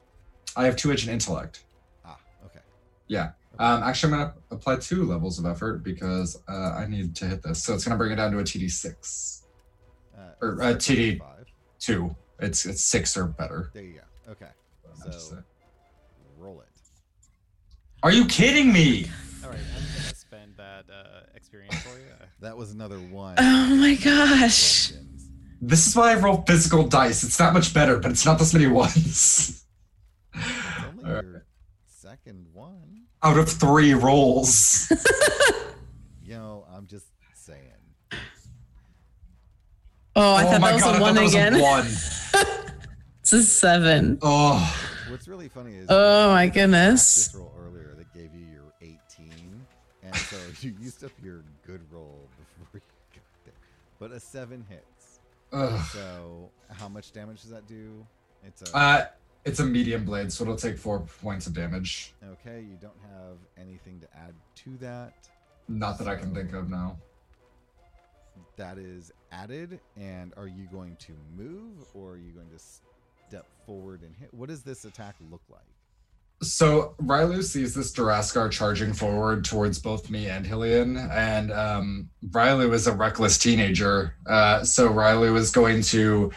I 0.55 0.67
have 0.67 0.77
two 0.77 0.93
edge 0.93 1.07
in 1.07 1.15
intellect. 1.15 1.65
Ah, 2.05 2.19
okay. 2.45 2.61
Yeah. 3.07 3.31
Um, 3.59 3.83
actually, 3.83 4.13
I'm 4.13 4.19
gonna 4.19 4.35
apply 4.51 4.77
two 4.77 5.05
levels 5.05 5.39
of 5.39 5.47
effort 5.47 5.83
because 5.83 6.43
uh, 6.47 6.73
I 6.73 6.87
need 6.87 7.17
to 7.17 7.25
hit 7.25 7.43
this. 7.43 7.65
So 7.65 7.73
it's 7.73 7.85
gonna 7.87 7.97
bring 7.97 8.13
it 8.13 8.17
down 8.17 8.31
to 8.33 8.39
a 8.39 8.43
TD 8.43 8.71
six. 8.71 9.47
Uh, 10.15 10.33
or, 10.43 10.61
a 10.61 10.67
uh, 10.67 10.75
TD. 10.75 11.21
Five. 11.21 11.47
Two. 11.79 12.15
It's 12.39 12.67
it's 12.67 12.83
six 12.83 13.17
or 13.17 13.29
better. 13.29 13.71
There 13.73 13.83
you 13.83 13.95
go. 13.95 14.33
Okay. 14.33 14.51
So 15.11 15.43
roll 16.37 16.61
it. 16.61 16.67
Are 18.03 18.13
you 18.13 18.27
kidding 18.27 18.71
me? 18.75 19.09
All 19.43 19.51
right, 19.51 19.59
I'm 19.59 19.98
gonna 20.87 21.03
that 21.03 21.07
uh, 21.07 21.21
experience 21.35 21.77
for 21.83 21.99
you. 21.99 22.05
That 22.41 22.57
was 22.57 22.71
another 22.71 22.99
one. 22.99 23.35
Oh 23.39 23.75
my 23.77 23.95
gosh. 23.97 24.93
This 25.61 25.89
is 25.89 25.97
why 25.97 26.13
I 26.13 26.15
roll 26.15 26.43
physical 26.43 26.87
dice. 26.87 27.25
It's 27.25 27.39
not 27.41 27.53
much 27.53 27.75
better, 27.75 27.99
but 27.99 28.13
it's 28.13 28.25
not 28.25 28.39
this 28.39 28.55
many 28.55 28.69
ones. 28.69 29.65
It's 30.35 30.45
only 30.89 31.05
Alright. 31.05 31.25
your 31.25 31.45
second 31.89 32.47
one. 32.53 33.07
Out 33.25 33.39
of 33.39 33.49
three 33.49 33.95
rolls. 33.95 34.93
You 36.23 36.35
know, 36.35 36.67
I'm 36.71 36.87
just 36.87 37.07
saying. 37.35 37.63
Oh, 40.15 40.35
I 40.35 40.45
thought 40.45 40.61
that 40.61 40.75
was 40.75 40.83
I 40.83 40.91
a 40.91 40.93
thought 40.93 41.01
one 41.01 41.15
that 41.15 41.23
was 41.23 41.35
a 41.35 41.39
again. 41.39 41.61
one. 41.61 41.87
It's 43.23 43.33
a 43.33 43.43
seven. 43.43 44.19
Oh, 44.23 44.79
What's 45.09 45.27
really 45.27 45.49
funny 45.49 45.75
is 45.77 45.87
Oh 45.89 46.31
my 46.33 46.47
goodness. 46.49 47.29
practice 47.29 47.35
roll 47.35 47.53
and 50.09 50.17
so 50.17 50.37
you 50.67 50.75
used 50.81 51.05
up 51.05 51.13
your 51.23 51.43
good 51.67 51.81
roll 51.93 52.19
before 52.39 52.69
you 52.75 52.81
got 53.15 53.45
there. 53.45 53.55
But 53.99 54.13
a 54.13 54.21
seven 54.21 54.65
hits. 54.69 55.21
Ugh. 55.53 55.81
So 55.93 56.51
how 56.71 56.89
much 56.89 57.13
damage 57.13 57.43
does 57.43 57.51
that 57.51 57.67
do? 57.67 58.07
It's 58.45 58.63
a 58.71 58.77
Uh, 58.77 59.07
it's 59.45 59.61
a 59.61 59.65
medium 59.65 60.05
blade, 60.05 60.33
so 60.33 60.45
it'll 60.45 60.57
take 60.57 60.77
four 60.79 61.01
points 61.01 61.47
of 61.47 61.55
damage. 61.55 62.13
okay. 62.33 62.61
You 62.61 62.77
don't 62.81 62.99
have 63.15 63.37
anything 63.57 64.01
to 64.01 64.07
add 64.17 64.35
to 64.57 64.77
that. 64.79 65.29
Not 65.69 65.99
that 65.99 66.09
I 66.09 66.17
can 66.17 66.35
think 66.35 66.53
of 66.53 66.69
now. 66.71 66.97
That 68.57 68.79
is 68.79 69.13
added. 69.33 69.81
And 69.97 70.33
are 70.37 70.49
you 70.49 70.67
going 70.73 70.97
to 70.97 71.13
move, 71.37 71.85
or 71.95 72.13
are 72.13 72.17
you 72.17 72.33
going 72.33 72.49
to 72.51 72.59
step 73.29 73.47
forward 73.67 74.03
and 74.03 74.15
hit? 74.17 74.33
What 74.35 74.49
does 74.49 74.63
this 74.63 74.85
attack 74.85 75.15
look 75.31 75.43
like? 75.51 75.61
So 76.41 76.95
Rylu 77.03 77.43
sees 77.43 77.75
this 77.75 77.93
Jiraskar 77.93 78.51
charging 78.51 78.93
forward 78.93 79.45
towards 79.45 79.79
both 79.81 80.09
me 80.09 80.29
and 80.29 80.47
Hillian, 80.47 80.97
and 81.11 81.51
um, 81.51 82.09
Rylu 82.31 82.73
is 82.73 82.87
a 82.87 82.93
reckless 82.93 83.39
teenager. 83.39 84.15
Uh, 84.25 84.63
so 84.63 84.89
Rylu 84.89 85.37
is 85.37 85.51
going 85.51 85.83
to 85.83 86.31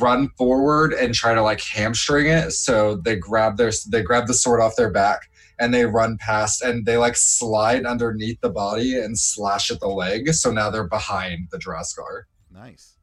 run 0.00 0.28
forward 0.30 0.92
and 0.92 1.14
try 1.14 1.32
to 1.32 1.42
like 1.42 1.60
hamstring 1.60 2.26
it. 2.26 2.50
So 2.52 2.96
they 2.96 3.16
grab 3.16 3.56
their 3.56 3.70
they 3.88 4.02
grab 4.02 4.26
the 4.26 4.34
sword 4.34 4.60
off 4.60 4.74
their 4.74 4.90
back 4.90 5.30
and 5.58 5.72
they 5.72 5.86
run 5.86 6.18
past 6.18 6.62
and 6.62 6.84
they 6.84 6.96
like 6.96 7.16
slide 7.16 7.86
underneath 7.86 8.40
the 8.40 8.50
body 8.50 8.98
and 8.98 9.16
slash 9.18 9.70
at 9.70 9.80
the 9.80 9.88
leg. 9.88 10.34
So 10.34 10.50
now 10.50 10.70
they're 10.70 10.88
behind 10.88 11.48
the 11.50 11.58
Jiraskar. 11.58 12.24
Nice. 12.50 12.96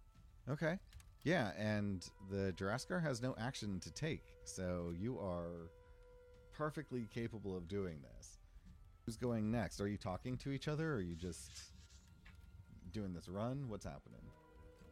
Okay. 0.49 0.77
Yeah, 1.23 1.51
and 1.57 2.05
the 2.29 2.53
Jiraskar 2.57 3.01
has 3.01 3.21
no 3.21 3.33
action 3.39 3.79
to 3.79 3.91
take, 3.91 4.23
so 4.43 4.93
you 4.99 5.17
are 5.19 5.69
perfectly 6.57 7.07
capable 7.13 7.55
of 7.55 7.67
doing 7.67 7.97
this. 8.15 8.37
Who's 9.05 9.17
going 9.17 9.51
next? 9.51 9.81
Are 9.81 9.87
you 9.87 9.97
talking 9.97 10.37
to 10.37 10.51
each 10.51 10.67
other, 10.67 10.93
or 10.93 10.95
are 10.95 11.01
you 11.01 11.15
just 11.15 11.51
doing 12.93 13.13
this 13.13 13.27
run? 13.27 13.65
What's 13.67 13.85
happening? 13.85 14.21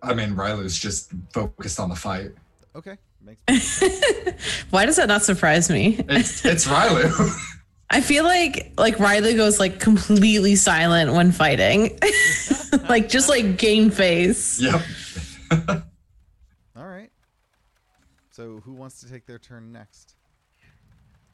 I 0.04 0.14
mean, 0.14 0.32
Rylu's 0.32 0.78
just 0.78 1.12
focused 1.34 1.80
on 1.80 1.90
the 1.90 1.96
fight. 1.96 2.32
Okay, 2.76 2.98
makes. 3.22 3.82
Why 4.70 4.86
does 4.86 4.96
that 4.96 5.08
not 5.08 5.24
surprise 5.24 5.70
me? 5.70 6.04
It's 6.10 6.44
it's 6.46 6.68
Rylu. 6.68 7.30
I 7.90 8.02
feel 8.02 8.24
like 8.24 8.74
like 8.78 9.00
Riley 9.00 9.36
goes 9.36 9.60
like 9.60 9.80
completely 9.80 10.56
silent 10.56 11.12
when 11.14 11.32
fighting. 11.32 12.00
like 12.90 13.10
just 13.10 13.30
like 13.30 13.58
game 13.58 13.92
face. 13.92 14.62
yep. 14.62 14.82
All 16.76 16.88
right. 16.88 17.12
So 18.32 18.62
who 18.64 18.74
wants 18.74 19.02
to 19.02 19.10
take 19.10 19.26
their 19.26 19.40
turn 19.40 19.72
next? 19.74 20.16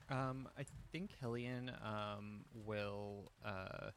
Um, 0.10 0.47
I 0.58 0.64
think 0.91 1.12
Hillian 1.22 1.72
um, 1.84 2.45
will 2.66 3.32
uh, 3.45 3.91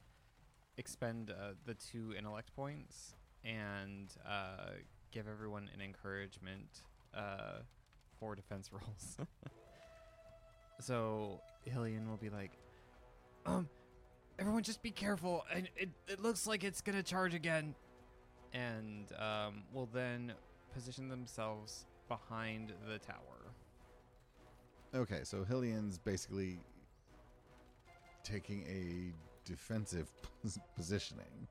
expend 0.76 1.30
uh, 1.30 1.52
the 1.66 1.74
two 1.74 2.14
intellect 2.16 2.54
points 2.56 3.14
and 3.44 4.12
uh, 4.26 4.72
give 5.12 5.28
everyone 5.28 5.70
an 5.72 5.80
encouragement 5.80 6.82
uh, 7.14 7.60
for 8.18 8.34
defense 8.34 8.70
rolls. 8.72 9.18
so 10.80 11.40
Hillian 11.64 12.08
will 12.08 12.16
be 12.16 12.30
like, 12.30 12.52
um, 13.46 13.68
everyone 14.38 14.64
just 14.64 14.82
be 14.82 14.90
careful. 14.90 15.44
And 15.54 15.68
it, 15.76 15.90
it 16.08 16.20
looks 16.20 16.46
like 16.46 16.64
it's 16.64 16.80
gonna 16.80 17.04
charge 17.04 17.34
again. 17.34 17.74
And 18.52 19.06
um, 19.16 19.62
will 19.72 19.88
then 19.92 20.32
position 20.74 21.08
themselves 21.08 21.86
behind 22.08 22.72
the 22.88 22.98
tower. 22.98 23.39
Okay, 24.94 25.20
so 25.22 25.44
Hillian's 25.44 25.98
basically 25.98 26.58
taking 28.24 28.62
a 28.64 29.12
defensive 29.48 30.10
positioning. 30.76 31.46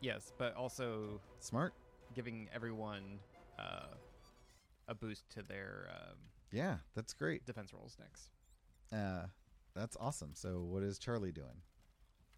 Yes, 0.00 0.32
but 0.38 0.54
also 0.54 1.20
Smart. 1.40 1.72
giving 2.14 2.48
everyone 2.54 3.18
uh, 3.58 3.94
a 4.88 4.94
boost 4.94 5.28
to 5.30 5.42
their 5.42 5.88
um, 5.90 6.16
Yeah, 6.52 6.76
that's 6.94 7.12
great. 7.14 7.44
defense 7.46 7.72
rolls 7.72 7.96
next. 7.98 8.30
Uh, 8.92 9.26
that's 9.74 9.96
awesome. 9.98 10.30
So 10.34 10.60
what 10.60 10.82
is 10.82 10.98
Charlie 10.98 11.32
doing? 11.32 11.62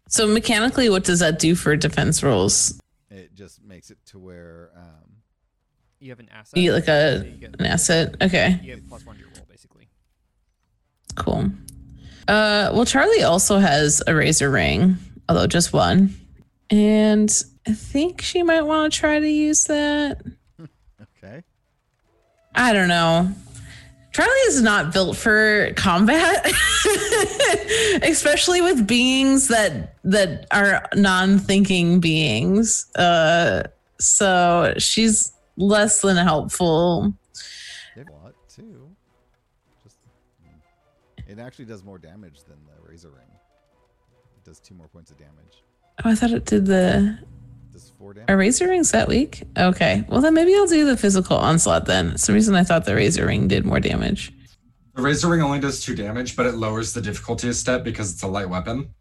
So 0.07 0.25
mechanically, 0.25 0.89
what 0.89 1.03
does 1.03 1.19
that 1.19 1.37
do 1.39 1.53
for 1.55 1.75
defense 1.75 2.23
rolls? 2.23 2.79
It 3.09 3.35
just 3.35 3.61
makes 3.61 3.91
it 3.91 3.97
to 4.07 4.19
where 4.19 4.71
um, 4.75 5.17
You 6.01 6.09
have 6.09 6.19
an 6.19 6.29
asset. 6.33 6.57
You 6.57 6.63
get 6.71 6.73
like 6.73 6.87
a 6.87 7.19
so 7.19 7.23
get, 7.39 7.55
an 7.59 7.65
asset. 7.65 8.15
Okay, 8.21 8.59
You 8.63 8.75
get 8.75 8.89
plus 8.89 9.05
one 9.05 9.15
to 9.15 9.21
your 9.21 9.29
roll, 9.35 9.45
basically. 9.47 9.87
cool. 11.15 11.49
Uh, 12.27 12.71
well, 12.73 12.85
Charlie 12.85 13.23
also 13.23 13.59
has 13.59 14.01
a 14.07 14.15
razor 14.15 14.49
ring, 14.49 14.97
although 15.29 15.47
just 15.47 15.73
one, 15.73 16.15
and 16.71 17.31
I 17.67 17.73
think 17.73 18.21
she 18.21 18.41
might 18.43 18.61
want 18.63 18.91
to 18.93 18.99
try 18.99 19.19
to 19.19 19.29
use 19.29 19.65
that. 19.65 20.21
okay. 21.23 21.43
I 22.55 22.73
don't 22.73 22.87
know. 22.87 23.31
Charlie 24.11 24.31
is 24.47 24.61
not 24.61 24.91
built 24.91 25.15
for 25.17 25.71
combat, 25.75 26.45
especially 28.03 28.61
with 28.61 28.85
beings 28.87 29.47
that 29.49 29.95
that 30.03 30.47
are 30.51 30.85
non-thinking 30.95 31.99
beings. 31.99 32.93
Uh, 32.95 33.63
so 33.99 34.73
she's 34.77 35.31
less 35.57 36.01
than 36.01 36.17
helpful. 36.17 37.13
They 37.95 38.01
have 38.01 38.09
a 38.09 38.23
lot 38.23 38.33
too. 38.49 38.89
Just 39.83 39.97
mm. 40.43 41.29
it 41.29 41.39
actually 41.39 41.65
does 41.65 41.83
more 41.83 41.97
damage 41.97 42.43
than 42.47 42.57
the 42.65 42.89
razor 42.89 43.09
ring. 43.09 43.27
It 44.37 44.43
does 44.45 44.59
two 44.59 44.73
more 44.75 44.87
points 44.87 45.11
of 45.11 45.17
damage. 45.17 45.63
Oh, 46.03 46.09
I 46.09 46.15
thought 46.15 46.31
it 46.31 46.45
did 46.45 46.65
the 46.65 47.17
It 47.21 47.73
does 47.73 47.91
four 47.97 48.11
are 48.11 48.13
damage. 48.13 48.37
razor 48.37 48.67
rings 48.67 48.91
that 48.91 49.07
weak. 49.07 49.43
Okay, 49.57 50.03
well 50.07 50.21
then 50.21 50.33
maybe 50.33 50.55
I'll 50.55 50.67
do 50.67 50.85
the 50.85 50.97
physical 50.97 51.37
onslaught 51.37 51.85
then. 51.85 52.11
It's 52.11 52.27
the 52.27 52.33
reason 52.33 52.55
I 52.55 52.63
thought 52.63 52.85
the 52.85 52.95
razor 52.95 53.25
ring 53.27 53.47
did 53.47 53.65
more 53.65 53.79
damage. 53.79 54.33
The 54.93 55.01
Razor 55.03 55.29
Ring 55.29 55.41
only 55.41 55.61
does 55.61 55.79
two 55.81 55.95
damage, 55.95 56.35
but 56.35 56.45
it 56.45 56.55
lowers 56.55 56.91
the 56.91 57.01
difficulty 57.01 57.47
a 57.47 57.53
step 57.53 57.81
because 57.85 58.11
it's 58.11 58.23
a 58.23 58.27
light 58.27 58.49
weapon. 58.49 58.93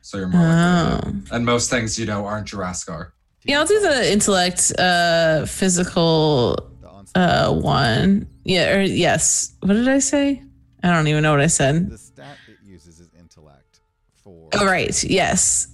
So 0.00 0.16
you're 0.16 0.26
more 0.28 0.40
Oh. 0.40 1.00
And 1.30 1.44
most 1.44 1.68
things, 1.68 1.98
you 1.98 2.06
know, 2.06 2.24
aren't 2.24 2.48
Jiraskar. 2.48 3.10
Yeah, 3.44 3.58
I'll 3.58 3.66
do 3.66 3.80
the 3.80 4.12
intellect, 4.12 4.72
uh, 4.78 5.46
physical, 5.46 6.70
uh, 7.14 7.52
one. 7.52 8.28
Yeah, 8.44 8.76
or 8.76 8.82
yes. 8.82 9.54
What 9.60 9.74
did 9.74 9.88
I 9.88 9.98
say? 9.98 10.42
I 10.82 10.92
don't 10.92 11.08
even 11.08 11.22
know 11.22 11.32
what 11.32 11.40
I 11.40 11.48
said. 11.48 11.90
the 11.90 11.98
stat 11.98 12.36
it 12.48 12.58
uses 12.64 13.00
is 13.00 13.10
intellect 13.18 13.80
for. 14.22 14.48
Oh, 14.54 14.64
right. 14.66 15.02
Yes, 15.04 15.68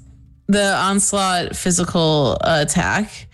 the 0.46 0.74
onslaught 0.74 1.56
physical 1.56 2.38
uh, 2.40 2.64
attack. 2.66 3.28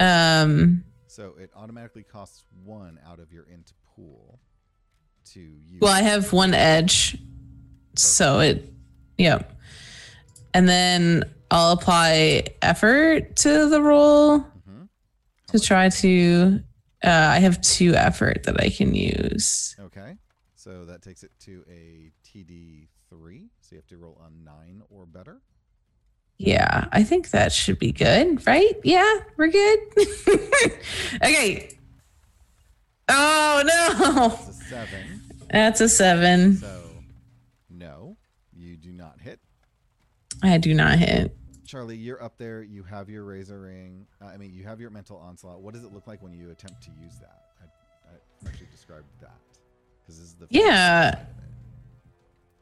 Um. 0.00 0.84
So 1.06 1.34
it 1.38 1.50
automatically 1.54 2.02
costs 2.02 2.44
one 2.64 2.98
out 3.06 3.18
of 3.18 3.32
your 3.32 3.44
int 3.44 3.72
pool 3.94 4.40
to 5.32 5.40
use. 5.40 5.80
Well, 5.80 5.92
I 5.92 6.02
have 6.02 6.32
one 6.32 6.54
edge, 6.54 7.16
so 7.96 8.40
it. 8.40 8.72
Yep. 9.18 9.52
And 10.54 10.68
then 10.68 11.24
I'll 11.52 11.72
apply 11.72 12.44
effort 12.62 13.36
to 13.36 13.68
the 13.68 13.82
roll 13.82 14.38
Mhm. 14.40 14.88
to 15.48 15.60
try 15.60 15.90
to. 15.90 16.60
Uh, 17.04 17.08
I 17.10 17.40
have 17.40 17.60
two 17.60 17.94
effort 17.94 18.44
that 18.44 18.58
I 18.58 18.70
can 18.70 18.94
use. 18.94 19.76
Okay. 19.78 20.16
So 20.54 20.86
that 20.86 21.02
takes 21.02 21.22
it 21.22 21.30
to 21.40 21.62
a 21.68 22.10
TD 22.24 22.88
three. 23.10 23.50
So 23.60 23.74
you 23.74 23.78
have 23.78 23.86
to 23.88 23.98
roll 23.98 24.16
on 24.24 24.44
nine 24.44 24.80
or 24.88 25.04
better. 25.04 25.42
Yeah, 26.38 26.86
I 26.90 27.02
think 27.04 27.30
that 27.32 27.52
should 27.52 27.78
be 27.78 27.92
good, 27.92 28.46
right? 28.46 28.74
Yeah, 28.82 29.20
we're 29.36 29.48
good. 29.48 29.78
okay. 31.22 31.68
Oh 33.10 33.62
no, 33.66 34.38
It's 34.48 34.48
a 34.48 34.52
seven. 34.64 35.22
that's 35.50 35.80
a 35.82 35.88
seven. 35.90 36.56
So 36.56 36.80
no, 37.68 38.16
you 38.56 38.76
do 38.78 38.90
not 38.92 39.20
hit. 39.20 39.38
I 40.42 40.56
do 40.58 40.72
not 40.72 40.98
hit. 40.98 41.36
Charlie, 41.72 41.96
you're 41.96 42.22
up 42.22 42.36
there. 42.36 42.62
You 42.62 42.82
have 42.82 43.08
your 43.08 43.24
razor 43.24 43.62
ring. 43.62 44.06
Uh, 44.20 44.26
I 44.26 44.36
mean, 44.36 44.52
you 44.52 44.62
have 44.64 44.78
your 44.78 44.90
mental 44.90 45.16
onslaught. 45.16 45.62
What 45.62 45.72
does 45.72 45.84
it 45.84 45.92
look 45.94 46.06
like 46.06 46.22
when 46.22 46.34
you 46.34 46.50
attempt 46.50 46.82
to 46.82 46.90
use 47.02 47.14
that? 47.18 47.44
I, 47.62 48.12
I 48.12 48.50
actually 48.50 48.66
described 48.70 49.06
that 49.22 49.38
because 50.02 50.20
this 50.20 50.28
is 50.28 50.34
the 50.34 50.46
Yeah. 50.50 51.18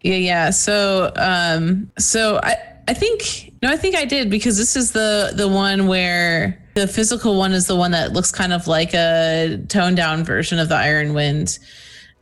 Yeah, 0.02 0.14
yeah. 0.14 0.50
So, 0.50 1.10
um, 1.16 1.90
so 1.98 2.38
I, 2.44 2.54
I 2.86 2.94
think 2.94 3.52
no, 3.60 3.68
I 3.68 3.76
think 3.76 3.96
I 3.96 4.04
did 4.04 4.30
because 4.30 4.56
this 4.56 4.76
is 4.76 4.92
the 4.92 5.32
the 5.34 5.48
one 5.48 5.88
where 5.88 6.64
the 6.74 6.86
physical 6.86 7.36
one 7.36 7.50
is 7.50 7.66
the 7.66 7.74
one 7.74 7.90
that 7.90 8.12
looks 8.12 8.30
kind 8.30 8.52
of 8.52 8.68
like 8.68 8.94
a 8.94 9.60
toned 9.66 9.96
down 9.96 10.22
version 10.22 10.60
of 10.60 10.68
the 10.68 10.76
Iron 10.76 11.14
Wind. 11.14 11.58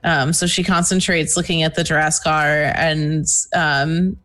Um, 0.05 0.33
so 0.33 0.47
she 0.47 0.65
concentrates 0.65 1.37
looking 1.37 1.63
at 1.65 1.75
the 1.75 1.83
Jiraskar 1.83 2.73
and 2.75 3.27
um, 3.55 4.17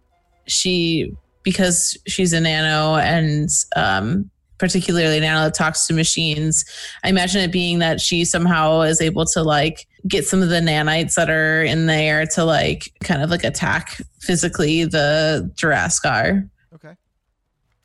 she 0.46 1.14
because 1.44 1.98
she's 2.08 2.34
a 2.34 2.40
nano 2.40 2.96
and 2.96 3.50
um, 3.76 4.30
particularly 4.58 5.20
nano 5.20 5.44
that 5.44 5.54
talks 5.54 5.88
to 5.88 5.94
machines. 5.94 6.66
I 7.04 7.10
imagine 7.10 7.42
it 7.42 7.52
being 7.52 7.80
that 7.80 8.00
she 8.00 8.26
somehow 8.26 8.82
is 8.82 9.02
able 9.02 9.26
to 9.26 9.44
like 9.44 9.88
get 10.08 10.26
some 10.26 10.42
of 10.42 10.50
the 10.50 10.60
nanites 10.60 11.16
that 11.16 11.30
are 11.30 11.64
in 11.64 11.86
there 11.86 12.26
to 12.28 12.44
like 12.44 12.92
kind 13.04 13.22
of 13.22 13.30
like 13.30 13.44
attack 13.44 13.98
physically 14.20 14.86
the 14.86 15.52
Jiraskar. 15.56 16.50
Okay. 16.74 16.96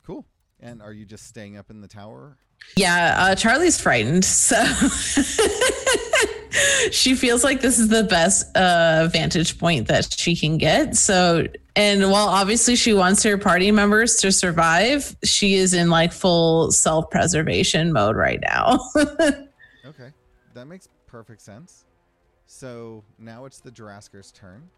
Cool. 0.04 0.24
And 0.60 0.82
are 0.82 0.92
you 0.92 1.04
just 1.04 1.26
staying 1.26 1.56
up 1.56 1.70
in 1.70 1.80
the 1.80 1.88
tower? 1.88 2.36
Yeah, 2.76 3.16
uh, 3.18 3.34
Charlie's 3.34 3.80
frightened, 3.80 4.24
so 4.24 4.56
she 6.90 7.14
feels 7.14 7.44
like 7.44 7.60
this 7.60 7.78
is 7.78 7.88
the 7.88 8.04
best 8.04 8.56
uh, 8.56 9.08
vantage 9.12 9.58
point 9.58 9.88
that 9.88 10.14
she 10.18 10.34
can 10.36 10.58
get. 10.58 10.96
So, 10.96 11.46
and 11.76 12.10
while 12.10 12.28
obviously 12.28 12.76
she 12.76 12.92
wants 12.94 13.22
her 13.22 13.38
party 13.38 13.70
members 13.70 14.16
to 14.16 14.32
survive, 14.32 15.16
she 15.24 15.54
is 15.54 15.74
in 15.74 15.90
like 15.90 16.12
full 16.12 16.72
self 16.72 17.10
preservation 17.10 17.92
mode 17.92 18.16
right 18.16 18.40
now. 18.40 18.78
Okay. 19.88 20.10
That 20.54 20.66
makes 20.66 20.88
perfect 21.06 21.40
sense. 21.40 21.86
So 22.46 23.04
now 23.18 23.46
it's 23.46 23.60
the 23.60 23.70
Jiraskar's 23.70 24.30
turn. 24.32 24.68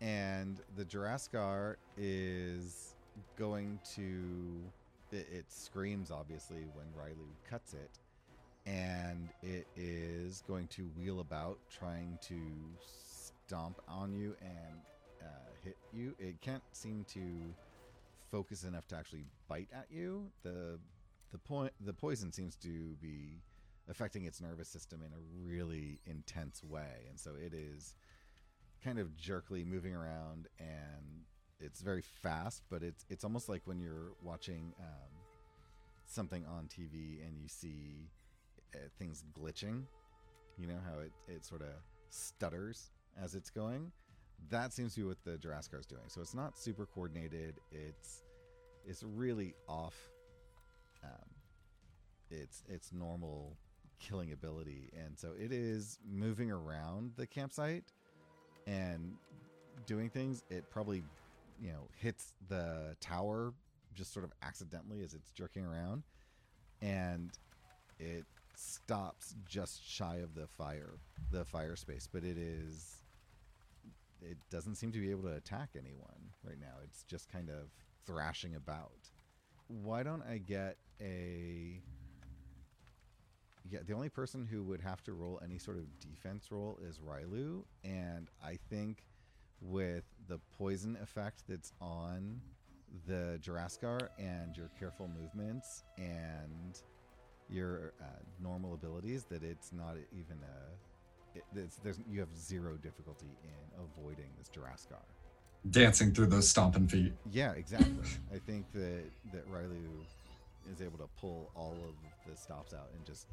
And 0.00 0.60
the 0.76 0.84
Jiraskar 0.84 1.76
is 1.96 2.94
going 3.36 3.78
to. 3.94 4.22
It, 5.12 5.26
it 5.30 5.44
screams, 5.48 6.10
obviously, 6.10 6.64
when 6.74 6.86
Riley 6.96 7.34
cuts 7.48 7.74
it. 7.74 7.90
And 8.66 9.28
it 9.42 9.66
is 9.76 10.42
going 10.46 10.68
to 10.68 10.90
wheel 10.96 11.20
about, 11.20 11.58
trying 11.70 12.18
to 12.22 12.38
stomp 12.80 13.80
on 13.88 14.12
you 14.12 14.36
and 14.40 14.76
uh, 15.22 15.50
hit 15.64 15.76
you. 15.92 16.14
It 16.18 16.40
can't 16.40 16.62
seem 16.72 17.04
to 17.14 17.20
focus 18.30 18.64
enough 18.64 18.86
to 18.88 18.96
actually 18.96 19.24
bite 19.48 19.68
at 19.72 19.86
you. 19.90 20.30
The 20.42 20.78
the 21.32 21.38
point 21.38 21.72
the 21.80 21.92
poison 21.92 22.32
seems 22.32 22.56
to 22.56 22.96
be 23.00 23.40
affecting 23.88 24.24
its 24.24 24.40
nervous 24.40 24.68
system 24.68 25.00
in 25.04 25.12
a 25.12 25.48
really 25.48 25.98
intense 26.06 26.62
way 26.62 27.06
and 27.08 27.18
so 27.18 27.32
it 27.34 27.52
is 27.52 27.94
kind 28.84 28.98
of 28.98 29.16
jerkily 29.16 29.64
moving 29.64 29.94
around 29.94 30.48
and 30.58 31.24
it's 31.60 31.80
very 31.80 32.02
fast 32.02 32.62
but 32.70 32.82
it's 32.82 33.04
it's 33.10 33.24
almost 33.24 33.48
like 33.48 33.62
when 33.64 33.80
you're 33.80 34.12
watching 34.22 34.72
um, 34.80 35.10
something 36.06 36.44
on 36.46 36.64
TV 36.64 37.24
and 37.26 37.36
you 37.40 37.48
see 37.48 38.08
things 38.98 39.24
glitching. 39.38 39.84
You 40.58 40.66
know 40.66 40.78
how 40.86 41.00
it, 41.00 41.12
it 41.28 41.44
sort 41.44 41.62
of 41.62 41.68
stutters 42.10 42.90
as 43.22 43.34
it's 43.34 43.50
going. 43.50 43.90
That 44.50 44.72
seems 44.72 44.94
to 44.94 45.00
be 45.00 45.06
what 45.06 45.22
the 45.24 45.32
Jiraskar 45.32 45.78
is 45.78 45.86
doing. 45.86 46.02
So 46.08 46.20
it's 46.20 46.34
not 46.34 46.58
super 46.58 46.86
coordinated. 46.86 47.56
It's 47.70 48.22
it's 48.86 49.02
really 49.02 49.54
off. 49.68 49.94
Um, 51.04 51.30
its 52.30 52.62
its 52.68 52.92
normal 52.92 53.56
killing 53.98 54.32
ability, 54.32 54.90
and 54.96 55.18
so 55.18 55.32
it 55.38 55.52
is 55.52 55.98
moving 56.08 56.50
around 56.50 57.12
the 57.16 57.26
campsite 57.26 57.84
and 58.66 59.14
doing 59.86 60.08
things. 60.08 60.42
It 60.50 60.68
probably 60.70 61.02
you 61.60 61.72
know 61.72 61.88
hits 61.96 62.34
the 62.48 62.96
tower 63.00 63.52
just 63.94 64.12
sort 64.12 64.24
of 64.24 64.32
accidentally 64.42 65.02
as 65.02 65.14
it's 65.14 65.32
jerking 65.32 65.64
around, 65.64 66.02
and 66.80 67.30
it 67.98 68.24
stops 68.60 69.34
just 69.46 69.82
shy 69.88 70.16
of 70.16 70.34
the 70.34 70.46
fire 70.46 70.98
the 71.30 71.44
fire 71.44 71.76
space, 71.76 72.08
but 72.10 72.24
it 72.24 72.36
is 72.36 73.02
it 74.22 74.36
doesn't 74.50 74.74
seem 74.74 74.92
to 74.92 74.98
be 75.00 75.10
able 75.10 75.22
to 75.22 75.34
attack 75.34 75.70
anyone 75.76 76.30
right 76.44 76.60
now. 76.60 76.74
It's 76.84 77.04
just 77.04 77.30
kind 77.30 77.48
of 77.48 77.70
thrashing 78.06 78.54
about. 78.54 79.08
Why 79.68 80.02
don't 80.02 80.22
I 80.22 80.38
get 80.38 80.76
a 81.00 81.80
yeah, 83.70 83.80
the 83.86 83.92
only 83.94 84.08
person 84.08 84.46
who 84.50 84.64
would 84.64 84.80
have 84.80 85.02
to 85.04 85.12
roll 85.12 85.40
any 85.44 85.58
sort 85.58 85.76
of 85.76 85.84
defense 86.00 86.50
roll 86.50 86.78
is 86.82 86.98
Rylu, 86.98 87.62
and 87.84 88.28
I 88.44 88.58
think 88.68 89.04
with 89.60 90.04
the 90.28 90.40
poison 90.58 90.96
effect 91.02 91.44
that's 91.48 91.72
on 91.80 92.40
the 93.06 93.38
Jiraskar 93.40 94.08
and 94.18 94.56
your 94.56 94.70
careful 94.78 95.08
movements 95.08 95.84
and 95.98 96.82
your 97.50 97.92
uh, 98.00 98.04
normal 98.42 98.74
abilities, 98.74 99.24
that 99.24 99.42
it's 99.42 99.72
not 99.72 99.96
even 100.12 100.38
a. 100.42 101.38
It, 101.38 101.44
it's, 101.54 101.76
there's 101.76 101.98
you 102.08 102.20
have 102.20 102.34
zero 102.36 102.76
difficulty 102.76 103.30
in 103.44 103.84
avoiding 103.84 104.26
this 104.38 104.48
Jiraskar. 104.48 105.02
Dancing 105.70 106.12
through 106.12 106.26
those 106.26 106.48
stomping 106.48 106.88
feet. 106.88 107.12
Yeah, 107.30 107.52
exactly. 107.52 107.94
I 108.34 108.38
think 108.38 108.70
that 108.72 109.04
that 109.32 109.50
Rylu 109.50 110.04
is 110.72 110.80
able 110.80 110.98
to 110.98 111.08
pull 111.20 111.50
all 111.54 111.76
of 111.88 112.30
the 112.30 112.36
stops 112.36 112.72
out 112.72 112.88
and 112.96 113.04
just 113.04 113.26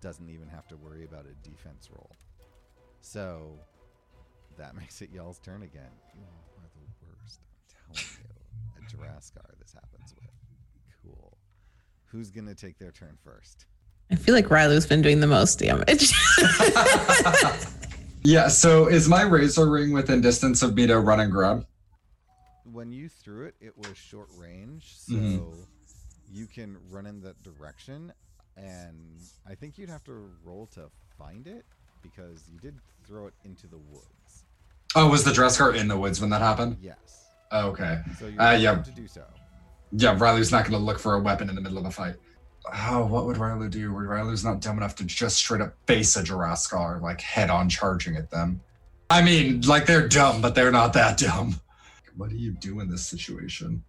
doesn't 0.00 0.28
even 0.28 0.48
have 0.48 0.66
to 0.68 0.76
worry 0.76 1.04
about 1.04 1.24
a 1.24 1.48
defense 1.48 1.88
roll. 1.90 2.10
So 3.00 3.58
that 4.58 4.76
makes 4.80 5.00
it 5.02 5.10
y'all's 5.12 5.38
turn 5.38 5.62
again. 5.62 5.90
You 6.14 6.22
are 6.58 6.68
the 6.74 7.06
worst. 7.06 7.40
I'm 7.88 7.94
telling 7.94 8.08
you. 8.18 8.28
A 8.78 8.80
Jiraskar 8.90 9.58
this 9.60 9.72
happens 9.72 10.14
with. 10.14 10.30
Cool. 11.02 11.36
Who's 12.12 12.30
gonna 12.30 12.54
take 12.54 12.78
their 12.78 12.92
turn 12.92 13.16
first? 13.24 13.64
I 14.10 14.16
feel 14.16 14.34
like 14.34 14.48
Rylu's 14.48 14.86
been 14.86 15.00
doing 15.02 15.20
the 15.20 15.26
most 15.26 15.58
damage. 15.58 16.12
Yeah, 18.24 18.46
so 18.46 18.86
is 18.86 19.08
my 19.08 19.22
razor 19.22 19.68
ring 19.68 19.90
within 19.92 20.20
distance 20.20 20.62
of 20.62 20.76
me 20.76 20.86
to 20.86 21.00
run 21.00 21.18
and 21.18 21.32
grab? 21.32 21.66
When 22.70 22.92
you 22.92 23.08
threw 23.08 23.46
it, 23.46 23.56
it 23.60 23.76
was 23.76 23.96
short 23.98 24.28
range, 24.38 24.94
so 24.96 25.14
Mhm. 25.14 25.66
you 26.30 26.46
can 26.46 26.76
run 26.88 27.04
in 27.06 27.20
that 27.22 27.42
direction. 27.42 28.12
And 28.56 29.18
I 29.44 29.56
think 29.56 29.76
you'd 29.76 29.88
have 29.88 30.04
to 30.04 30.30
roll 30.44 30.66
to 30.74 30.88
find 31.18 31.48
it 31.48 31.64
because 32.00 32.44
you 32.48 32.60
did 32.60 32.78
throw 33.04 33.26
it 33.26 33.34
into 33.42 33.66
the 33.66 33.78
woods. 33.78 34.44
Oh, 34.94 35.08
was 35.10 35.24
the 35.24 35.32
Jiraskar 35.32 35.74
in 35.74 35.88
the 35.88 35.96
woods 35.96 36.20
when 36.20 36.30
that 36.30 36.42
happened? 36.42 36.76
Yes. 36.80 37.24
Oh, 37.50 37.70
okay. 37.70 38.02
So 38.20 38.28
you're 38.28 38.40
Uh, 38.40 38.52
yeah. 38.52 38.76
to 38.82 38.90
do 38.92 39.08
so. 39.08 39.24
Yeah, 39.92 40.16
Riley's 40.18 40.50
not 40.50 40.62
going 40.62 40.78
to 40.78 40.84
look 40.84 40.98
for 40.98 41.14
a 41.14 41.20
weapon 41.20 41.48
in 41.48 41.54
the 41.54 41.60
middle 41.60 41.78
of 41.78 41.84
a 41.84 41.90
fight. 41.90 42.14
Oh, 42.88 43.04
what 43.06 43.26
would 43.26 43.36
Riley 43.36 43.68
do? 43.68 43.90
Riley's 43.90 44.44
not 44.44 44.60
dumb 44.60 44.78
enough 44.78 44.94
to 44.96 45.04
just 45.04 45.36
straight 45.36 45.60
up 45.60 45.74
face 45.86 46.16
a 46.16 46.22
Jiraskar, 46.22 47.00
like 47.02 47.20
head 47.20 47.50
on 47.50 47.68
charging 47.68 48.16
at 48.16 48.30
them. 48.30 48.60
I 49.10 49.20
mean, 49.20 49.60
like 49.62 49.84
they're 49.86 50.08
dumb, 50.08 50.40
but 50.40 50.54
they're 50.54 50.70
not 50.70 50.92
that 50.94 51.18
dumb. 51.18 51.60
What 52.16 52.30
do 52.30 52.36
you 52.36 52.52
do 52.52 52.80
in 52.80 52.90
this 52.90 53.04
situation? 53.04 53.82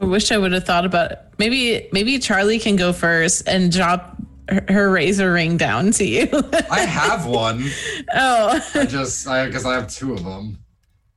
I 0.00 0.06
wish 0.06 0.32
I 0.32 0.38
would 0.38 0.52
have 0.52 0.64
thought 0.64 0.84
about 0.84 1.12
it. 1.12 1.20
Maybe 1.38 1.88
maybe 1.92 2.18
Charlie 2.18 2.58
can 2.58 2.76
go 2.76 2.92
first 2.92 3.46
and 3.48 3.70
drop 3.70 4.16
her, 4.48 4.64
her 4.68 4.90
razor 4.90 5.32
ring 5.32 5.56
down 5.56 5.92
to 5.92 6.04
you. 6.04 6.28
I 6.70 6.80
have 6.80 7.26
one. 7.26 7.64
oh, 8.12 8.60
I 8.74 8.86
just, 8.86 9.26
I 9.28 9.48
guess 9.48 9.64
I 9.64 9.74
have 9.74 9.88
two 9.88 10.12
of 10.14 10.24
them. 10.24 10.58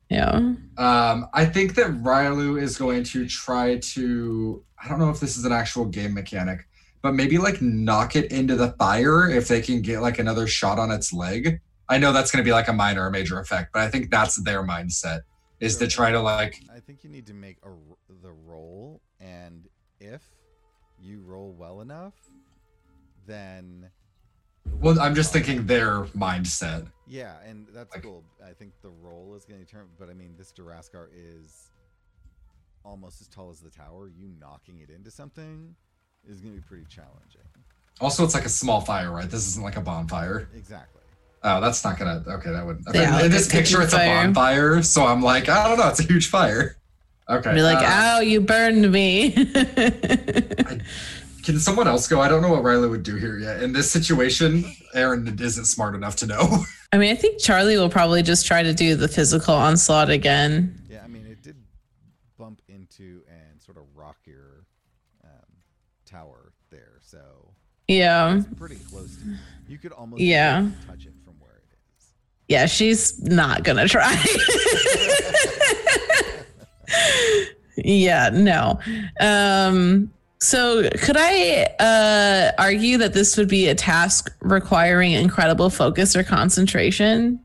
Yeah. 0.09 0.35
Um, 0.77 1.27
I 1.33 1.45
think 1.45 1.75
that 1.75 1.87
Rylu 1.87 2.61
is 2.61 2.77
going 2.77 3.03
to 3.05 3.27
try 3.27 3.77
to. 3.77 4.63
I 4.81 4.87
don't 4.87 4.99
know 4.99 5.09
if 5.09 5.19
this 5.19 5.37
is 5.37 5.45
an 5.45 5.51
actual 5.51 5.85
game 5.85 6.13
mechanic, 6.13 6.67
but 7.01 7.13
maybe 7.13 7.37
like 7.37 7.61
knock 7.61 8.15
it 8.15 8.31
into 8.31 8.55
the 8.55 8.71
fire 8.73 9.29
if 9.29 9.47
they 9.47 9.61
can 9.61 9.81
get 9.81 10.01
like 10.01 10.19
another 10.19 10.47
shot 10.47 10.79
on 10.79 10.91
its 10.91 11.11
leg. 11.11 11.59
I 11.89 11.97
know 11.97 12.11
that's 12.11 12.31
going 12.31 12.43
to 12.43 12.47
be 12.47 12.51
like 12.51 12.67
a 12.67 12.73
minor 12.73 13.07
or 13.07 13.09
major 13.09 13.39
effect, 13.39 13.71
but 13.73 13.81
I 13.81 13.89
think 13.89 14.11
that's 14.11 14.41
their 14.43 14.63
mindset 14.63 15.21
is 15.59 15.77
to 15.77 15.87
try 15.87 16.11
to 16.11 16.19
like. 16.19 16.61
I 16.73 16.79
think 16.79 17.03
you 17.03 17.09
need 17.09 17.25
to 17.27 17.33
make 17.33 17.57
a, 17.63 17.69
the 18.21 18.31
roll, 18.31 19.01
and 19.19 19.67
if 19.99 20.21
you 21.01 21.21
roll 21.21 21.53
well 21.53 21.81
enough, 21.81 22.13
then 23.25 23.89
Well, 24.79 24.99
I'm 24.99 25.15
just 25.15 25.33
thinking 25.33 25.65
their 25.65 26.03
mindset. 26.07 26.87
Yeah, 27.07 27.35
and 27.45 27.67
that's 27.73 27.93
Like- 27.93 28.03
cool. 28.03 28.23
I 28.45 28.51
think 28.53 28.73
the 28.81 28.89
roll 28.89 29.35
is 29.35 29.45
going 29.45 29.59
to 29.59 29.65
turn, 29.65 29.87
but 29.97 30.09
I 30.09 30.13
mean, 30.13 30.35
this 30.37 30.51
Jiraskar 30.51 31.07
is 31.13 31.71
almost 32.83 33.21
as 33.21 33.27
tall 33.27 33.49
as 33.49 33.59
the 33.59 33.69
tower. 33.69 34.09
You 34.09 34.27
knocking 34.39 34.79
it 34.79 34.89
into 34.89 35.09
something 35.11 35.75
is 36.27 36.41
going 36.41 36.55
to 36.55 36.61
be 36.61 36.67
pretty 36.67 36.85
challenging. 36.89 37.41
Also, 37.99 38.23
it's 38.23 38.33
like 38.33 38.45
a 38.45 38.49
small 38.49 38.81
fire, 38.81 39.11
right? 39.11 39.29
This 39.29 39.47
isn't 39.47 39.63
like 39.63 39.77
a 39.77 39.81
bonfire. 39.81 40.49
Exactly. 40.55 41.01
Oh, 41.43 41.61
that's 41.61 41.83
not 41.83 41.97
gonna. 41.97 42.23
Okay, 42.27 42.51
that 42.51 42.65
would. 42.65 42.83
Yeah, 42.93 43.03
in, 43.07 43.11
like 43.13 43.25
in 43.25 43.31
this 43.31 43.47
picture, 43.47 43.77
cooking 43.77 43.85
it's 43.85 43.93
a 43.93 43.97
bonfire, 44.07 44.81
so 44.81 45.05
I'm 45.05 45.21
like, 45.21 45.47
I 45.49 45.67
don't 45.67 45.77
know. 45.77 45.87
It's 45.87 45.99
a 45.99 46.03
huge 46.03 46.27
fire. 46.29 46.77
Okay. 47.29 47.53
Be 47.53 47.61
like, 47.61 47.77
uh, 47.77 47.85
ow, 47.89 48.19
you 48.19 48.41
burned 48.41 48.91
me. 48.91 49.31
Can 51.43 51.59
someone 51.59 51.87
else 51.87 52.07
go? 52.07 52.19
I 52.21 52.27
don't 52.27 52.41
know 52.41 52.49
what 52.49 52.63
Riley 52.63 52.89
would 52.89 53.03
do 53.03 53.15
here 53.15 53.37
yet. 53.37 53.61
In 53.63 53.71
this 53.71 53.89
situation, 53.91 54.65
Aaron 54.93 55.37
isn't 55.39 55.65
smart 55.65 55.95
enough 55.95 56.15
to 56.17 56.27
know. 56.27 56.65
I 56.93 56.97
mean, 56.97 57.11
I 57.11 57.15
think 57.15 57.39
Charlie 57.39 57.77
will 57.77 57.89
probably 57.89 58.23
just 58.23 58.45
try 58.45 58.63
to 58.63 58.73
do 58.73 58.95
the 58.95 59.07
physical 59.07 59.53
onslaught 59.53 60.09
again. 60.09 60.81
Yeah, 60.89 61.01
I 61.03 61.07
mean, 61.07 61.25
it 61.25 61.41
did 61.43 61.57
bump 62.37 62.61
into 62.69 63.21
and 63.29 63.61
sort 63.61 63.77
of 63.77 63.83
rock 63.93 64.17
your 64.25 64.65
um, 65.25 65.29
tower 66.05 66.53
there, 66.71 66.99
so 67.01 67.53
Yeah. 67.87 68.37
it's 68.37 68.47
pretty 68.57 68.77
close. 68.89 69.17
To, 69.17 69.35
you 69.67 69.77
could 69.77 69.91
almost 69.91 70.21
Yeah. 70.21 70.69
touch 70.87 71.05
it 71.05 71.13
from 71.25 71.33
where 71.39 71.55
it 71.57 71.65
is. 71.99 72.05
Yeah, 72.47 72.65
she's 72.67 73.21
not 73.21 73.63
gonna 73.63 73.87
try. 73.87 74.15
yeah, 77.75 78.29
no. 78.31 78.79
Um, 79.19 80.11
so 80.39 80.89
could 80.89 81.17
I 81.17 81.67
uh, 81.79 82.51
argue 82.61 82.97
that 82.99 83.13
this 83.13 83.37
would 83.37 83.47
be 83.49 83.67
a 83.67 83.75
task 83.75 84.31
requiring 84.41 85.13
incredible 85.13 85.69
focus 85.69 86.15
or 86.15 86.23
concentration 86.23 87.39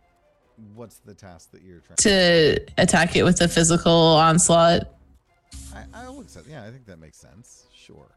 What's 0.82 0.98
the 0.98 1.14
task 1.14 1.52
that 1.52 1.62
you're 1.62 1.78
trying 1.78 1.94
to 1.98 2.58
attack 2.76 3.14
it 3.14 3.22
with 3.22 3.40
a 3.40 3.46
physical 3.46 3.92
onslaught? 3.92 4.88
I, 5.72 5.84
I 5.94 6.08
will 6.08 6.22
accept. 6.22 6.48
Yeah, 6.48 6.64
I 6.64 6.70
think 6.72 6.86
that 6.86 6.98
makes 6.98 7.18
sense. 7.18 7.66
Sure. 7.72 8.10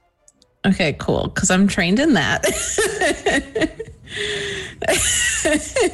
Okay, 0.65 0.93
cool. 0.93 1.27
Because 1.27 1.51
I'm 1.51 1.67
trained 1.67 1.99
in 1.99 2.13
that. 2.13 2.43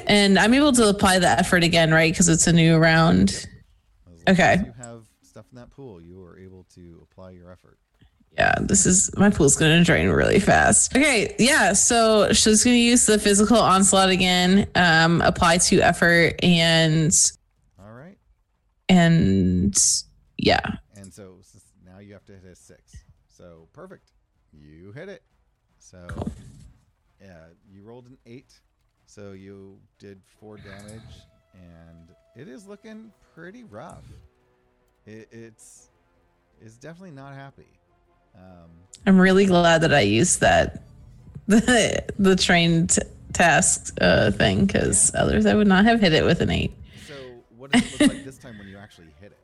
and 0.08 0.40
I'm 0.40 0.54
able 0.54 0.72
to 0.72 0.88
apply 0.88 1.20
the 1.20 1.28
effort 1.28 1.66
again, 1.66 1.92
right? 1.92 2.14
Because 2.14 2.30
it's 2.30 2.48
a 2.48 2.54
new 2.54 2.78
round. 2.78 3.50
Okay. 4.30 4.62
you 4.66 4.74
have 4.82 5.04
stuff 5.24 5.48
in 5.52 5.58
that 5.58 5.72
pool, 5.72 6.02
you 6.02 6.24
are 6.24 6.38
able 6.38 6.66
to 6.76 7.00
apply 7.04 7.32
your 7.32 7.52
effort. 7.52 7.80
Yeah, 8.42 8.56
this 8.60 8.88
is 8.88 9.16
my 9.18 9.30
pool's 9.30 9.56
gonna 9.56 9.84
drain 9.84 10.10
really 10.10 10.40
fast. 10.40 10.98
Okay, 10.98 11.36
yeah, 11.38 11.74
so 11.74 12.34
she's 12.34 12.64
gonna 12.64 12.76
use 12.76 13.06
the 13.06 13.20
physical 13.20 13.58
onslaught 13.60 14.10
again, 14.10 14.68
um, 14.74 15.22
apply 15.22 15.60
to 15.60 15.80
effort 15.80 16.34
and 16.42 17.14
All 17.80 17.92
right. 17.92 18.18
and 18.90 19.78
yeah. 20.40 20.60
And 20.96 21.14
so 21.14 21.36
now 21.86 22.00
you 22.00 22.14
have 22.14 22.26
to 22.26 22.32
hit 22.32 22.52
a 22.52 22.56
six. 22.56 22.96
So 23.30 23.68
perfect. 23.74 24.10
You 24.52 24.92
hit 24.92 25.08
it. 25.08 25.22
So 25.78 26.00
yeah, 27.22 27.46
you 27.72 27.84
rolled 27.84 28.08
an 28.08 28.18
eight. 28.26 28.60
So 29.06 29.34
you 29.34 29.78
did 30.00 30.20
four 30.40 30.58
damage, 30.58 31.14
and 31.54 32.10
it 32.36 32.48
is 32.48 32.66
looking 32.66 33.12
pretty 33.36 33.66
rough. 33.66 34.06
It, 35.06 35.28
it's 35.32 35.90
it's 36.60 36.78
definitely 36.78 37.12
not 37.12 37.36
happy. 37.36 37.68
Um, 38.36 38.70
I'm 39.06 39.20
really 39.20 39.46
glad 39.46 39.82
that 39.82 39.94
I 39.94 40.02
used 40.02 40.42
that 40.42 40.84
the 41.48 42.04
the 42.18 42.36
trained 42.36 42.98
task 43.34 43.96
uh 44.02 44.32
thing 44.32 44.66
because 44.66 45.12
others 45.16 45.46
I 45.46 45.54
would 45.54 45.68
not 45.68 45.86
have 45.86 46.00
hit 46.00 46.14
it 46.14 46.24
with 46.26 46.42
an 46.42 46.50
eight. 46.50 46.74
so 47.08 47.14
what 47.58 47.72
does 47.72 47.82
it 47.82 48.02
look 48.02 48.14
like 48.14 48.26
this 48.26 48.38
time 48.38 48.58
when 48.58 48.68
you 48.68 48.78
actually 48.78 49.08
hit 49.20 49.32
it? 49.32 49.38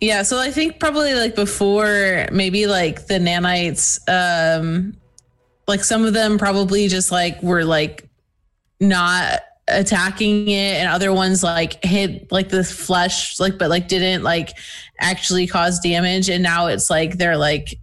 Yeah, 0.00 0.22
so 0.22 0.38
I 0.38 0.50
think 0.50 0.80
probably 0.80 1.14
like 1.14 1.34
before 1.34 2.26
maybe 2.32 2.66
like 2.66 3.06
the 3.06 3.18
nanites, 3.18 3.98
um 4.08 4.96
like 5.68 5.84
some 5.84 6.04
of 6.04 6.12
them 6.12 6.36
probably 6.36 6.88
just 6.88 7.12
like 7.12 7.42
were 7.42 7.64
like 7.64 8.08
not 8.80 9.40
attacking 9.68 10.48
it 10.48 10.78
and 10.78 10.88
other 10.88 11.12
ones 11.12 11.42
like 11.42 11.82
hit 11.84 12.30
like 12.32 12.48
the 12.48 12.64
flesh 12.64 13.38
like 13.38 13.56
but 13.56 13.70
like 13.70 13.86
didn't 13.86 14.22
like 14.22 14.50
actually 14.98 15.46
cause 15.46 15.78
damage 15.78 16.28
and 16.28 16.42
now 16.42 16.66
it's 16.66 16.90
like 16.90 17.18
they're 17.18 17.36
like 17.36 17.78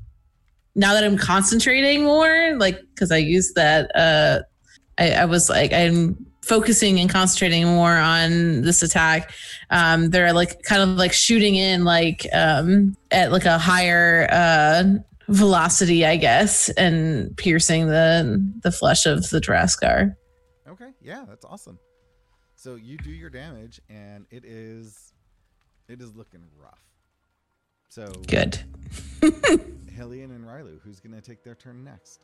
now 0.78 0.94
that 0.94 1.04
I'm 1.04 1.18
concentrating 1.18 2.04
more 2.04 2.56
like 2.58 2.80
because 2.94 3.12
I 3.12 3.18
use 3.18 3.52
that 3.56 3.94
uh 3.96 4.44
I, 4.98 5.12
I 5.12 5.26
was 5.26 5.50
like 5.50 5.74
I'm 5.74 6.26
focusing 6.42 6.98
and 7.00 7.10
concentrating 7.10 7.66
more 7.66 7.98
on 7.98 8.62
this 8.62 8.82
attack 8.82 9.34
um 9.70 10.12
they're 10.12 10.32
like 10.32 10.64
kind 10.64 10.82
of 10.82 10.90
like 10.90 11.12
shooting 11.12 11.56
in 11.56 11.84
like 11.84 12.26
um 12.34 12.96
at 13.12 13.34
like 13.34 13.44
a 13.44 13.58
higher 13.58 14.30
uh 14.32 14.84
velocity 15.30 16.06
i 16.06 16.16
guess 16.16 16.70
and 16.70 17.36
piercing 17.36 17.88
the 17.88 18.42
the 18.64 18.72
flesh 18.72 19.06
of 19.06 19.30
the 19.30 19.40
Jiraskar. 19.42 20.16
Okay, 20.70 20.92
yeah, 21.02 21.26
that's 21.28 21.44
awesome. 21.44 21.80
So 22.56 22.76
you 22.76 22.98
do 22.98 23.12
your 23.12 23.30
damage, 23.30 23.80
and 23.90 24.26
it 24.32 24.44
is, 24.46 25.14
it 25.88 26.02
is 26.02 26.16
looking 26.16 26.42
rough. 26.58 26.82
So 27.90 28.08
good 28.28 28.60
Hillian 29.98 30.26
and 30.26 30.46
Rylu, 30.46 30.80
who's 30.84 31.00
gonna 31.00 31.22
take 31.22 31.44
their 31.44 31.56
turn 31.56 31.84
next? 31.84 32.22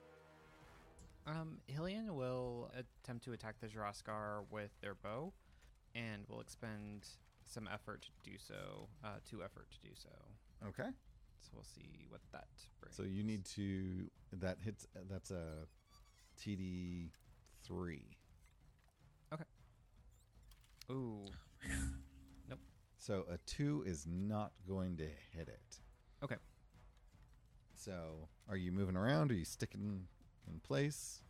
Um, 1.25 1.57
Hillian 1.67 2.11
will 2.11 2.69
attempt 2.77 3.25
to 3.25 3.33
attack 3.33 3.55
the 3.61 3.67
Jiraskar 3.67 4.43
with 4.51 4.69
their 4.81 4.93
bow, 4.93 5.33
and 5.95 6.23
will 6.27 6.39
expend 6.39 7.07
some 7.45 7.67
effort 7.73 8.03
to 8.03 8.29
do 8.29 8.37
so. 8.37 8.87
Uh, 9.03 9.15
two 9.27 9.41
effort 9.43 9.67
to 9.71 9.79
do 9.89 9.93
so. 9.95 10.09
Okay. 10.67 10.89
So 11.41 11.49
we'll 11.53 11.63
see 11.63 12.05
what 12.09 12.21
that 12.31 12.47
brings. 12.79 12.95
So 12.95 13.03
you 13.03 13.23
need 13.23 13.43
to 13.55 14.09
that 14.33 14.57
hits. 14.63 14.85
That's 15.09 15.31
a 15.31 15.65
TD 16.39 17.09
three. 17.65 18.17
Okay. 19.33 19.43
Ooh. 20.91 21.25
Nope. 22.49 22.59
So 22.97 23.25
a 23.31 23.37
two 23.47 23.83
is 23.87 24.05
not 24.07 24.51
going 24.67 24.97
to 24.97 25.05
hit 25.31 25.47
it. 25.47 25.79
Okay. 26.23 26.35
So 27.83 28.29
are 28.49 28.55
you 28.55 28.71
moving 28.71 28.95
around? 28.95 29.29
Are 29.31 29.35
you 29.35 29.43
sticking 29.43 30.07
in 30.47 30.59
place? 30.61 31.21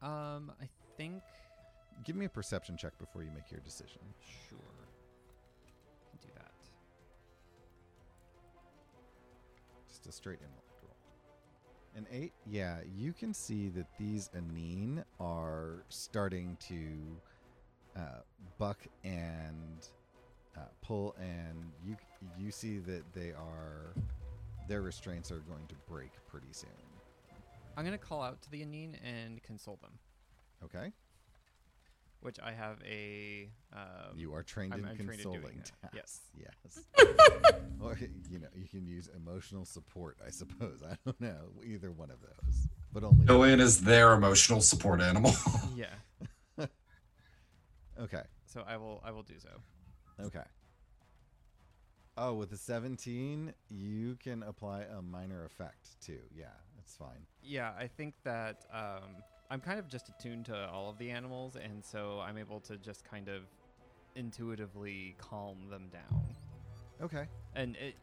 Um, 0.00 0.52
I 0.62 0.68
think 0.96 1.22
Give 2.04 2.16
me 2.16 2.24
a 2.24 2.30
perception 2.30 2.76
check 2.76 2.96
before 2.98 3.22
you 3.22 3.30
make 3.34 3.50
your 3.50 3.60
decision. 3.60 4.00
sure. 4.48 4.58
Can 6.10 6.18
do 6.22 6.28
that. 6.34 6.52
Just 9.88 10.06
a 10.06 10.12
straight 10.12 10.38
intellect 10.38 10.82
roll. 10.82 10.96
An 11.96 12.06
eight? 12.10 12.32
Yeah, 12.46 12.78
you 12.96 13.12
can 13.12 13.34
see 13.34 13.68
that 13.70 13.86
these 13.98 14.30
Aneen 14.34 15.04
are 15.18 15.84
starting 15.90 16.56
to 16.68 18.00
uh, 18.00 18.20
buck 18.56 18.78
and 19.04 19.86
uh, 20.56 20.60
pull, 20.82 21.14
and 21.20 21.70
you 21.84 21.96
you 22.38 22.50
see 22.50 22.78
that 22.78 23.02
they 23.12 23.32
are 23.32 23.92
their 24.70 24.82
restraints 24.82 25.32
are 25.32 25.40
going 25.40 25.66
to 25.66 25.74
break 25.88 26.12
pretty 26.28 26.52
soon. 26.52 26.70
I'm 27.76 27.84
gonna 27.84 27.98
call 27.98 28.22
out 28.22 28.40
to 28.42 28.50
the 28.50 28.62
Aneen 28.62 28.94
and 29.04 29.42
console 29.42 29.78
them, 29.82 29.90
Okay, 30.64 30.92
which 32.20 32.38
I 32.40 32.52
have 32.52 32.76
a. 32.88 33.50
Um, 33.72 34.16
you 34.16 34.32
are 34.32 34.44
trained 34.44 34.72
I'm- 34.72 34.84
in 34.84 34.90
I'm 34.90 34.96
trained 34.96 35.20
in 35.22 35.32
doing 35.32 35.40
consoling 35.42 35.62
that, 35.82 35.92
tasks. 35.92 36.20
yes. 36.36 36.80
Yes. 37.04 37.54
or 37.82 37.98
you 38.30 38.38
know, 38.38 38.46
you 38.54 38.68
can 38.68 38.86
use 38.86 39.08
emotional 39.16 39.64
support. 39.64 40.18
I 40.24 40.30
suppose. 40.30 40.82
I 40.88 40.94
don't 41.04 41.20
know 41.20 41.50
either 41.66 41.90
one 41.90 42.10
of 42.12 42.18
those, 42.20 42.68
but 42.92 43.02
only. 43.02 43.26
Hillian 43.26 43.58
is 43.60 43.80
their 43.82 44.12
emotional 44.12 44.60
support 44.60 45.00
animal. 45.00 45.32
yeah. 45.74 45.86
Okay. 48.00 48.22
So 48.46 48.62
I 48.68 48.76
will. 48.76 49.00
I 49.04 49.10
will 49.10 49.24
do 49.24 49.34
so. 49.38 49.50
Okay. 50.26 50.44
Oh, 52.16 52.34
with 52.34 52.50
the 52.50 52.56
17, 52.56 53.52
you 53.68 54.16
can 54.22 54.42
apply 54.42 54.82
a 54.82 55.00
minor 55.00 55.44
effect 55.44 56.00
too. 56.00 56.20
Yeah, 56.36 56.46
that's 56.76 56.96
fine. 56.96 57.26
Yeah, 57.42 57.72
I 57.78 57.86
think 57.86 58.14
that 58.24 58.64
um, 58.72 59.16
I'm 59.50 59.60
kind 59.60 59.78
of 59.78 59.88
just 59.88 60.08
attuned 60.08 60.46
to 60.46 60.68
all 60.68 60.90
of 60.90 60.98
the 60.98 61.10
animals, 61.10 61.56
and 61.56 61.84
so 61.84 62.20
I'm 62.20 62.36
able 62.36 62.60
to 62.60 62.76
just 62.76 63.04
kind 63.04 63.28
of 63.28 63.42
intuitively 64.16 65.14
calm 65.18 65.68
them 65.70 65.88
down. 65.92 66.24
Okay. 67.00 67.26
And 67.54 67.76
it, 67.76 67.94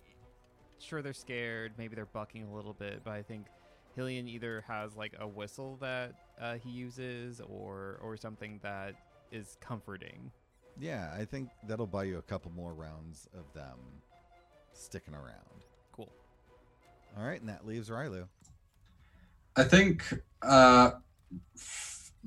sure, 0.80 1.01
they're 1.01 1.14
scared. 1.14 1.74
Maybe 1.78 1.95
they're 1.95 2.05
bucking 2.05 2.43
a 2.43 2.53
little 2.53 2.74
bit, 2.74 3.01
but 3.03 3.12
I 3.12 3.22
think 3.22 3.47
Hillian 3.95 4.28
either 4.28 4.64
has 4.68 4.95
like 4.95 5.14
a 5.20 5.28
whistle 5.28 5.78
that 5.82 6.14
uh, 6.39 6.55
he 6.55 6.70
uses, 6.70 7.41
or 7.41 7.99
or 8.01 8.18
something 8.18 8.60
that 8.64 8.95
is 9.32 9.58
comforting. 9.60 10.32
Yeah, 10.80 11.09
I 11.17 11.25
think 11.25 11.49
that'll 11.67 11.88
buy 11.88 12.03
you 12.03 12.17
a 12.17 12.21
couple 12.21 12.51
more 12.51 12.73
rounds 12.73 13.28
of 13.34 13.51
them 13.53 13.78
sticking 14.73 15.13
around. 15.13 15.61
Cool. 15.91 16.11
All 17.17 17.25
right, 17.25 17.39
and 17.39 17.49
that 17.49 17.65
leaves 17.65 17.89
Rylu. 17.89 18.28
I 19.55 19.63
think 19.63 20.03
uh 20.43 20.91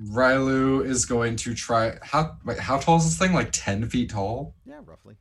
Rylu 0.01 0.85
is 0.85 1.05
going 1.05 1.37
to 1.37 1.55
try 1.55 1.99
how 2.03 2.37
wait, 2.45 2.59
how 2.59 2.79
tall 2.79 2.97
is 2.97 3.05
this 3.05 3.19
thing? 3.19 3.33
Like 3.33 3.51
ten 3.53 3.89
feet 3.89 4.11
tall? 4.11 4.55
Yeah, 4.67 4.81
roughly. 4.85 5.15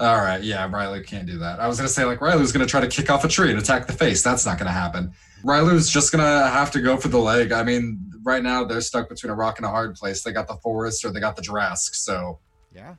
All 0.00 0.16
right, 0.16 0.42
yeah, 0.42 0.66
Rylu 0.66 1.06
can't 1.06 1.26
do 1.26 1.36
that. 1.38 1.60
I 1.60 1.68
was 1.68 1.76
gonna 1.76 1.88
say 1.90 2.06
like 2.06 2.20
Rylu's 2.20 2.52
gonna 2.52 2.64
try 2.64 2.80
to 2.80 2.88
kick 2.88 3.10
off 3.10 3.22
a 3.22 3.28
tree 3.28 3.50
and 3.50 3.58
attack 3.58 3.86
the 3.86 3.92
face. 3.92 4.22
That's 4.22 4.46
not 4.46 4.56
gonna 4.58 4.72
happen. 4.72 5.12
Rylu's 5.44 5.90
just 5.90 6.10
gonna 6.10 6.48
have 6.48 6.70
to 6.70 6.80
go 6.80 6.96
for 6.96 7.08
the 7.08 7.18
leg. 7.18 7.52
I 7.52 7.62
mean, 7.62 8.10
right 8.22 8.42
now 8.42 8.64
they're 8.64 8.80
stuck 8.80 9.10
between 9.10 9.30
a 9.30 9.34
rock 9.34 9.58
and 9.58 9.66
a 9.66 9.68
hard 9.68 9.94
place. 9.94 10.22
They 10.22 10.32
got 10.32 10.48
the 10.48 10.56
forest 10.56 11.04
or 11.04 11.10
they 11.10 11.20
got 11.20 11.36
the 11.36 11.42
Drask. 11.42 11.94
So, 11.94 12.38
Yeah, 12.74 12.94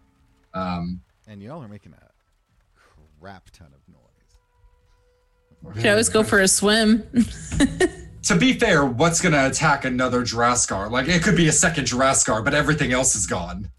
um, 0.54 1.02
and 1.28 1.41
y'all 1.41 1.64
are 1.64 1.68
making 1.68 1.93
a 1.93 3.20
crap 3.20 3.49
ton 3.49 3.70
of 3.74 3.82
noise. 3.91 5.76
You 5.76 5.82
can 5.82 5.91
always 5.91 6.10
go 6.10 6.22
for 6.22 6.39
a 6.39 6.47
swim. 6.47 7.04
to 8.24 8.36
be 8.36 8.54
fair, 8.54 8.86
what's 8.86 9.22
gonna 9.22 9.47
attack 9.47 9.86
another 9.86 10.22
Jiraskar? 10.22 10.91
Like 10.91 11.08
it 11.08 11.24
could 11.24 11.36
be 11.36 11.47
a 11.47 11.52
second 11.52 11.86
Jiraskar, 11.86 12.45
but 12.45 12.54
everything 12.54 12.91
else 12.91 13.16
is 13.16 13.26
gone. 13.26 13.72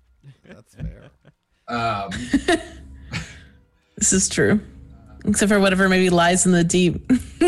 That's 0.45 0.75
fair. 0.75 1.11
Um, 1.69 2.11
this 4.03 4.13
is 4.13 4.29
true. 4.29 4.61
Except 5.25 5.49
for 5.49 5.61
whatever 5.61 5.89
maybe 5.89 6.11
lies 6.11 6.45
in 6.45 6.51
the 6.51 6.65
deep. 6.65 7.09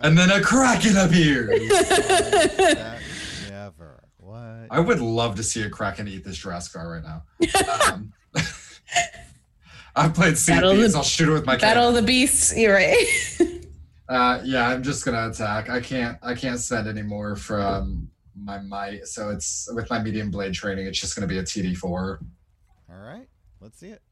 and 0.00 0.18
then 0.18 0.30
a 0.30 0.42
Kraken 0.42 0.98
appears. 0.98 1.48
that 1.88 3.00
never. 3.48 4.04
What? 4.18 4.66
I 4.70 4.78
would 4.78 5.00
love 5.00 5.36
to 5.36 5.42
see 5.42 5.62
a 5.62 5.70
Kraken 5.70 6.06
eat 6.06 6.22
this 6.22 6.38
Jiraskar 6.38 6.84
right 6.84 7.02
now. 7.02 7.92
Um, 7.94 8.12
I've 9.96 10.12
played 10.12 10.36
Sea 10.36 10.52
Battle 10.52 10.72
of 10.72 10.76
Beast. 10.76 10.92
the- 10.92 10.98
I'll 10.98 11.04
shoot 11.04 11.30
it 11.30 11.32
with 11.32 11.46
my 11.46 11.56
Battle 11.56 11.88
of 11.88 11.94
the 11.94 12.02
Beasts. 12.02 12.54
You're 12.54 12.74
right. 12.74 13.06
Uh, 14.06 14.42
yeah, 14.44 14.68
I'm 14.68 14.82
just 14.82 15.06
gonna 15.06 15.30
attack. 15.30 15.70
I 15.70 15.80
can't. 15.80 16.18
I 16.22 16.34
can't 16.34 16.60
send 16.60 16.86
any 16.86 17.00
more 17.00 17.34
from 17.36 18.10
my 18.36 18.58
might. 18.58 19.06
So 19.06 19.30
it's 19.30 19.70
with 19.72 19.88
my 19.88 20.02
medium 20.02 20.30
blade 20.30 20.52
training. 20.52 20.86
It's 20.86 21.00
just 21.00 21.14
gonna 21.16 21.26
be 21.26 21.38
a 21.38 21.42
TD4, 21.42 21.82
All 21.88 22.18
right, 22.90 23.26
let's 23.62 23.80
see 23.80 23.88
it. 23.88 24.02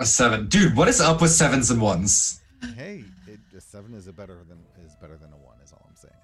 A 0.00 0.06
seven. 0.06 0.48
Dude, 0.48 0.76
what 0.76 0.88
is 0.88 1.00
up 1.00 1.20
with 1.20 1.30
sevens 1.30 1.70
and 1.70 1.80
ones? 1.80 2.40
Hey, 2.76 3.04
it, 3.26 3.40
a 3.56 3.60
seven 3.60 3.94
is 3.94 4.08
a 4.08 4.12
better 4.12 4.38
than 4.48 4.58
is 4.84 4.94
better 5.00 5.16
than 5.16 5.32
a 5.32 5.36
one. 5.36 5.56
Is 5.62 5.72
all 5.72 5.86
I'm 5.88 5.96
saying. 5.96 6.14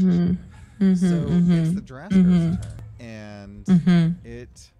hmm 0.00 0.32
hmm 0.78 0.94
so 0.94 1.26
it's 1.28 1.74
the 1.74 1.80
Jiraskar's 1.80 2.14
mhm. 2.14 2.62
turn, 2.62 3.06
and 3.06 3.66
hmm 3.66 4.08
it 4.26 4.70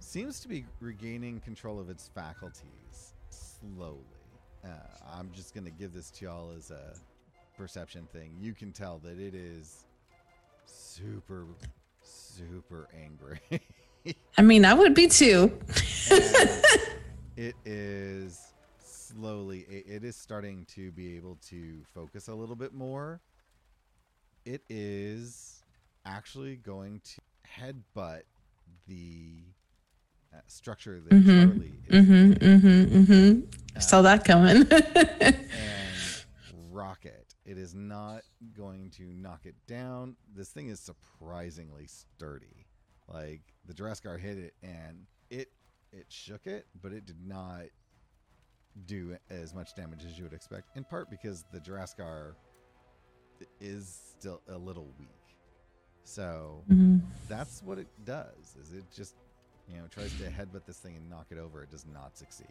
seems 0.00 0.40
to 0.40 0.48
be 0.48 0.64
regaining 0.80 1.40
control 1.40 1.78
of 1.80 1.90
its 1.90 2.08
faculties 2.14 3.14
slowly. 3.30 3.98
Uh, 4.64 4.68
I'm 5.12 5.30
just 5.32 5.54
gonna 5.54 5.70
give 5.70 5.92
this 5.92 6.10
to 6.12 6.24
y'all 6.24 6.52
as 6.56 6.70
a 6.70 6.94
perception 7.56 8.06
thing. 8.12 8.32
You 8.40 8.54
can 8.54 8.72
tell 8.72 8.98
that 9.00 9.18
it 9.18 9.34
is 9.34 9.84
super, 10.66 11.46
super 12.02 12.88
angry. 12.96 13.40
I 14.38 14.42
mean, 14.42 14.64
I 14.64 14.74
would 14.74 14.94
be 14.94 15.08
too. 15.08 15.58
It 17.38 17.54
is 17.64 18.52
slowly 18.84 19.60
it, 19.60 19.84
it 19.86 20.04
is 20.04 20.16
starting 20.16 20.66
to 20.74 20.90
be 20.90 21.14
able 21.16 21.38
to 21.50 21.84
focus 21.94 22.26
a 22.26 22.34
little 22.34 22.56
bit 22.56 22.74
more. 22.74 23.20
It 24.44 24.62
is 24.68 25.62
actually 26.04 26.56
going 26.56 27.00
to 27.04 27.20
headbutt 27.48 28.22
the 28.88 29.44
uh, 30.34 30.38
structure 30.48 30.98
that 31.00 31.12
Mhm. 31.12 31.46
charlie 31.46 31.74
is 31.86 32.08
hmm 32.08 32.32
in, 32.42 32.60
hmm 32.60 33.04
hmm 33.04 33.40
uh, 33.76 33.80
Saw 33.80 34.02
that 34.02 34.24
coming. 34.24 34.66
and 34.72 36.24
rock 36.72 37.04
it. 37.04 37.36
Is 37.44 37.72
not 37.72 38.22
going 38.56 38.90
to 38.96 39.04
knock 39.04 39.46
it 39.46 39.54
down. 39.68 40.16
This 40.34 40.48
thing 40.48 40.68
is 40.70 40.80
surprisingly 40.80 41.86
sturdy. 41.86 42.66
Like 43.06 43.42
the 43.64 43.74
Jiraskar 43.74 44.18
hit 44.18 44.38
it 44.38 44.54
and 44.60 45.06
it 45.30 45.50
it 45.92 46.06
shook 46.08 46.46
it 46.46 46.66
but 46.82 46.92
it 46.92 47.06
did 47.06 47.26
not 47.26 47.62
do 48.86 49.16
as 49.30 49.54
much 49.54 49.74
damage 49.74 50.04
as 50.04 50.16
you 50.16 50.24
would 50.24 50.32
expect. 50.32 50.76
In 50.76 50.84
part 50.84 51.10
because 51.10 51.44
the 51.52 51.58
Jiraskar 51.60 52.34
is 53.60 53.98
still 54.18 54.40
a 54.48 54.56
little 54.56 54.88
weak. 54.98 55.08
So 56.04 56.62
Mhm. 56.68 57.02
that's 57.28 57.62
what 57.62 57.78
it 57.78 57.88
does. 58.04 58.56
Is 58.60 58.72
it 58.72 58.84
just 58.94 59.14
you 59.68 59.76
know 59.76 59.86
tries 59.88 60.16
to 60.18 60.24
headbutt 60.30 60.64
this 60.64 60.78
thing 60.78 60.96
and 60.96 61.08
knock 61.10 61.26
it 61.30 61.38
over? 61.38 61.62
It 61.62 61.70
does 61.70 61.86
not 61.86 62.16
succeed. 62.16 62.46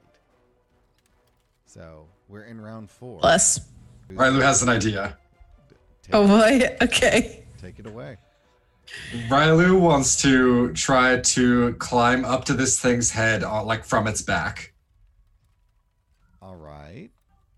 So 1.65 2.07
we're 2.27 2.43
in 2.43 2.59
round 2.61 2.89
four. 2.89 3.19
Bless. 3.19 3.59
Rylu 4.09 4.41
has 4.41 4.63
an 4.63 4.69
idea. 4.69 5.17
Take, 6.01 6.15
Oh 6.15 6.27
boy. 6.27 6.75
Okay. 6.81 7.45
take 7.57 7.79
it 7.79 7.85
away. 7.85 8.17
Rylu 9.27 9.79
wants 9.79 10.21
to 10.21 10.71
try 10.73 11.19
to 11.19 11.73
climb 11.73 12.25
up 12.25 12.45
to 12.45 12.53
this 12.53 12.79
thing's 12.79 13.11
head, 13.11 13.43
uh, 13.43 13.63
like 13.63 13.83
from 13.83 14.07
its 14.07 14.21
back. 14.21 14.73
All 16.41 16.55
right. 16.55 17.09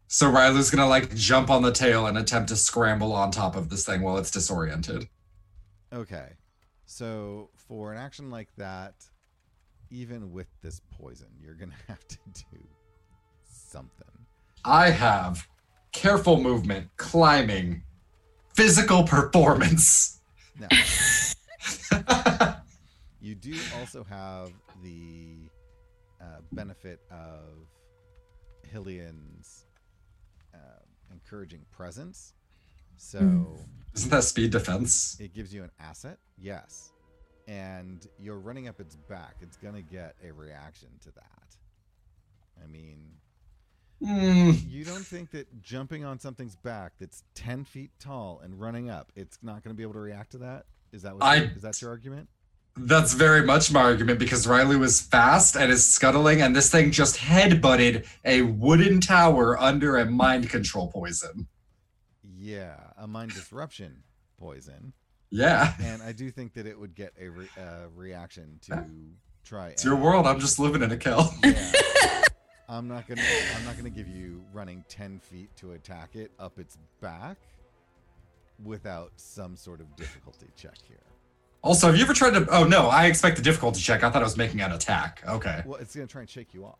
So 0.07 0.31
Rylu's 0.31 0.71
gonna 0.71 0.87
like 0.87 1.13
jump 1.15 1.49
on 1.49 1.61
the 1.61 1.71
tail 1.71 2.07
and 2.07 2.17
attempt 2.17 2.49
to 2.49 2.55
scramble 2.55 3.13
on 3.13 3.31
top 3.31 3.55
of 3.55 3.69
this 3.69 3.85
thing 3.85 4.01
while 4.01 4.17
it's 4.17 4.31
disoriented. 4.31 5.07
Okay. 5.93 6.29
So 6.85 7.49
for 7.55 7.93
an 7.93 7.99
action 7.99 8.31
like 8.31 8.49
that, 8.57 8.95
even 9.91 10.31
with 10.31 10.47
this 10.61 10.81
poison, 10.97 11.27
you're 11.39 11.53
gonna 11.55 11.73
have 11.87 12.07
to 12.07 12.17
do 12.51 12.59
something. 13.47 14.07
I 14.65 14.89
have 14.89 15.47
careful 15.91 16.41
movement, 16.41 16.89
climbing, 16.97 17.83
physical 18.55 19.03
performance. 19.03 20.18
Now, 20.59 20.67
you 23.21 23.35
do 23.35 23.55
also 23.79 24.03
have 24.03 24.51
the 24.83 25.49
uh, 26.21 26.41
benefit 26.51 26.99
of 27.09 27.67
Hillian's 28.63 29.65
uh, 30.53 30.57
encouraging 31.11 31.65
presence. 31.71 32.33
So 32.97 33.57
Isn't 33.95 34.09
that 34.09 34.23
speed 34.23 34.51
defense? 34.51 35.17
it 35.19 35.33
gives 35.33 35.53
you 35.53 35.63
an 35.63 35.71
asset. 35.79 36.17
Yes. 36.37 36.91
And 37.47 38.05
you're 38.19 38.37
running 38.37 38.67
up 38.67 38.79
its 38.79 38.95
back. 38.95 39.35
It's 39.41 39.57
going 39.57 39.73
to 39.73 39.81
get 39.81 40.15
a 40.23 40.31
reaction 40.31 40.89
to 41.01 41.11
that. 41.13 41.55
I 42.63 42.67
mean, 42.67 42.99
Hmm. 44.05 44.51
you 44.67 44.85
don't 44.85 45.05
think 45.05 45.31
that 45.31 45.61
jumping 45.61 46.05
on 46.05 46.19
something's 46.19 46.55
back 46.55 46.93
that's 46.99 47.23
10 47.35 47.65
feet 47.65 47.91
tall 47.99 48.39
and 48.43 48.59
running 48.59 48.89
up, 48.89 49.11
it's 49.15 49.39
not 49.41 49.61
going 49.63 49.73
to 49.75 49.77
be 49.77 49.83
able 49.83 49.93
to 49.93 49.99
react 49.99 50.31
to 50.31 50.37
that? 50.39 50.65
Is 50.93 51.01
that 51.01 51.15
what 51.15 51.23
I- 51.23 51.35
is 51.55 51.61
that 51.63 51.81
your 51.81 51.91
argument? 51.91 52.29
That's 52.77 53.13
very 53.13 53.41
much 53.45 53.73
my 53.73 53.81
argument 53.81 54.19
because 54.19 54.47
Riley 54.47 54.77
was 54.77 55.01
fast 55.01 55.57
and 55.57 55.69
is 55.69 55.85
scuttling, 55.85 56.41
and 56.41 56.55
this 56.55 56.71
thing 56.71 56.91
just 56.91 57.17
headbutted 57.17 58.07
a 58.23 58.43
wooden 58.43 59.01
tower 59.01 59.59
under 59.59 59.97
a 59.97 60.05
mind 60.05 60.49
control 60.49 60.87
poison. 60.87 61.47
Yeah, 62.23 62.77
a 62.97 63.05
mind 63.05 63.33
disruption 63.33 64.03
poison. 64.39 64.93
Yeah, 65.29 65.73
And 65.81 66.01
I 66.01 66.13
do 66.13 66.31
think 66.31 66.53
that 66.53 66.65
it 66.65 66.79
would 66.79 66.95
get 66.95 67.13
a 67.19 67.27
re- 67.29 67.49
uh, 67.57 67.87
reaction 67.95 68.59
to 68.67 68.85
try. 69.43 69.69
it's 69.69 69.83
your 69.83 69.97
world. 69.97 70.25
I'm 70.25 70.39
just 70.39 70.57
living 70.57 70.81
in 70.81 70.91
a 70.91 70.97
kill. 70.97 71.33
Yeah. 71.43 71.71
I'm 72.69 72.87
not 72.87 73.07
gonna. 73.07 73.23
I'm 73.57 73.65
not 73.65 73.75
gonna 73.75 73.89
give 73.89 74.07
you 74.07 74.43
running 74.53 74.85
ten 74.87 75.19
feet 75.19 75.49
to 75.57 75.71
attack 75.71 76.15
it 76.15 76.31
up 76.39 76.59
its 76.59 76.77
back 77.01 77.37
without 78.63 79.11
some 79.15 79.55
sort 79.55 79.81
of 79.81 79.93
difficulty 79.95 80.45
check 80.55 80.75
here. 80.87 80.97
Also, 81.63 81.87
have 81.87 81.97
you 81.97 82.03
ever 82.03 82.13
tried 82.13 82.31
to? 82.31 82.47
Oh 82.51 82.63
no, 82.63 82.87
I 82.87 83.07
expect 83.07 83.39
a 83.39 83.41
difficulty 83.41 83.81
check. 83.81 84.03
I 84.03 84.11
thought 84.11 84.21
I 84.21 84.25
was 84.25 84.37
making 84.37 84.61
an 84.61 84.71
attack. 84.71 85.23
Okay. 85.27 85.63
Well, 85.65 85.79
it's 85.81 85.95
gonna 85.95 86.07
try 86.07 86.21
and 86.21 86.29
shake 86.29 86.53
you 86.53 86.65
off. 86.65 86.77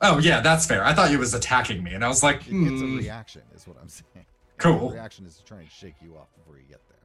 Oh 0.00 0.18
yeah, 0.18 0.40
that's 0.40 0.66
fair. 0.66 0.84
I 0.84 0.92
thought 0.92 1.12
it 1.12 1.18
was 1.18 1.34
attacking 1.34 1.84
me, 1.84 1.94
and 1.94 2.04
I 2.04 2.08
was 2.08 2.24
like, 2.24 2.40
It 2.40 2.50
gets 2.50 2.82
a 2.82 2.84
hmm. 2.84 2.98
reaction, 2.98 3.42
is 3.54 3.66
what 3.66 3.76
I'm 3.80 3.88
saying. 3.88 4.26
Cool. 4.58 4.88
The 4.88 4.96
reaction 4.96 5.26
is 5.26 5.36
to 5.36 5.44
try 5.44 5.60
and 5.60 5.70
shake 5.70 5.94
you 6.02 6.16
off 6.16 6.28
before 6.36 6.56
you 6.56 6.64
get 6.68 6.80
there. 6.88 6.98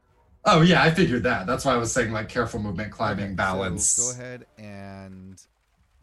oh 0.45 0.61
yeah, 0.61 0.81
I 0.81 0.89
figured 0.89 1.23
that. 1.23 1.45
That's 1.45 1.65
why 1.65 1.73
I 1.73 1.77
was 1.77 1.91
saying 1.91 2.11
like 2.11 2.29
careful 2.29 2.59
movement, 2.59 2.91
climbing, 2.91 3.25
Okay, 3.25 3.33
balance. 3.35 3.85
So 3.85 4.13
go 4.13 4.19
ahead 4.19 4.45
and 4.57 5.39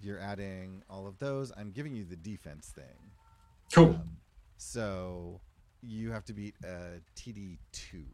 you're 0.05 0.20
adding 0.20 0.82
all 0.90 1.07
of 1.07 1.18
those. 1.18 1.50
I'm 1.57 1.70
giving 1.70 1.94
you 1.94 2.05
the 2.05 2.16
defense 2.16 2.68
thing. 2.74 3.11
Cool. 3.72 3.90
Um, 3.90 4.02
so 4.59 5.40
you 5.82 6.11
have 6.12 6.24
to 6.26 6.32
beat 6.34 6.55
a 6.64 7.00
TD 7.16 7.59
two 7.72 8.05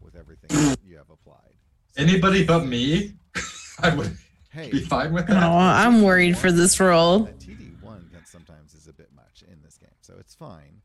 with 0.00 0.16
everything 0.16 0.50
you 0.84 0.96
have 0.96 1.10
applied. 1.10 1.54
So- 1.96 2.02
Anybody 2.02 2.44
but 2.44 2.66
me, 2.66 3.12
I 3.80 3.94
would 3.94 4.16
Hey, 4.50 4.70
be 4.70 4.80
fine 4.80 5.12
with 5.12 5.24
Oh, 5.28 5.34
that. 5.34 5.42
I'm 5.86 6.02
worried 6.02 6.36
for 6.38 6.50
this 6.50 6.80
roll. 6.80 7.24
a 7.24 7.28
TD 7.32 7.82
one 7.82 8.08
can 8.12 8.24
sometimes 8.24 8.74
is 8.74 8.86
a 8.88 8.92
bit 8.92 9.08
much 9.14 9.44
in 9.50 9.60
this 9.62 9.76
game, 9.78 9.90
so 10.00 10.14
it's 10.18 10.34
fine. 10.34 10.80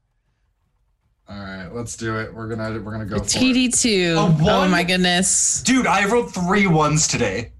All 1.29 1.39
right, 1.39 1.67
let's 1.73 1.95
do 1.95 2.19
it. 2.19 2.33
We're 2.33 2.49
gonna 2.49 2.81
we're 2.81 2.91
gonna 2.91 3.05
go 3.05 3.15
A 3.17 3.19
for. 3.19 3.25
TD2. 3.25 4.15
A 4.15 4.19
Oh 4.19 4.59
one? 4.59 4.71
my 4.71 4.83
goodness. 4.83 5.61
Dude, 5.63 5.87
I 5.87 6.05
rolled 6.05 6.33
three 6.33 6.67
ones 6.67 7.07
today. 7.07 7.51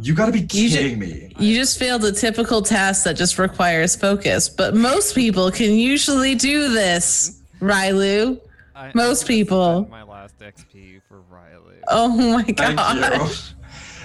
You 0.00 0.14
gotta 0.14 0.32
be 0.32 0.40
You 0.40 0.68
should- 0.68 0.78
kidding 0.78 0.98
me. 0.98 1.32
You 1.38 1.54
just 1.56 1.78
failed 1.78 2.04
a 2.04 2.12
typical 2.12 2.62
task 2.62 3.04
that 3.04 3.16
just 3.16 3.38
requires 3.38 3.94
focus, 3.96 4.48
but 4.48 4.74
most 4.74 5.14
people 5.14 5.50
can 5.50 5.72
usually 5.72 6.34
do 6.34 6.72
this. 6.72 7.40
Rylu. 7.60 8.40
I, 8.76 8.90
Most 8.94 9.22
gonna 9.22 9.28
people. 9.38 9.88
My 9.90 10.02
last 10.02 10.34
XP 10.40 11.00
for 11.08 11.20
Riley. 11.30 11.76
Oh 11.88 12.08
my 12.08 12.42
Thank 12.42 12.76
gosh. 12.76 13.50
you. 13.50 13.56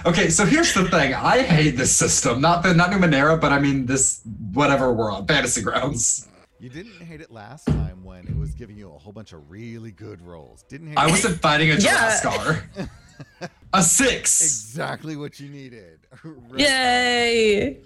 Okay, 0.06 0.30
so 0.30 0.46
here's 0.46 0.72
the 0.72 0.88
thing. 0.88 1.12
I 1.12 1.42
hate 1.42 1.76
this 1.76 1.94
system. 1.94 2.40
Not 2.40 2.62
the 2.62 2.72
not 2.72 2.90
Numenera, 2.90 3.38
but 3.38 3.52
I 3.52 3.58
mean 3.58 3.84
this 3.86 4.20
whatever 4.54 4.92
we're 4.92 5.10
on, 5.10 5.26
fantasy 5.26 5.60
grounds. 5.60 6.26
You 6.60 6.68
didn't 6.68 7.00
hate 7.02 7.20
it 7.20 7.30
last 7.30 7.66
time 7.66 8.04
when 8.04 8.26
it 8.28 8.36
was 8.38 8.52
giving 8.54 8.76
you 8.76 8.92
a 8.94 8.98
whole 8.98 9.12
bunch 9.12 9.32
of 9.32 9.50
really 9.50 9.90
good 9.90 10.22
rolls. 10.22 10.62
Didn't 10.68 10.88
hate 10.88 10.98
I 10.98 11.08
it. 11.08 11.10
wasn't 11.10 11.40
fighting 11.40 11.70
a 11.72 11.74
Yeah. 11.74 12.18
Jiraskar. 12.22 12.88
a 13.72 13.82
six. 13.82 14.40
exactly 14.40 15.16
what 15.16 15.40
you 15.40 15.48
needed. 15.48 16.00
Right 16.24 16.60
Yay. 16.60 17.80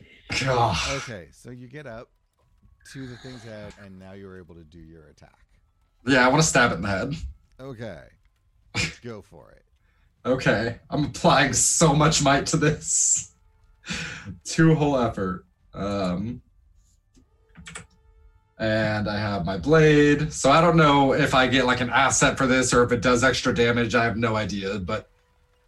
God. 0.45 0.77
Okay, 0.97 1.29
so 1.31 1.51
you 1.51 1.69
get 1.69 1.87
up 1.87 2.09
to 2.93 3.07
the 3.07 3.17
thing's 3.17 3.43
head, 3.43 3.73
and 3.85 3.99
now 3.99 4.13
you're 4.13 4.39
able 4.39 4.55
to 4.55 4.65
do 4.65 4.79
your 4.79 5.07
attack. 5.09 5.39
Yeah, 6.07 6.25
I 6.25 6.29
want 6.29 6.43
to 6.43 6.49
stab 6.49 6.73
it 6.73 6.77
in 6.77 6.83
the 6.83 6.89
head. 6.89 7.15
Okay, 7.61 8.01
let's 8.75 8.99
go 9.01 9.23
for 9.23 9.53
it. 9.53 9.65
Okay, 10.27 10.79
I'm 10.91 11.05
applying 11.05 11.53
so 11.53 11.95
much 11.95 12.23
might 12.23 12.47
to 12.47 12.57
this. 12.57 13.35
Two 14.45 14.75
whole 14.75 14.99
effort. 14.99 15.45
Um, 15.75 16.41
and 18.59 19.09
I 19.09 19.19
have 19.19 19.45
my 19.45 19.59
blade. 19.59 20.33
So 20.33 20.51
I 20.51 20.61
don't 20.61 20.77
know 20.77 21.13
if 21.13 21.35
I 21.35 21.47
get 21.47 21.67
like 21.67 21.81
an 21.81 21.91
asset 21.91 22.39
for 22.39 22.47
this 22.47 22.73
or 22.73 22.83
if 22.85 22.93
it 22.93 23.03
does 23.03 23.25
extra 23.25 23.55
damage. 23.55 23.95
I 23.95 24.05
have 24.05 24.17
no 24.17 24.37
idea, 24.37 24.79
but 24.79 25.11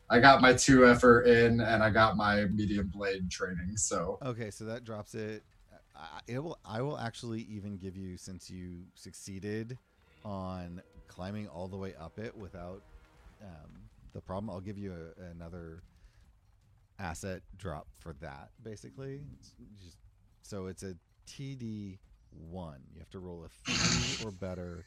I 0.09 0.21
got 0.21 0.41
my 0.41 0.53
two 0.53 0.87
effort 0.87 1.23
in 1.23 1.61
and 1.61 1.83
I 1.83 1.91
got 1.91 2.17
my 2.17 2.45
medium 2.47 2.89
blade 2.89 3.31
training. 3.31 3.77
So 3.77 4.19
Okay, 4.25 4.51
so 4.51 4.65
that 4.65 4.85
drops 4.85 5.15
it. 5.15 5.43
I, 5.97 6.21
it 6.29 6.39
will. 6.39 6.59
I 6.65 6.83
will 6.83 6.99
actually 6.99 7.43
even 7.43 7.77
give 7.79 7.97
you 7.97 8.17
since 8.17 8.51
you 8.51 8.83
succeeded 8.95 9.79
on 10.25 10.83
climbing 11.09 11.49
all 11.49 11.69
the 11.69 11.77
way 11.77 11.95
up 11.99 12.19
it 12.19 12.37
without 12.37 12.83
um, 13.43 13.71
the 14.13 14.21
problem. 14.21 14.51
I'll 14.51 14.61
give 14.61 14.79
you 14.79 14.93
a, 14.93 15.31
another 15.31 15.83
asset 16.99 17.43
drop 17.57 17.87
for 17.99 18.15
that. 18.21 18.51
Basically, 18.63 19.23
just 19.83 19.97
so 20.43 20.67
it's 20.67 20.83
a 20.83 20.95
TD 21.27 21.99
one. 22.31 22.81
You 22.93 23.01
have 23.01 23.11
to 23.11 23.19
roll 23.19 23.45
a 23.45 23.49
three 23.71 24.27
or 24.27 24.31
better. 24.31 24.85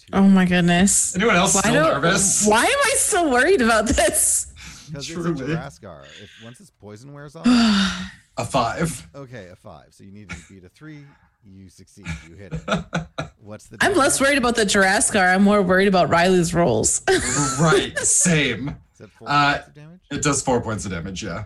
To 0.00 0.16
Oh 0.16 0.22
my 0.22 0.44
goodness. 0.44 1.14
anyone 1.14 1.36
else 1.36 1.54
Why, 1.54 1.60
still 1.60 1.84
nervous? 1.84 2.46
why 2.46 2.64
am 2.64 2.78
I 2.84 2.92
still 2.96 3.30
worried 3.30 3.60
about 3.62 3.86
this? 3.86 4.52
Because 4.86 5.08
it's 5.08 5.18
a 5.18 5.22
Truly. 5.22 5.52
If 5.52 6.30
once 6.44 6.60
its 6.60 6.70
poison 6.70 7.12
wears 7.12 7.36
off, 7.36 7.46
A 8.36 8.44
five. 8.44 9.06
okay, 9.14 9.48
a 9.48 9.56
five. 9.56 9.88
So 9.90 10.02
you 10.04 10.10
need 10.12 10.30
to 10.30 10.36
beat 10.48 10.64
a 10.64 10.68
three. 10.68 11.04
You 11.44 11.68
succeed. 11.68 12.06
You 12.28 12.34
hit 12.36 12.52
it. 12.54 12.62
What's 13.42 13.66
the? 13.68 13.76
I'm 13.80 13.94
less 13.94 14.20
worried 14.20 14.38
about 14.38 14.56
the 14.56 14.64
Jiraskar. 14.64 15.34
I'm 15.34 15.42
more 15.42 15.62
worried 15.62 15.88
about 15.88 16.08
Riley's 16.10 16.52
rolls. 16.54 17.02
right, 17.60 17.96
same. 17.98 18.68
Is 18.92 18.98
that 18.98 19.10
four 19.10 19.28
Uh, 19.30 19.52
points 19.54 19.68
of 19.68 19.74
damage? 19.74 20.00
It 20.10 20.22
does 20.22 20.42
four 20.42 20.60
points 20.60 20.84
of 20.86 20.90
damage, 20.92 21.22
yeah. 21.22 21.44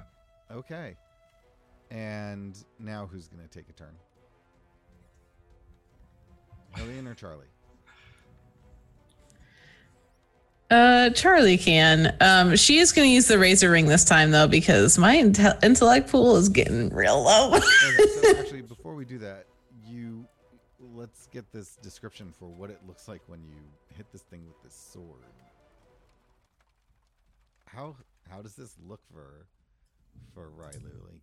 Okay. 0.53 0.97
And 1.91 2.57
now 2.79 3.09
who's 3.11 3.29
going 3.29 3.43
to 3.43 3.49
take 3.49 3.69
a 3.69 3.73
turn? 3.73 3.95
Hillian 6.77 7.07
or 7.07 7.15
Charlie? 7.15 7.47
Uh, 10.75 11.11
Charlie 11.11 11.57
can. 11.57 12.17
Um, 12.21 12.57
she 12.57 12.79
is 12.79 12.91
going 12.91 13.09
to 13.09 13.13
use 13.13 13.29
the 13.29 13.39
razor 13.39 13.71
ring 13.71 13.87
this 13.87 14.05
time 14.05 14.33
though 14.33 14.49
because 14.49 14.99
my 14.99 15.17
inte- 15.17 15.63
intellect 15.63 16.11
pool 16.11 16.35
is 16.35 16.49
getting 16.49 16.89
real 16.89 17.23
low. 17.23 17.55
Okay, 17.55 17.61
so 17.61 18.37
actually, 18.41 18.63
before 18.63 18.97
we 18.97 19.05
do 19.05 19.19
that, 19.19 19.47
you 19.87 20.27
let's 20.95 21.29
get 21.29 21.53
this 21.53 21.77
description 21.77 22.35
for 22.37 22.47
what 22.47 22.71
it 22.71 22.81
looks 22.89 23.07
like 23.07 23.21
when 23.29 23.45
you 23.45 23.55
hit 23.97 24.11
this 24.11 24.23
thing 24.23 24.45
with 24.49 24.61
this 24.65 24.75
sword. 24.75 25.23
How 27.67 27.95
how 28.29 28.43
does 28.43 28.57
this 28.57 28.75
look 28.85 29.01
for 29.13 29.47
for 30.35 30.51
Rylu? 30.59 31.05
Like 31.09 31.23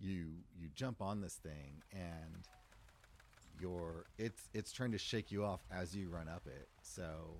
you 0.00 0.26
you 0.58 0.70
jump 0.74 1.00
on 1.00 1.20
this 1.20 1.34
thing 1.34 1.82
and 1.92 2.48
you're 3.60 4.06
it's 4.18 4.48
it's 4.54 4.72
trying 4.72 4.90
to 4.90 4.98
shake 4.98 5.30
you 5.30 5.44
off 5.44 5.60
as 5.70 5.94
you 5.94 6.08
run 6.08 6.26
up 6.26 6.42
it. 6.46 6.68
So, 6.82 7.36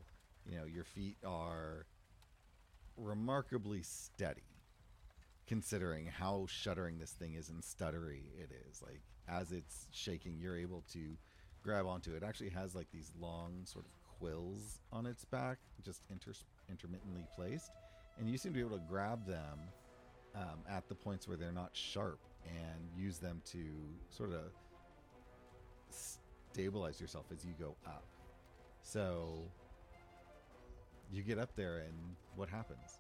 you 0.46 0.58
know, 0.58 0.64
your 0.64 0.84
feet 0.84 1.16
are 1.24 1.86
remarkably 2.96 3.82
steady 3.82 4.42
considering 5.46 6.06
how 6.06 6.46
shuddering 6.48 6.98
this 6.98 7.12
thing 7.12 7.34
is 7.34 7.48
and 7.48 7.62
stuttery 7.62 8.22
it 8.38 8.50
is. 8.68 8.82
Like 8.82 9.00
as 9.28 9.52
it's 9.52 9.86
shaking, 9.90 10.38
you're 10.38 10.56
able 10.56 10.84
to 10.92 11.16
grab 11.62 11.86
onto 11.86 12.12
it. 12.12 12.16
It 12.16 12.22
actually 12.22 12.50
has 12.50 12.74
like 12.74 12.90
these 12.92 13.12
long 13.20 13.62
sort 13.64 13.84
of 13.84 13.90
quills 14.18 14.80
on 14.92 15.06
its 15.06 15.24
back, 15.24 15.58
just 15.84 16.02
inter- 16.10 16.32
intermittently 16.70 17.26
placed, 17.34 17.70
and 18.18 18.28
you 18.28 18.38
seem 18.38 18.52
to 18.52 18.58
be 18.58 18.64
able 18.64 18.78
to 18.78 18.84
grab 18.88 19.26
them 19.26 19.58
um, 20.34 20.60
at 20.68 20.88
the 20.88 20.94
points 20.94 21.28
where 21.28 21.36
they're 21.36 21.52
not 21.52 21.70
sharp 21.72 22.18
and 22.46 22.88
use 22.96 23.18
them 23.18 23.40
to 23.44 23.58
sort 24.10 24.30
of 24.32 24.52
stabilize 25.90 27.00
yourself 27.00 27.26
as 27.32 27.44
you 27.44 27.52
go 27.58 27.74
up. 27.86 28.04
So 28.82 29.44
you 31.12 31.22
get 31.22 31.38
up 31.38 31.54
there, 31.56 31.78
and 31.78 31.94
what 32.36 32.48
happens? 32.48 32.98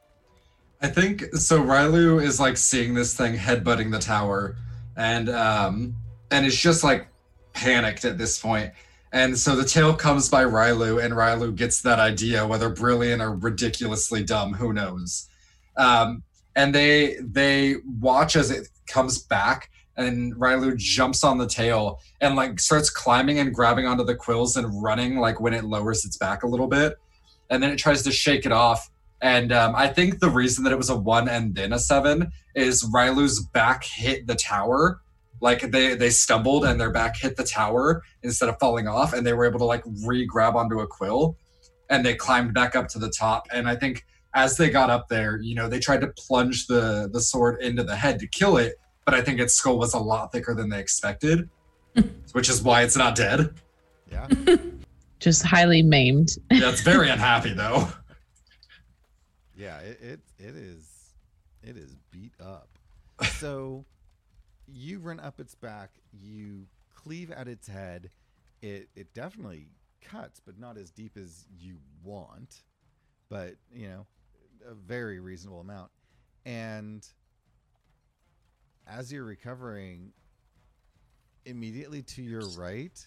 I 0.80 0.88
think 0.88 1.24
so. 1.34 1.60
Rylu 1.60 2.22
is 2.22 2.38
like 2.38 2.56
seeing 2.56 2.94
this 2.94 3.16
thing 3.16 3.34
headbutting 3.34 3.90
the 3.90 3.98
tower, 3.98 4.56
and 4.96 5.28
um, 5.30 5.94
and 6.30 6.44
is 6.44 6.58
just 6.58 6.84
like 6.84 7.08
panicked 7.52 8.04
at 8.04 8.18
this 8.18 8.38
point. 8.38 8.72
And 9.12 9.38
so 9.38 9.54
the 9.54 9.64
tail 9.64 9.94
comes 9.94 10.28
by 10.28 10.44
Rylu, 10.44 11.02
and 11.02 11.14
Rylu 11.14 11.54
gets 11.54 11.82
that 11.82 11.98
idea, 11.98 12.46
whether 12.46 12.68
brilliant 12.68 13.20
or 13.20 13.34
ridiculously 13.34 14.24
dumb, 14.24 14.54
who 14.54 14.72
knows? 14.72 15.28
Um, 15.76 16.22
and 16.56 16.74
they 16.74 17.16
they 17.20 17.76
watch 18.00 18.36
as 18.36 18.50
it 18.50 18.68
comes 18.86 19.22
back, 19.22 19.70
and 19.96 20.34
Rylu 20.36 20.76
jumps 20.76 21.24
on 21.24 21.38
the 21.38 21.46
tail 21.46 22.00
and 22.20 22.36
like 22.36 22.60
starts 22.60 22.90
climbing 22.90 23.38
and 23.38 23.54
grabbing 23.54 23.86
onto 23.86 24.04
the 24.04 24.14
quills 24.14 24.56
and 24.56 24.82
running 24.82 25.18
like 25.18 25.40
when 25.40 25.54
it 25.54 25.64
lowers 25.64 26.04
its 26.04 26.16
back 26.16 26.42
a 26.42 26.46
little 26.46 26.66
bit, 26.66 26.94
and 27.52 27.62
then 27.62 27.70
it 27.70 27.76
tries 27.76 28.02
to 28.02 28.10
shake 28.10 28.46
it 28.46 28.52
off. 28.52 28.90
And 29.20 29.52
um, 29.52 29.74
I 29.76 29.86
think 29.86 30.18
the 30.18 30.30
reason 30.30 30.64
that 30.64 30.72
it 30.72 30.76
was 30.76 30.90
a 30.90 30.96
one 30.96 31.28
and 31.28 31.54
then 31.54 31.72
a 31.72 31.78
seven 31.78 32.32
is 32.56 32.82
Rylu's 32.92 33.44
back 33.52 33.84
hit 33.84 34.26
the 34.26 34.34
tower 34.34 35.00
like 35.42 35.72
they 35.72 35.94
they 35.94 36.08
stumbled 36.08 36.64
and 36.64 36.80
their 36.80 36.90
back 36.90 37.16
hit 37.16 37.36
the 37.36 37.44
tower 37.44 38.02
instead 38.22 38.48
of 38.48 38.56
falling 38.58 38.88
off 38.88 39.12
and 39.12 39.26
they 39.26 39.32
were 39.34 39.44
able 39.44 39.58
to 39.58 39.64
like 39.64 39.82
re-grab 40.06 40.56
onto 40.56 40.80
a 40.80 40.86
quill 40.86 41.36
and 41.90 42.06
they 42.06 42.14
climbed 42.14 42.54
back 42.54 42.76
up 42.76 42.88
to 42.88 42.98
the 42.98 43.10
top 43.10 43.46
and 43.52 43.68
i 43.68 43.74
think 43.74 44.06
as 44.34 44.56
they 44.56 44.70
got 44.70 44.88
up 44.88 45.08
there 45.08 45.40
you 45.42 45.54
know 45.54 45.68
they 45.68 45.80
tried 45.80 46.00
to 46.00 46.06
plunge 46.16 46.66
the 46.68 47.10
the 47.12 47.20
sword 47.20 47.60
into 47.60 47.82
the 47.82 47.96
head 47.96 48.20
to 48.20 48.26
kill 48.28 48.56
it 48.56 48.76
but 49.04 49.14
i 49.14 49.20
think 49.20 49.40
its 49.40 49.54
skull 49.54 49.78
was 49.78 49.94
a 49.94 49.98
lot 49.98 50.30
thicker 50.30 50.54
than 50.54 50.68
they 50.70 50.78
expected 50.78 51.50
which 52.32 52.48
is 52.48 52.62
why 52.62 52.82
it's 52.82 52.96
not 52.96 53.14
dead 53.16 53.52
Yeah. 54.10 54.28
Just 55.22 55.42
highly 55.44 55.82
maimed. 55.82 56.30
yeah 56.50 56.68
it's 56.70 56.80
very 56.92 57.08
unhappy 57.08 57.52
though 57.54 57.88
Yeah, 59.56 59.78
it, 59.78 59.98
it 60.02 60.20
it 60.38 60.56
is 60.56 60.88
it 61.62 61.76
is 61.76 61.96
beat 62.10 62.32
up. 62.40 62.68
So 63.38 63.84
you 64.66 64.98
run 64.98 65.20
up 65.20 65.38
its 65.38 65.54
back, 65.54 65.90
you 66.12 66.66
cleave 66.94 67.30
at 67.30 67.46
its 67.48 67.68
head. 67.68 68.10
It 68.60 68.88
it 68.96 69.14
definitely 69.14 69.68
cuts, 70.00 70.40
but 70.44 70.58
not 70.58 70.76
as 70.76 70.90
deep 70.90 71.16
as 71.16 71.46
you 71.56 71.76
want. 72.02 72.62
But, 73.28 73.54
you 73.72 73.88
know, 73.88 74.06
a 74.68 74.74
very 74.74 75.20
reasonable 75.20 75.60
amount. 75.60 75.90
And 76.44 77.06
as 78.86 79.12
you're 79.12 79.24
recovering 79.24 80.12
immediately 81.46 82.02
to 82.02 82.22
your 82.22 82.46
right, 82.58 83.06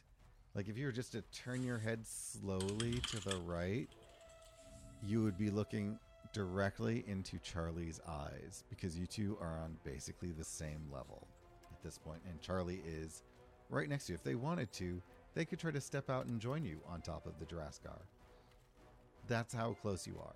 like 0.55 0.69
if 0.69 0.77
you 0.77 0.85
were 0.85 0.91
just 0.91 1.11
to 1.11 1.21
turn 1.33 1.63
your 1.63 1.77
head 1.77 1.99
slowly 2.07 3.01
to 3.11 3.19
the 3.29 3.35
right, 3.45 3.89
you 5.03 5.21
would 5.21 5.37
be 5.37 5.49
looking 5.49 5.99
directly 6.33 7.03
into 7.07 7.37
Charlie's 7.39 7.99
eyes 8.07 8.63
because 8.69 8.97
you 8.97 9.05
two 9.05 9.37
are 9.41 9.59
on 9.63 9.75
basically 9.83 10.31
the 10.31 10.43
same 10.43 10.81
level 10.91 11.27
at 11.71 11.83
this 11.83 11.97
point, 11.97 12.21
and 12.27 12.41
Charlie 12.41 12.81
is 12.87 13.21
right 13.69 13.89
next 13.89 14.05
to 14.05 14.13
you. 14.13 14.15
If 14.15 14.23
they 14.23 14.35
wanted 14.35 14.71
to, 14.73 15.01
they 15.33 15.43
could 15.43 15.59
try 15.59 15.71
to 15.71 15.81
step 15.81 16.09
out 16.09 16.25
and 16.25 16.39
join 16.39 16.63
you 16.63 16.79
on 16.87 17.01
top 17.01 17.25
of 17.25 17.33
the 17.39 17.45
Jiraskar. 17.45 17.99
That's 19.27 19.53
how 19.53 19.73
close 19.81 20.07
you 20.07 20.15
are. 20.21 20.35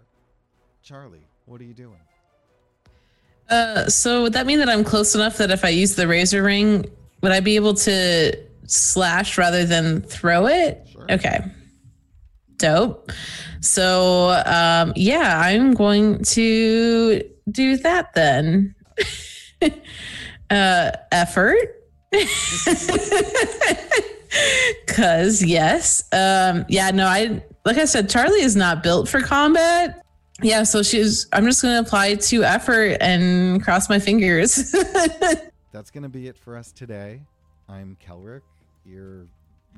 Charlie, 0.83 1.25
what 1.45 1.61
are 1.61 1.65
you 1.65 1.73
doing? 1.73 1.99
Uh, 3.49 3.87
so 3.87 4.23
would 4.23 4.33
that 4.33 4.45
mean 4.45 4.59
that 4.59 4.69
I'm 4.69 4.83
close 4.83 5.15
enough 5.15 5.37
that 5.37 5.49
if 5.49 5.63
I 5.63 5.69
use 5.69 5.95
the 5.95 6.07
razor 6.07 6.43
ring, 6.43 6.85
would 7.21 7.31
I 7.31 7.39
be 7.39 7.55
able 7.55 7.73
to 7.75 8.48
slash 8.69 9.37
rather 9.37 9.65
than 9.65 10.01
throw 10.01 10.47
it? 10.47 10.87
Sure. 10.91 11.05
Okay. 11.09 11.39
Dope. 12.57 13.11
So 13.61 14.41
um, 14.45 14.93
yeah, 14.95 15.39
I'm 15.43 15.73
going 15.73 16.23
to 16.23 17.21
do 17.51 17.77
that 17.77 18.13
then. 18.13 18.75
uh, 20.49 20.91
effort. 21.11 21.75
Cause 24.87 25.43
yes, 25.43 26.03
um, 26.11 26.65
yeah, 26.69 26.91
no, 26.91 27.05
I 27.05 27.43
like 27.65 27.77
I 27.77 27.85
said, 27.85 28.09
Charlie 28.09 28.41
is 28.41 28.55
not 28.55 28.83
built 28.83 29.07
for 29.07 29.21
combat. 29.21 30.03
Yeah, 30.41 30.63
so 30.63 30.81
she's. 30.83 31.27
I'm 31.33 31.45
just 31.45 31.61
gonna 31.61 31.79
apply 31.79 32.15
to 32.15 32.43
effort 32.43 32.97
and 33.01 33.63
cross 33.63 33.89
my 33.89 33.99
fingers. 33.99 34.71
That's 35.71 35.91
going 35.91 36.03
to 36.03 36.09
be 36.09 36.27
it 36.27 36.37
for 36.37 36.57
us 36.57 36.71
today. 36.71 37.21
I'm 37.67 37.95
Kelrick, 38.03 38.41
your 38.89 39.27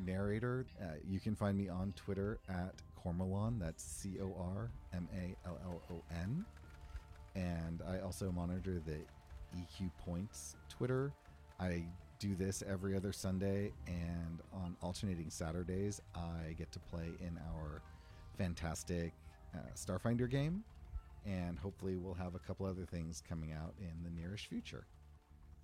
narrator. 0.05 0.65
Uh, 0.81 0.95
you 1.07 1.19
can 1.19 1.35
find 1.35 1.57
me 1.57 1.69
on 1.69 1.93
Twitter 1.95 2.39
at 2.49 2.73
Cormallon. 3.03 3.59
That's 3.59 3.83
C 3.83 4.13
O 4.21 4.35
R 4.39 4.69
M 4.93 5.07
A 5.15 5.35
L 5.47 5.59
L 5.65 5.81
O 5.91 6.01
N. 6.21 6.45
And 7.35 7.81
I 7.87 7.99
also 7.99 8.31
monitor 8.31 8.81
the 8.85 8.97
EQ 9.57 9.91
Points 10.05 10.55
Twitter. 10.69 11.11
I 11.59 11.83
do 12.19 12.35
this 12.35 12.63
every 12.67 12.95
other 12.95 13.11
Sunday, 13.11 13.71
and 13.87 14.41
on 14.53 14.75
alternating 14.81 15.29
Saturdays, 15.29 16.01
I 16.15 16.53
get 16.57 16.71
to 16.71 16.79
play 16.79 17.07
in 17.19 17.39
our 17.55 17.81
fantastic 18.37 19.13
uh, 19.55 19.59
Starfinder 19.75 20.29
game. 20.29 20.63
And 21.25 21.57
hopefully, 21.59 21.97
we'll 21.97 22.15
have 22.15 22.35
a 22.35 22.39
couple 22.39 22.65
other 22.65 22.85
things 22.85 23.21
coming 23.27 23.51
out 23.51 23.73
in 23.79 23.91
the 24.03 24.09
nearest 24.19 24.47
future. 24.47 24.85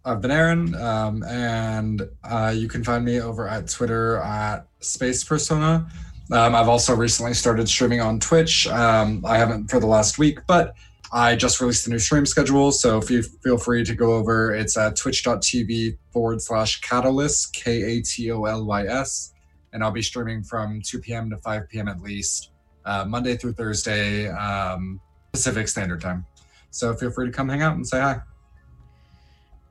I've 0.06 0.22
been 0.22 0.32
Aaron, 0.32 0.74
um, 0.76 1.24
and 1.24 2.02
uh, 2.24 2.54
you 2.56 2.68
can 2.68 2.84
find 2.84 3.04
me 3.04 3.20
over 3.20 3.48
at 3.48 3.68
Twitter 3.70 4.18
at 4.20 4.68
Space 4.80 5.24
Persona. 5.24 5.88
Um, 6.32 6.56
I've 6.56 6.70
also 6.70 6.96
recently 6.96 7.34
started 7.34 7.68
streaming 7.68 8.02
on 8.02 8.20
Twitch. 8.20 8.68
Um, 8.68 9.24
I 9.26 9.38
haven't 9.38 9.70
for 9.70 9.80
the 9.80 9.88
last 9.88 10.18
week, 10.18 10.40
but 10.48 10.76
I 11.12 11.36
just 11.36 11.62
released 11.62 11.88
a 11.88 11.90
new 11.90 12.00
stream 12.00 12.26
schedule, 12.26 12.72
so 12.72 12.98
if 12.98 13.10
you 13.10 13.22
feel 13.22 13.58
free 13.58 13.84
to 13.86 13.96
go 13.96 14.14
over, 14.14 14.54
it's 14.54 14.78
at 14.78 14.98
twitch.tv 14.98 15.98
forward 16.12 16.42
slash 16.42 16.82
catalyst, 16.82 17.54
K 17.54 17.98
A 17.98 18.02
T 18.02 18.32
O 18.32 18.44
L 18.44 18.66
Y 18.66 18.86
S, 18.86 19.34
and 19.72 19.84
I'll 19.84 19.92
be 19.92 20.02
streaming 20.02 20.44
from 20.44 20.82
2 20.82 21.00
p.m. 21.00 21.30
to 21.30 21.38
5 21.38 21.70
p.m. 21.70 21.88
at 21.88 22.02
least, 22.02 22.52
uh, 22.86 23.06
Monday 23.06 23.38
through 23.38 23.54
Thursday, 23.54 24.30
um, 24.30 25.00
Pacific 25.32 25.70
Standard 25.70 26.02
Time. 26.02 26.26
So 26.72 26.94
feel 26.94 27.12
free 27.12 27.28
to 27.28 27.32
come 27.32 27.48
hang 27.48 27.62
out 27.62 27.76
and 27.76 27.88
say 27.88 28.02
hi. 28.02 28.20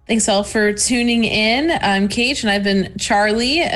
Thanks 0.07 0.29
all 0.29 0.45
for 0.45 0.73
tuning 0.73 1.25
in. 1.25 1.77
I'm 1.83 2.07
Cage, 2.07 2.43
and 2.45 2.51
I've 2.51 2.63
been 2.63 2.95
Charlie. 2.97 3.63
Uh, 3.63 3.67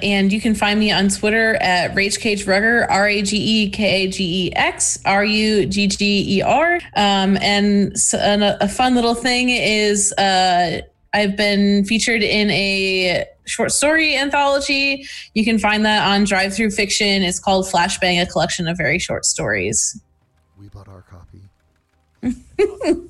and 0.00 0.32
you 0.32 0.40
can 0.40 0.54
find 0.54 0.78
me 0.78 0.92
on 0.92 1.08
Twitter 1.08 1.56
at 1.56 1.92
Rage 1.96 2.18
Cage 2.20 2.46
Rugger, 2.46 2.88
R 2.88 3.08
A 3.08 3.20
G 3.22 3.36
E 3.36 3.70
K 3.70 4.04
A 4.04 4.06
G 4.08 4.46
E 4.46 4.52
X 4.54 5.00
R 5.04 5.24
U 5.24 5.66
G 5.66 5.88
G 5.88 6.36
E 6.38 6.42
R. 6.42 6.74
Um, 6.94 7.36
and, 7.38 7.94
s- 7.94 8.14
and 8.14 8.44
a, 8.44 8.62
a 8.62 8.68
fun 8.68 8.94
little 8.94 9.16
thing 9.16 9.48
is 9.48 10.12
uh, 10.18 10.82
I've 11.14 11.36
been 11.36 11.84
featured 11.84 12.22
in 12.22 12.48
a 12.52 13.26
short 13.46 13.72
story 13.72 14.14
anthology. 14.16 15.04
You 15.34 15.44
can 15.44 15.58
find 15.58 15.84
that 15.84 16.06
on 16.06 16.24
DriveThruFiction. 16.26 17.22
It's 17.22 17.40
called 17.40 17.66
Flashbang, 17.66 18.22
a 18.22 18.26
collection 18.26 18.68
of 18.68 18.76
very 18.76 19.00
short 19.00 19.24
stories. 19.24 20.00
We 20.56 20.68
bought 20.68 20.86
our 20.86 21.02
copy. 21.02 21.40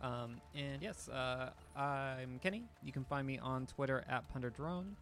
Um, 0.00 0.40
and 0.54 0.80
yes, 0.80 1.08
uh, 1.08 1.50
I'm 1.78 2.40
Kenny. 2.40 2.64
You 2.82 2.90
can 2.90 3.04
find 3.04 3.24
me 3.24 3.38
on 3.38 3.66
Twitter 3.66 4.04
at 4.08 4.24
PunderDrone. 4.34 4.94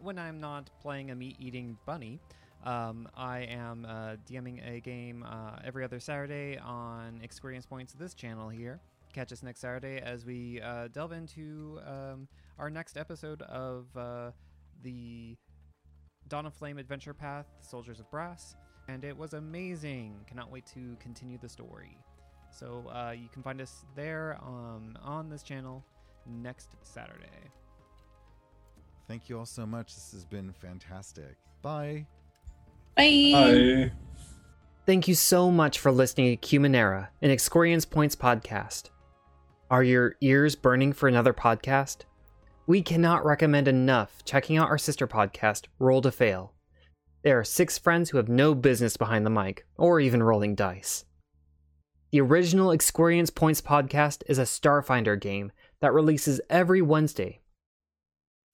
When 0.00 0.20
I'm 0.20 0.40
not 0.40 0.70
playing 0.80 1.10
a 1.10 1.16
meat 1.16 1.34
eating 1.40 1.76
bunny, 1.84 2.20
um, 2.64 3.08
I 3.16 3.40
am 3.40 3.84
uh, 3.84 4.16
DMing 4.30 4.64
a 4.64 4.78
game 4.78 5.24
uh, 5.28 5.56
every 5.64 5.82
other 5.82 5.98
Saturday 5.98 6.58
on 6.58 7.18
Experience 7.24 7.66
Points, 7.66 7.92
this 7.94 8.14
channel 8.14 8.48
here. 8.48 8.78
Catch 9.12 9.32
us 9.32 9.42
next 9.42 9.60
Saturday 9.60 9.98
as 9.98 10.24
we 10.24 10.60
uh, 10.60 10.86
delve 10.92 11.10
into 11.10 11.80
um, 11.84 12.28
our 12.56 12.70
next 12.70 12.96
episode 12.96 13.42
of 13.42 13.86
uh, 13.96 14.30
the 14.84 15.36
Dawn 16.28 16.46
of 16.46 16.54
Flame 16.54 16.78
Adventure 16.78 17.14
Path 17.14 17.46
Soldiers 17.58 17.98
of 17.98 18.08
Brass. 18.12 18.54
And 18.86 19.04
it 19.04 19.16
was 19.16 19.34
amazing. 19.34 20.14
Cannot 20.28 20.52
wait 20.52 20.66
to 20.66 20.96
continue 21.00 21.36
the 21.36 21.48
story. 21.48 21.98
So 22.52 22.84
uh, 22.94 23.10
you 23.10 23.28
can 23.32 23.42
find 23.42 23.60
us 23.60 23.84
there 23.96 24.38
um, 24.40 24.96
on 25.02 25.28
this 25.28 25.42
channel 25.42 25.84
next 26.26 26.70
Saturday. 26.82 27.26
thank 29.08 29.28
you 29.28 29.38
all 29.38 29.46
so 29.46 29.66
much. 29.66 29.94
This 29.94 30.12
has 30.12 30.24
been 30.24 30.52
fantastic. 30.52 31.36
Bye. 31.60 32.06
Bye. 32.96 33.30
Bye. 33.32 33.92
Thank 34.86 35.06
you 35.06 35.14
so 35.14 35.50
much 35.50 35.78
for 35.78 35.92
listening 35.92 36.36
to 36.36 36.58
Numenera, 36.58 37.08
an 37.20 37.30
Experience 37.30 37.84
Points 37.84 38.16
podcast. 38.16 38.90
Are 39.70 39.84
your 39.84 40.16
ears 40.20 40.56
burning 40.56 40.92
for 40.92 41.08
another 41.08 41.32
podcast? 41.32 41.98
We 42.66 42.82
cannot 42.82 43.24
recommend 43.24 43.68
enough 43.68 44.24
checking 44.24 44.56
out 44.56 44.68
our 44.68 44.78
sister 44.78 45.06
podcast, 45.06 45.66
Roll 45.78 46.00
to 46.02 46.10
Fail. 46.10 46.54
There 47.22 47.38
are 47.38 47.44
six 47.44 47.78
friends 47.78 48.10
who 48.10 48.16
have 48.16 48.28
no 48.28 48.54
business 48.54 48.96
behind 48.96 49.24
the 49.24 49.30
mic, 49.30 49.66
or 49.76 50.00
even 50.00 50.22
rolling 50.22 50.54
dice. 50.54 51.04
The 52.10 52.20
original 52.20 52.72
Experience 52.72 53.30
Points 53.30 53.60
podcast 53.60 54.22
is 54.26 54.38
a 54.38 54.42
Starfinder 54.42 55.18
game 55.18 55.52
that 55.82 55.92
releases 55.92 56.40
every 56.48 56.80
Wednesday. 56.80 57.40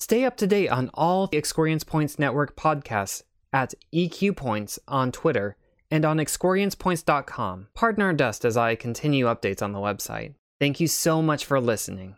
Stay 0.00 0.24
up 0.24 0.36
to 0.38 0.46
date 0.46 0.68
on 0.68 0.90
all 0.94 1.28
the 1.28 1.36
Experience 1.36 1.84
Points 1.84 2.18
Network 2.18 2.56
podcasts 2.56 3.22
at 3.52 3.74
EQ 3.94 4.36
Points 4.36 4.78
on 4.88 5.12
Twitter 5.12 5.56
and 5.90 6.04
on 6.04 6.18
experiencepoints.com. 6.18 7.68
Pardon 7.74 8.02
our 8.02 8.12
dust 8.12 8.44
as 8.44 8.56
I 8.56 8.74
continue 8.74 9.26
updates 9.26 9.62
on 9.62 9.72
the 9.72 9.78
website. 9.78 10.34
Thank 10.58 10.80
you 10.80 10.88
so 10.88 11.22
much 11.22 11.44
for 11.44 11.60
listening. 11.60 12.16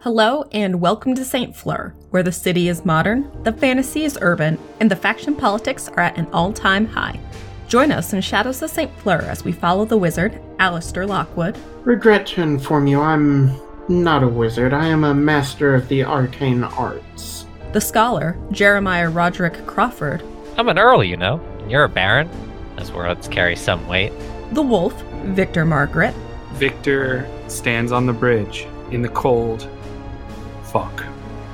Hello 0.00 0.48
and 0.52 0.80
welcome 0.80 1.14
to 1.14 1.24
St. 1.24 1.54
Fleur, 1.54 1.94
where 2.10 2.24
the 2.24 2.32
city 2.32 2.68
is 2.68 2.84
modern, 2.84 3.30
the 3.44 3.52
fantasy 3.52 4.04
is 4.04 4.18
urban, 4.20 4.58
and 4.80 4.90
the 4.90 4.96
faction 4.96 5.36
politics 5.36 5.88
are 5.88 6.00
at 6.00 6.18
an 6.18 6.26
all 6.32 6.52
time 6.52 6.86
high. 6.86 7.20
Join 7.68 7.92
us 7.92 8.12
in 8.12 8.20
Shadows 8.20 8.60
of 8.62 8.70
St. 8.70 8.90
Fleur 8.98 9.20
as 9.22 9.44
we 9.44 9.52
follow 9.52 9.84
the 9.84 9.96
wizard, 9.96 10.40
Alistair 10.58 11.06
Lockwood, 11.06 11.56
Regret 11.84 12.26
to 12.28 12.42
inform 12.42 12.86
you, 12.86 13.00
I'm 13.00 13.60
not 13.88 14.22
a 14.22 14.28
wizard. 14.28 14.72
I 14.72 14.86
am 14.86 15.04
a 15.04 15.14
master 15.14 15.74
of 15.74 15.88
the 15.88 16.04
arcane 16.04 16.64
arts. 16.64 17.46
the 17.72 17.80
scholar, 17.80 18.36
Jeremiah 18.50 19.08
Roderick 19.10 19.66
Crawford, 19.66 20.22
I'm 20.58 20.68
an 20.68 20.78
earl, 20.78 21.02
you 21.02 21.16
know, 21.16 21.40
and 21.60 21.70
you're 21.70 21.84
a 21.84 21.88
baron. 21.88 22.28
Those 22.76 22.92
words 22.92 23.26
carry 23.28 23.56
some 23.56 23.86
weight. 23.88 24.12
the 24.52 24.62
wolf, 24.62 25.00
Victor 25.24 25.64
Margaret, 25.64 26.14
Victor 26.54 27.26
stands 27.48 27.90
on 27.92 28.04
the 28.06 28.12
bridge 28.12 28.66
in 28.90 29.00
the 29.02 29.08
cold. 29.08 29.68
Fuck. 30.64 31.04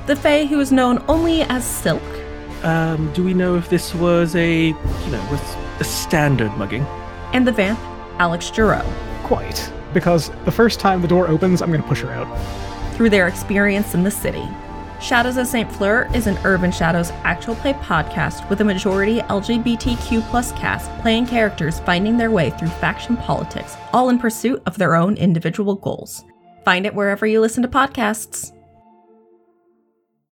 the 0.06 0.16
Fae 0.16 0.44
who 0.46 0.58
is 0.60 0.72
known 0.72 1.02
only 1.08 1.42
as 1.42 1.64
Silk, 1.64 2.02
Um, 2.64 3.12
do 3.14 3.22
we 3.22 3.34
know 3.34 3.54
if 3.56 3.68
this 3.70 3.94
was 3.94 4.34
a, 4.34 4.66
you 4.68 4.74
know, 5.12 5.28
was 5.30 5.40
a 5.80 5.84
standard 5.84 6.52
mugging? 6.56 6.84
and 7.32 7.46
the 7.46 7.52
vamp, 7.52 7.78
Alex 8.18 8.50
Giroux. 8.52 8.82
Quite. 9.24 9.72
Because 9.92 10.30
the 10.44 10.52
first 10.52 10.80
time 10.80 11.02
the 11.02 11.08
door 11.08 11.28
opens, 11.28 11.62
I'm 11.62 11.70
going 11.70 11.82
to 11.82 11.88
push 11.88 12.00
her 12.02 12.10
out. 12.10 12.28
through 12.94 13.10
their 13.10 13.28
experience 13.28 13.94
in 13.94 14.02
the 14.02 14.10
city. 14.10 14.46
Shadows 15.00 15.36
of 15.36 15.46
St. 15.46 15.70
Fleur 15.70 16.10
is 16.12 16.26
an 16.26 16.36
Urban 16.44 16.72
Shadows 16.72 17.12
actual 17.22 17.54
play 17.54 17.72
podcast 17.74 18.48
with 18.50 18.60
a 18.60 18.64
majority 18.64 19.20
LGBTQ 19.20 20.20
plus 20.30 20.50
cast 20.52 20.90
playing 21.02 21.26
characters 21.26 21.78
finding 21.78 22.16
their 22.16 22.32
way 22.32 22.50
through 22.50 22.66
faction 22.68 23.16
politics, 23.16 23.76
all 23.92 24.08
in 24.08 24.18
pursuit 24.18 24.60
of 24.66 24.76
their 24.78 24.96
own 24.96 25.16
individual 25.16 25.76
goals. 25.76 26.24
Find 26.64 26.84
it 26.86 26.94
wherever 26.94 27.24
you 27.24 27.40
listen 27.40 27.62
to 27.62 27.68
podcasts. 27.68 28.52